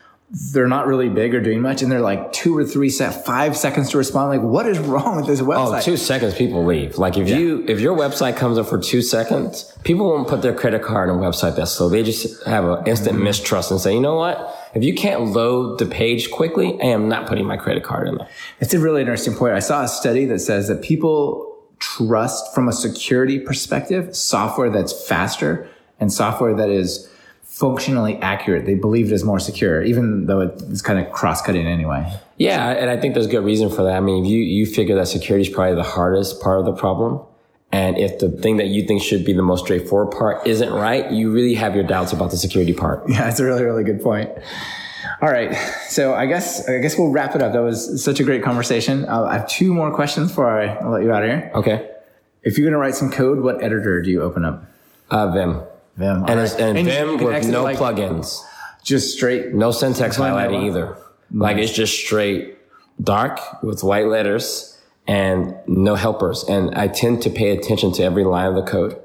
they're 0.54 0.68
not 0.68 0.88
really 0.88 1.10
big 1.10 1.36
or 1.36 1.42
doing 1.42 1.62
much, 1.62 1.82
and 1.82 1.92
they're 1.92 2.00
like 2.00 2.32
two 2.32 2.58
or 2.58 2.64
three 2.64 2.90
set 2.90 3.26
five 3.26 3.58
seconds 3.58 3.90
to 3.90 3.98
respond. 3.98 4.30
Like, 4.30 4.50
what 4.50 4.66
is 4.66 4.80
wrong 4.80 5.18
with 5.18 5.28
this 5.28 5.42
Oh, 5.42 5.46
website? 5.46 5.80
Oh, 5.80 5.82
two 5.82 5.98
seconds, 5.98 6.36
people 6.36 6.64
leave. 6.64 6.98
Like 6.98 7.18
if 7.18 7.28
you, 7.28 7.66
if 7.68 7.82
your 7.82 7.98
website 7.98 8.38
comes 8.38 8.58
up 8.58 8.68
for 8.68 8.80
two 8.80 9.02
seconds, 9.02 9.78
people 9.84 10.08
won't 10.08 10.30
put 10.30 10.42
their 10.42 10.54
credit 10.54 10.84
card 10.84 11.10
on 11.10 11.18
a 11.18 11.22
website 11.22 11.58
that's 11.58 11.72
slow. 11.72 11.90
They 11.90 12.02
just 12.02 12.46
have 12.46 12.64
an 12.64 12.88
instant 12.88 13.16
mm-hmm. 13.16 13.26
mistrust 13.26 13.72
and 13.72 13.80
say, 13.82 13.94
you 13.94 14.00
know 14.00 14.16
what? 14.16 14.58
If 14.74 14.86
you 14.86 14.94
can't 14.94 15.22
load 15.22 15.80
the 15.80 15.86
page 15.86 16.32
quickly, 16.32 16.80
I 16.82 16.86
am 16.86 17.10
not 17.10 17.28
putting 17.28 17.46
my 17.46 17.58
credit 17.58 17.84
card 17.84 18.08
in 18.08 18.16
there. 18.16 18.30
It's 18.62 18.74
a 18.74 18.80
really 18.80 19.02
interesting 19.02 19.36
point. 19.36 19.54
I 19.54 19.60
saw 19.60 19.84
a 19.84 19.88
study 19.90 20.24
that 20.28 20.40
says 20.40 20.70
that 20.70 20.82
people 20.82 21.51
trust 21.82 22.54
from 22.56 22.70
a 22.70 22.74
security 22.74 23.40
perspective 23.40 24.16
software 24.16 24.70
that's 24.70 25.08
faster 25.08 25.68
and 26.00 26.14
software 26.14 26.56
that 26.56 26.70
is 26.70 27.12
functionally 27.44 28.16
accurate. 28.18 28.66
They 28.66 28.76
believe 28.76 29.12
it 29.12 29.14
is 29.14 29.26
more 29.26 29.40
secure, 29.40 29.84
even 29.84 30.28
though 30.28 30.40
it's 30.40 30.82
kind 30.82 31.00
of 31.00 31.12
cross 31.12 31.42
cutting 31.42 31.68
anyway. 31.68 32.10
Yeah, 32.38 32.70
and 32.70 32.90
I 32.90 32.98
think 32.98 33.14
there's 33.14 33.28
good 33.28 33.44
reason 33.44 33.70
for 33.70 33.84
that. 33.84 33.96
I 33.96 34.00
mean, 34.00 34.26
you 34.26 34.40
you 34.40 34.66
figure 34.66 34.96
that 34.96 35.08
security 35.08 35.48
is 35.48 35.54
probably 35.54 35.76
the 35.76 35.84
hardest 35.84 36.42
part 36.42 36.60
of 36.60 36.66
the 36.66 36.74
problem. 36.74 37.20
And 37.74 37.98
if 37.98 38.20
the 38.20 38.30
thing 38.30 38.58
that 38.58 38.68
you 38.68 38.86
think 38.86 39.02
should 39.02 39.24
be 39.24 39.34
the 39.34 39.42
most 39.42 39.64
straightforward 39.64 40.12
part 40.12 40.46
isn't 40.46 40.72
right, 40.72 41.10
you 41.12 41.32
really 41.32 41.54
have 41.56 41.74
your 41.74 41.86
doubts 41.86 42.12
about 42.12 42.32
the 42.32 42.38
security 42.38 42.74
part. 42.74 43.04
Yeah, 43.08 43.30
it's 43.30 43.40
a 43.40 43.46
really, 43.46 43.64
really 43.64 43.84
good 43.84 44.02
point. 44.02 44.30
All 45.22 45.30
right, 45.30 45.56
so 45.88 46.16
I 46.16 46.26
guess 46.26 46.68
I 46.68 46.80
guess 46.80 46.98
we'll 46.98 47.12
wrap 47.12 47.36
it 47.36 47.44
up. 47.44 47.54
That 47.54 47.62
was 47.62 48.04
such 48.04 48.20
a 48.20 48.24
great 48.24 48.42
conversation. 48.42 49.06
Uh, 49.06 49.26
I 49.26 49.34
have 49.34 49.48
two 49.48 49.72
more 49.72 49.94
questions 49.94 50.30
before 50.30 50.50
I 50.50 50.84
let 50.88 51.04
you 51.04 51.12
out 51.12 51.24
of 51.24 51.30
here. 51.30 51.52
Okay. 51.54 51.90
If 52.42 52.58
you're 52.58 52.66
going 52.66 52.74
to 52.74 52.80
write 52.80 52.96
some 52.96 53.12
code, 53.12 53.42
what 53.42 53.64
editor 53.64 54.02
do 54.02 54.10
you 54.10 54.24
open 54.24 54.44
up? 54.44 54.66
Uh, 55.12 55.32
Vim. 55.32 55.62
Vim. 55.96 56.26
And, 56.28 56.40
it's, 56.40 56.56
and, 56.56 56.76
you 56.76 56.86
Vim 56.86 57.18
with 57.24 57.48
no 57.48 57.64
like, 57.64 57.78
plugins. 57.78 58.42
Just 58.84 59.16
straight. 59.16 59.54
No 59.54 59.70
syntax 59.72 60.18
highlighting 60.18 60.64
either. 60.66 60.98
Like 61.32 61.58
it's 61.58 61.72
just 61.72 62.00
straight 62.04 62.58
dark 63.00 63.40
with 63.62 63.84
white 63.84 64.08
letters 64.08 64.80
and 65.08 65.56
no 65.68 65.94
helpers. 65.94 66.44
And 66.46 66.74
I 66.74 66.88
tend 66.88 67.22
to 67.22 67.30
pay 67.30 67.52
attention 67.52 67.92
to 67.94 68.04
every 68.04 68.24
line 68.24 68.48
of 68.48 68.56
the 68.56 68.64
code. 68.64 69.00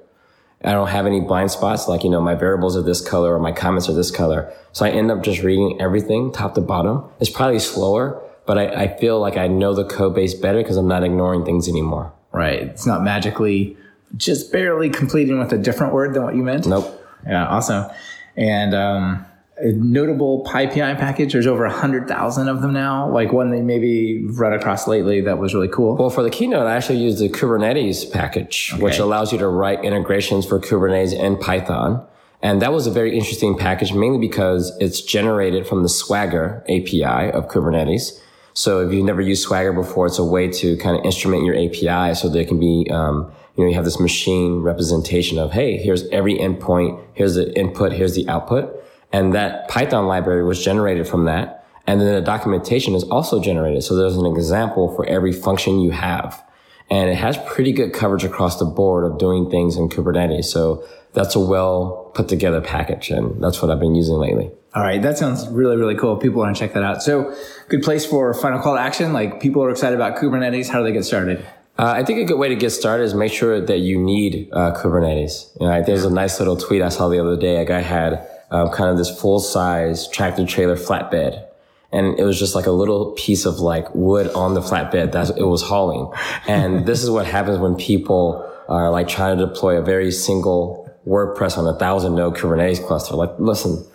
I 0.64 0.72
don't 0.72 0.88
have 0.88 1.06
any 1.06 1.20
blind 1.20 1.50
spots 1.50 1.86
like, 1.86 2.02
you 2.02 2.10
know, 2.10 2.20
my 2.20 2.34
variables 2.34 2.76
are 2.76 2.82
this 2.82 3.06
color 3.06 3.34
or 3.34 3.38
my 3.38 3.52
comments 3.52 3.88
are 3.88 3.92
this 3.92 4.10
color. 4.10 4.52
So 4.72 4.84
I 4.84 4.90
end 4.90 5.10
up 5.10 5.22
just 5.22 5.42
reading 5.42 5.80
everything 5.80 6.32
top 6.32 6.54
to 6.54 6.60
bottom. 6.60 7.04
It's 7.20 7.30
probably 7.30 7.58
slower, 7.58 8.22
but 8.46 8.58
I, 8.58 8.84
I 8.84 8.98
feel 8.98 9.20
like 9.20 9.36
I 9.36 9.48
know 9.48 9.74
the 9.74 9.84
code 9.84 10.14
base 10.14 10.34
better 10.34 10.58
because 10.58 10.76
I'm 10.76 10.88
not 10.88 11.04
ignoring 11.04 11.44
things 11.44 11.68
anymore. 11.68 12.12
Right. 12.32 12.62
It's 12.62 12.86
not 12.86 13.02
magically 13.02 13.76
just 14.16 14.50
barely 14.50 14.88
completing 14.90 15.38
with 15.38 15.52
a 15.52 15.58
different 15.58 15.92
word 15.92 16.14
than 16.14 16.22
what 16.24 16.34
you 16.34 16.42
meant. 16.42 16.66
Nope. 16.66 17.02
Yeah, 17.26 17.46
awesome. 17.46 17.90
And 18.36 18.74
um, 18.74 19.26
a 19.58 19.72
notable 19.72 20.44
PyPI 20.44 20.98
package. 20.98 21.32
There's 21.32 21.46
over 21.46 21.64
a 21.64 21.72
hundred 21.72 22.08
thousand 22.08 22.48
of 22.48 22.60
them 22.60 22.72
now. 22.72 23.10
Like 23.10 23.32
one 23.32 23.50
that 23.50 23.62
maybe 23.62 24.24
run 24.26 24.52
across 24.52 24.86
lately 24.86 25.22
that 25.22 25.38
was 25.38 25.54
really 25.54 25.68
cool. 25.68 25.96
Well, 25.96 26.10
for 26.10 26.22
the 26.22 26.30
keynote, 26.30 26.66
I 26.66 26.76
actually 26.76 26.98
used 26.98 27.18
the 27.18 27.28
Kubernetes 27.28 28.10
package, 28.10 28.74
which 28.78 28.98
allows 28.98 29.32
you 29.32 29.38
to 29.38 29.48
write 29.48 29.84
integrations 29.84 30.44
for 30.46 30.60
Kubernetes 30.60 31.18
and 31.18 31.40
Python. 31.40 32.06
And 32.42 32.60
that 32.60 32.72
was 32.72 32.86
a 32.86 32.90
very 32.90 33.16
interesting 33.16 33.56
package, 33.56 33.92
mainly 33.92 34.18
because 34.18 34.76
it's 34.78 35.00
generated 35.00 35.66
from 35.66 35.82
the 35.82 35.88
Swagger 35.88 36.62
API 36.68 37.30
of 37.32 37.48
Kubernetes. 37.48 38.20
So 38.52 38.86
if 38.86 38.92
you've 38.92 39.04
never 39.04 39.22
used 39.22 39.42
Swagger 39.42 39.72
before, 39.72 40.06
it's 40.06 40.18
a 40.18 40.24
way 40.24 40.48
to 40.48 40.76
kind 40.76 40.98
of 40.98 41.04
instrument 41.04 41.44
your 41.44 41.54
API 41.54 42.14
so 42.14 42.28
there 42.28 42.44
can 42.44 42.60
be, 42.60 42.88
um, 42.90 43.32
you 43.56 43.64
know, 43.64 43.70
you 43.70 43.74
have 43.74 43.84
this 43.84 43.98
machine 43.98 44.60
representation 44.60 45.38
of, 45.38 45.52
hey, 45.52 45.78
here's 45.78 46.06
every 46.08 46.36
endpoint, 46.36 47.02
here's 47.14 47.34
the 47.34 47.58
input, 47.58 47.92
here's 47.92 48.14
the 48.14 48.28
output. 48.28 48.82
And 49.16 49.32
that 49.32 49.68
Python 49.68 50.06
library 50.06 50.44
was 50.44 50.62
generated 50.62 51.08
from 51.08 51.24
that. 51.24 51.64
And 51.86 52.02
then 52.02 52.14
the 52.16 52.20
documentation 52.20 52.94
is 52.94 53.02
also 53.04 53.40
generated. 53.40 53.82
So 53.82 53.96
there's 53.96 54.18
an 54.18 54.26
example 54.26 54.94
for 54.94 55.06
every 55.06 55.32
function 55.32 55.80
you 55.80 55.90
have. 55.92 56.44
And 56.90 57.08
it 57.08 57.14
has 57.14 57.38
pretty 57.46 57.72
good 57.72 57.94
coverage 57.94 58.24
across 58.24 58.58
the 58.58 58.66
board 58.66 59.10
of 59.10 59.18
doing 59.18 59.50
things 59.50 59.78
in 59.78 59.88
Kubernetes. 59.88 60.44
So 60.44 60.86
that's 61.14 61.34
a 61.34 61.40
well 61.40 62.12
put 62.14 62.28
together 62.28 62.60
package. 62.60 63.08
And 63.08 63.42
that's 63.42 63.62
what 63.62 63.70
I've 63.70 63.80
been 63.80 63.94
using 63.94 64.16
lately. 64.16 64.50
All 64.74 64.82
right, 64.82 65.00
that 65.00 65.16
sounds 65.16 65.48
really 65.48 65.78
really 65.78 65.94
cool. 65.94 66.18
People 66.18 66.40
want 66.40 66.54
to 66.54 66.60
check 66.60 66.74
that 66.74 66.82
out. 66.82 67.02
So, 67.02 67.34
good 67.70 67.82
place 67.82 68.04
for 68.04 68.34
final 68.34 68.60
call 68.60 68.74
to 68.74 68.80
action. 68.80 69.14
Like 69.14 69.40
people 69.40 69.64
are 69.64 69.70
excited 69.70 69.96
about 69.96 70.18
Kubernetes. 70.18 70.68
How 70.68 70.80
do 70.80 70.84
they 70.84 70.92
get 70.92 71.06
started? 71.06 71.38
Uh, 71.78 71.94
I 71.96 72.04
think 72.04 72.18
a 72.18 72.24
good 72.26 72.38
way 72.38 72.50
to 72.50 72.56
get 72.56 72.68
started 72.68 73.04
is 73.04 73.14
make 73.14 73.32
sure 73.32 73.58
that 73.58 73.78
you 73.78 73.96
need 73.98 74.50
uh, 74.52 74.74
Kubernetes. 74.74 75.58
You 75.58 75.68
know, 75.68 75.82
there's 75.82 76.04
a 76.04 76.10
nice 76.10 76.38
little 76.38 76.58
tweet 76.58 76.82
I 76.82 76.90
saw 76.90 77.08
the 77.08 77.18
other 77.18 77.38
day. 77.38 77.56
A 77.56 77.64
guy 77.64 77.80
had 77.80 78.28
um, 78.50 78.70
kind 78.70 78.90
of 78.90 78.96
this 78.96 79.20
full 79.20 79.40
size 79.40 80.08
tractor 80.08 80.46
trailer 80.46 80.76
flatbed. 80.76 81.44
And 81.92 82.18
it 82.18 82.24
was 82.24 82.38
just 82.38 82.54
like 82.54 82.66
a 82.66 82.72
little 82.72 83.12
piece 83.12 83.46
of 83.46 83.58
like 83.60 83.94
wood 83.94 84.28
on 84.34 84.54
the 84.54 84.60
flatbed 84.60 85.12
that 85.12 85.36
it 85.38 85.44
was 85.44 85.62
hauling. 85.62 86.12
And 86.46 86.86
this 86.86 87.02
is 87.02 87.10
what 87.10 87.26
happens 87.26 87.58
when 87.58 87.76
people 87.76 88.50
are 88.68 88.90
like 88.90 89.08
trying 89.08 89.38
to 89.38 89.46
deploy 89.46 89.78
a 89.78 89.82
very 89.82 90.10
single 90.10 90.90
WordPress 91.06 91.56
on 91.56 91.66
a 91.66 91.78
thousand 91.78 92.16
node 92.16 92.36
Kubernetes 92.36 92.84
cluster. 92.84 93.14
Like, 93.14 93.30
listen, 93.38 93.86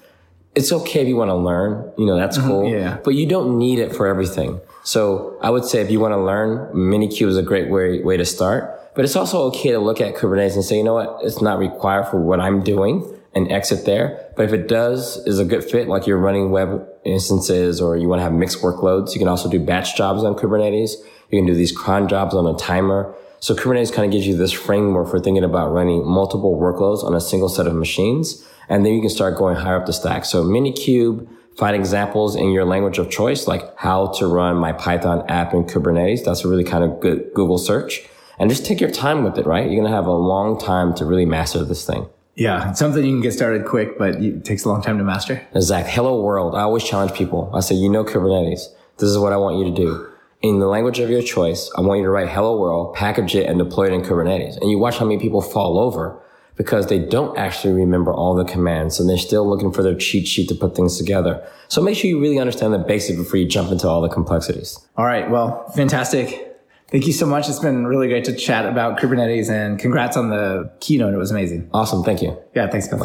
it's 0.56 0.72
okay 0.72 1.02
if 1.02 1.08
you 1.08 1.18
want 1.18 1.30
to 1.30 1.36
learn, 1.36 1.92
you 1.98 2.06
know, 2.06 2.16
that's 2.16 2.38
cool. 2.38 2.70
yeah. 2.70 2.98
But 3.04 3.16
you 3.16 3.26
don't 3.26 3.58
need 3.58 3.80
it 3.80 3.94
for 3.96 4.08
everything. 4.08 4.62
So 4.84 5.38
I 5.42 5.50
would 5.50 5.66
say 5.66 5.82
if 5.82 5.92
you 5.92 6.00
want 6.00 6.14
to 6.14 6.18
learn, 6.18 6.74
Minikube 6.74 7.28
is 7.28 7.38
a 7.38 7.44
great 7.44 7.70
way, 7.70 8.02
way 8.02 8.18
to 8.18 8.26
start. 8.26 8.78
But 8.96 9.06
it's 9.06 9.16
also 9.16 9.44
okay 9.44 9.72
to 9.72 9.80
look 9.80 10.02
at 10.02 10.16
Kubernetes 10.16 10.56
and 10.56 10.64
say, 10.64 10.78
you 10.78 10.84
know 10.84 10.94
what? 10.94 11.20
It's 11.22 11.42
not 11.42 11.60
required 11.60 12.08
for 12.08 12.20
what 12.20 12.40
I'm 12.40 12.64
doing 12.64 13.21
and 13.34 13.52
exit 13.52 13.86
there. 13.86 14.32
But 14.36 14.46
if 14.46 14.54
it 14.54 14.68
does, 14.68 15.18
is 15.26 15.40
a 15.40 15.46
good 15.46 15.64
fit, 15.64 15.88
like 15.88 16.06
you're 16.06 16.18
running 16.18 16.52
web 16.52 16.88
instances 17.04 17.80
or 17.80 17.96
you 17.96 18.08
want 18.08 18.20
to 18.20 18.24
have 18.24 18.34
mixed 18.34 18.62
workloads, 18.62 19.14
you 19.14 19.20
can 19.20 19.28
also 19.28 19.50
do 19.50 19.60
batch 19.60 19.96
jobs 19.96 20.24
on 20.24 20.36
Kubernetes. 20.36 20.92
You 21.30 21.40
can 21.40 21.46
do 21.46 21.56
these 21.56 21.72
cron 21.72 22.08
jobs 22.08 22.36
on 22.36 22.46
a 22.46 22.58
timer. 22.58 23.16
So 23.40 23.56
Kubernetes 23.56 23.92
kind 23.92 24.06
of 24.06 24.12
gives 24.12 24.28
you 24.28 24.36
this 24.36 24.52
framework 24.52 25.10
for 25.10 25.20
thinking 25.20 25.44
about 25.44 25.72
running 25.72 26.06
multiple 26.06 26.60
workloads 26.60 27.04
on 27.04 27.16
a 27.16 27.22
single 27.22 27.50
set 27.50 27.68
of 27.68 27.74
machines. 27.74 28.46
And 28.70 28.86
then 28.86 28.94
you 28.94 29.02
can 29.02 29.10
start 29.10 29.38
going 29.38 29.56
higher 29.56 29.78
up 29.78 29.86
the 29.86 29.94
stack. 29.94 30.26
So 30.26 30.44
Minikube, 30.44 31.28
find 31.58 31.76
examples 31.76 32.36
in 32.36 32.52
your 32.52 32.66
language 32.66 32.98
of 32.98 33.10
choice, 33.10 33.48
like 33.48 33.78
how 33.78 34.08
to 34.08 34.28
run 34.28 34.58
my 34.58 34.74
Python 34.74 35.24
app 35.30 35.54
in 35.54 35.64
Kubernetes. 35.64 36.24
That's 36.24 36.46
a 36.46 36.48
really 36.48 36.64
kind 36.64 36.84
of 36.84 37.00
good 37.00 37.32
Google 37.34 37.58
search. 37.58 38.02
And 38.38 38.50
just 38.50 38.66
take 38.66 38.82
your 38.82 38.92
time 38.92 39.24
with 39.24 39.38
it, 39.38 39.46
right? 39.46 39.66
You're 39.66 39.82
going 39.82 39.92
to 39.92 39.96
have 39.96 40.08
a 40.08 40.12
long 40.12 40.60
time 40.60 40.94
to 40.96 41.06
really 41.06 41.26
master 41.26 41.64
this 41.64 41.86
thing. 41.86 42.08
Yeah, 42.36 42.70
it's 42.70 42.80
something 42.80 43.04
you 43.04 43.12
can 43.12 43.22
get 43.22 43.34
started 43.34 43.66
quick, 43.66 43.98
but 43.98 44.16
it 44.16 44.46
takes 44.46 44.64
a 44.64 44.70
long 44.70 44.82
time 44.82 44.98
to 44.98 45.04
master. 45.04 45.46
Exactly. 45.54 45.92
Hello 45.92 46.22
world. 46.22 46.56
I 46.56 46.62
always 46.62 46.84
challenge 46.84 47.14
people. 47.14 47.52
I 47.54 47.60
say, 47.60 47.76
you 47.76 47.90
know 47.90 48.04
Kubernetes. 48.04 48.62
This 48.98 49.10
is 49.10 49.18
what 49.18 49.34
I 49.34 49.38
want 49.38 49.58
you 49.58 49.66
to 49.66 49.76
do. 49.76 50.08
In 50.42 50.60
the 50.60 50.68
language 50.68 51.00
of 51.00 51.10
your 51.10 51.22
choice, 51.22 51.70
I 51.78 51.82
want 51.82 52.00
you 52.00 52.06
to 52.06 52.10
write 52.10 52.30
hello 52.30 52.60
world, 52.60 52.96
package 52.96 53.36
it, 53.36 53.48
and 53.48 53.60
deploy 53.60 53.88
it 53.88 53.94
in 53.94 54.02
Kubernetes. 54.02 54.60
And 54.60 54.72
you 54.72 54.80
watch 54.80 54.98
how 54.98 55.06
many 55.06 55.20
people 55.20 55.42
fall 55.42 55.78
over 55.78 56.20
because 56.56 56.88
they 56.88 57.00
don't 57.00 57.38
actually 57.38 57.74
remember 57.74 58.14
all 58.14 58.36
the 58.36 58.46
commands 58.46 59.00
and 59.00 59.10
they're 59.10 59.18
still 59.18 59.48
looking 59.48 59.72
for 59.72 59.84
their 59.84 59.96
cheat 59.96 60.28
sheet 60.28 60.48
to 60.50 60.56
put 60.56 60.76
things 60.76 60.98
together. 60.98 61.46
So 61.68 61.82
make 61.82 61.98
sure 61.98 62.10
you 62.10 62.20
really 62.20 62.40
understand 62.40 62.74
the 62.74 62.80
basics 62.80 63.18
before 63.18 63.38
you 63.38 63.48
jump 63.48 63.72
into 63.72 63.88
all 63.88 64.02
the 64.02 64.10
complexities. 64.10 64.80
All 64.98 65.06
right, 65.06 65.30
well, 65.30 65.68
fantastic. 65.70 66.51
Thank 66.92 67.08
you 67.08 67.14
so 67.14 67.26
much. 67.26 67.48
It's 67.48 67.60
been 67.60 67.88
really 67.88 68.10
great 68.10 68.26
to 68.26 68.36
chat 68.36 68.66
about 68.66 69.00
Kubernetes 69.00 69.50
and 69.50 69.80
congrats 69.80 70.18
on 70.18 70.30
the 70.30 70.70
keynote. 70.82 71.14
It 71.14 71.18
was 71.18 71.32
amazing. 71.32 71.70
Awesome. 71.74 72.04
Thank 72.04 72.22
you. 72.22 72.38
Yeah, 72.54 72.70
thanks, 72.70 72.88
guys. 72.90 73.02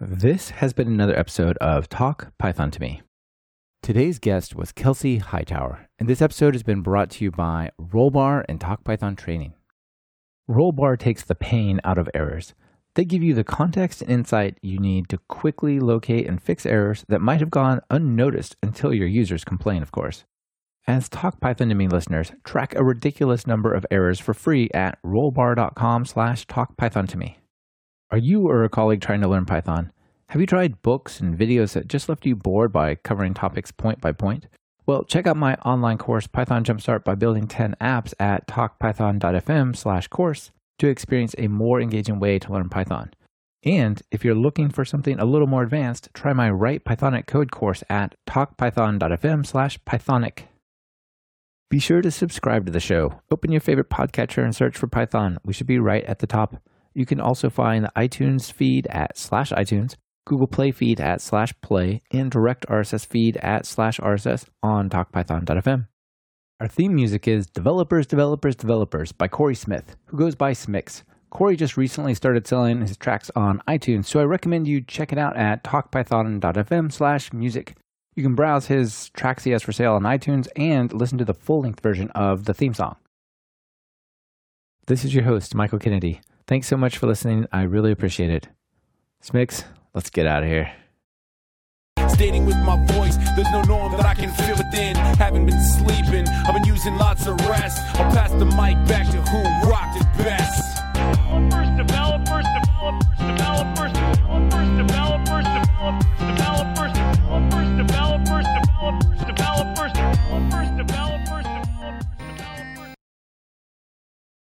This 0.00 0.50
has 0.50 0.72
been 0.72 0.88
another 0.88 1.16
episode 1.16 1.56
of 1.58 1.88
Talk 1.88 2.32
Python 2.36 2.72
to 2.72 2.80
Me. 2.80 3.02
Today's 3.80 4.18
guest 4.18 4.56
was 4.56 4.72
Kelsey 4.72 5.18
Hightower, 5.18 5.88
and 6.00 6.08
this 6.08 6.20
episode 6.20 6.54
has 6.54 6.64
been 6.64 6.82
brought 6.82 7.10
to 7.10 7.24
you 7.24 7.30
by 7.30 7.70
Rollbar 7.80 8.44
and 8.48 8.60
Talk 8.60 8.82
Python 8.82 9.14
Training. 9.14 9.54
Rollbar 10.50 10.98
takes 10.98 11.22
the 11.22 11.36
pain 11.36 11.80
out 11.84 11.98
of 11.98 12.08
errors. 12.12 12.54
They 12.96 13.04
give 13.04 13.22
you 13.22 13.34
the 13.34 13.44
context 13.44 14.02
and 14.02 14.10
insight 14.10 14.58
you 14.62 14.80
need 14.80 15.08
to 15.10 15.18
quickly 15.28 15.78
locate 15.78 16.26
and 16.26 16.42
fix 16.42 16.66
errors 16.66 17.04
that 17.08 17.20
might 17.20 17.38
have 17.38 17.50
gone 17.50 17.82
unnoticed 17.88 18.56
until 18.64 18.92
your 18.92 19.06
users 19.06 19.44
complain, 19.44 19.80
of 19.80 19.92
course. 19.92 20.24
As 20.88 21.10
Talk 21.10 21.38
Python 21.38 21.68
to 21.68 21.74
Me 21.74 21.86
listeners, 21.86 22.32
track 22.44 22.74
a 22.74 22.82
ridiculous 22.82 23.46
number 23.46 23.74
of 23.74 23.84
errors 23.90 24.18
for 24.18 24.32
free 24.32 24.70
at 24.72 24.98
rollbar.com 25.02 26.06
slash 26.06 26.46
talkpython 26.46 27.06
to 27.08 27.18
me. 27.18 27.40
Are 28.10 28.16
you 28.16 28.48
or 28.48 28.64
a 28.64 28.70
colleague 28.70 29.02
trying 29.02 29.20
to 29.20 29.28
learn 29.28 29.44
Python? 29.44 29.92
Have 30.30 30.40
you 30.40 30.46
tried 30.46 30.80
books 30.80 31.20
and 31.20 31.38
videos 31.38 31.74
that 31.74 31.88
just 31.88 32.08
left 32.08 32.24
you 32.24 32.34
bored 32.34 32.72
by 32.72 32.94
covering 32.94 33.34
topics 33.34 33.70
point 33.70 34.00
by 34.00 34.12
point? 34.12 34.46
Well, 34.86 35.04
check 35.04 35.26
out 35.26 35.36
my 35.36 35.56
online 35.56 35.98
course, 35.98 36.26
Python 36.26 36.64
Jumpstart 36.64 37.04
by 37.04 37.14
Building 37.14 37.48
10 37.48 37.76
Apps 37.82 38.14
at 38.18 38.48
talkpython.fm 38.48 39.76
slash 39.76 40.08
course 40.08 40.52
to 40.78 40.88
experience 40.88 41.34
a 41.36 41.48
more 41.48 41.82
engaging 41.82 42.18
way 42.18 42.38
to 42.38 42.50
learn 42.50 42.70
Python. 42.70 43.12
And 43.62 44.00
if 44.10 44.24
you're 44.24 44.34
looking 44.34 44.70
for 44.70 44.86
something 44.86 45.20
a 45.20 45.26
little 45.26 45.48
more 45.48 45.64
advanced, 45.64 46.08
try 46.14 46.32
my 46.32 46.48
Write 46.48 46.84
Pythonic 46.86 47.26
Code 47.26 47.50
course 47.50 47.84
at 47.90 48.14
talkpython.fm 48.26 49.44
slash 49.44 49.78
pythonic. 49.80 50.44
Be 51.70 51.78
sure 51.78 52.00
to 52.00 52.10
subscribe 52.10 52.64
to 52.64 52.72
the 52.72 52.80
show. 52.80 53.20
Open 53.30 53.52
your 53.52 53.60
favorite 53.60 53.90
podcatcher 53.90 54.42
and 54.42 54.56
search 54.56 54.78
for 54.78 54.86
Python. 54.86 55.36
We 55.44 55.52
should 55.52 55.66
be 55.66 55.78
right 55.78 56.02
at 56.04 56.20
the 56.20 56.26
top. 56.26 56.62
You 56.94 57.04
can 57.04 57.20
also 57.20 57.50
find 57.50 57.84
the 57.84 57.92
iTunes 57.94 58.50
feed 58.50 58.86
at 58.86 59.18
slash 59.18 59.50
iTunes, 59.50 59.94
Google 60.26 60.46
Play 60.46 60.70
feed 60.70 60.98
at 60.98 61.20
slash 61.20 61.52
play, 61.60 62.00
and 62.10 62.30
direct 62.30 62.66
RSS 62.68 63.04
feed 63.04 63.36
at 63.42 63.66
slash 63.66 64.00
RSS 64.00 64.46
on 64.62 64.88
talkpython.fm. 64.88 65.88
Our 66.58 66.68
theme 66.68 66.94
music 66.94 67.28
is 67.28 67.46
Developers, 67.46 68.06
Developers, 68.06 68.56
Developers 68.56 69.12
by 69.12 69.28
Corey 69.28 69.54
Smith, 69.54 69.94
who 70.06 70.16
goes 70.16 70.34
by 70.34 70.52
Smixx. 70.52 71.02
Corey 71.28 71.54
just 71.54 71.76
recently 71.76 72.14
started 72.14 72.46
selling 72.46 72.80
his 72.80 72.96
tracks 72.96 73.30
on 73.36 73.60
iTunes, 73.68 74.06
so 74.06 74.20
I 74.20 74.24
recommend 74.24 74.66
you 74.66 74.80
check 74.80 75.12
it 75.12 75.18
out 75.18 75.36
at 75.36 75.64
talkpython.fm 75.64 76.90
slash 76.90 77.30
music. 77.34 77.76
You 78.18 78.24
can 78.24 78.34
browse 78.34 78.66
his 78.66 79.10
tracks 79.10 79.44
he 79.44 79.52
has 79.52 79.62
for 79.62 79.70
sale 79.70 79.94
on 79.94 80.02
iTunes 80.02 80.48
and 80.56 80.92
listen 80.92 81.18
to 81.18 81.24
the 81.24 81.32
full 81.32 81.60
length 81.60 81.78
version 81.78 82.10
of 82.16 82.46
the 82.46 82.52
theme 82.52 82.74
song. 82.74 82.96
This 84.88 85.04
is 85.04 85.14
your 85.14 85.22
host, 85.22 85.54
Michael 85.54 85.78
Kennedy. 85.78 86.20
Thanks 86.48 86.66
so 86.66 86.76
much 86.76 86.98
for 86.98 87.06
listening. 87.06 87.46
I 87.52 87.62
really 87.62 87.92
appreciate 87.92 88.30
it. 88.30 88.48
Smixx, 89.22 89.62
Let's 89.94 90.10
get 90.10 90.26
out 90.26 90.42
of 90.42 90.48
here. 90.48 90.72
With 91.96 92.56
my 92.66 92.84
voice, 92.86 93.16
there's 93.36 93.52
no 93.52 93.62
norm 93.62 93.92
that 93.92 94.04
I 94.04 94.14
can 94.14 94.30
feel 94.30 94.56
within. 94.56 94.96
Haven't 94.96 95.46
been 95.46 95.62
sleeping, 95.62 96.26
I've 96.26 96.54
been 96.54 96.64
using 96.64 96.96
lots 96.96 97.28
of 97.28 97.38
rest. 97.48 97.80
I'll 98.00 98.10
pass 98.10 98.32
the 98.32 98.46
mic 98.46 98.84
back 98.88 99.06
to 99.12 99.22
who 99.30 99.70
rocked 99.70 99.96
it 99.96 100.24
best. 100.24 100.67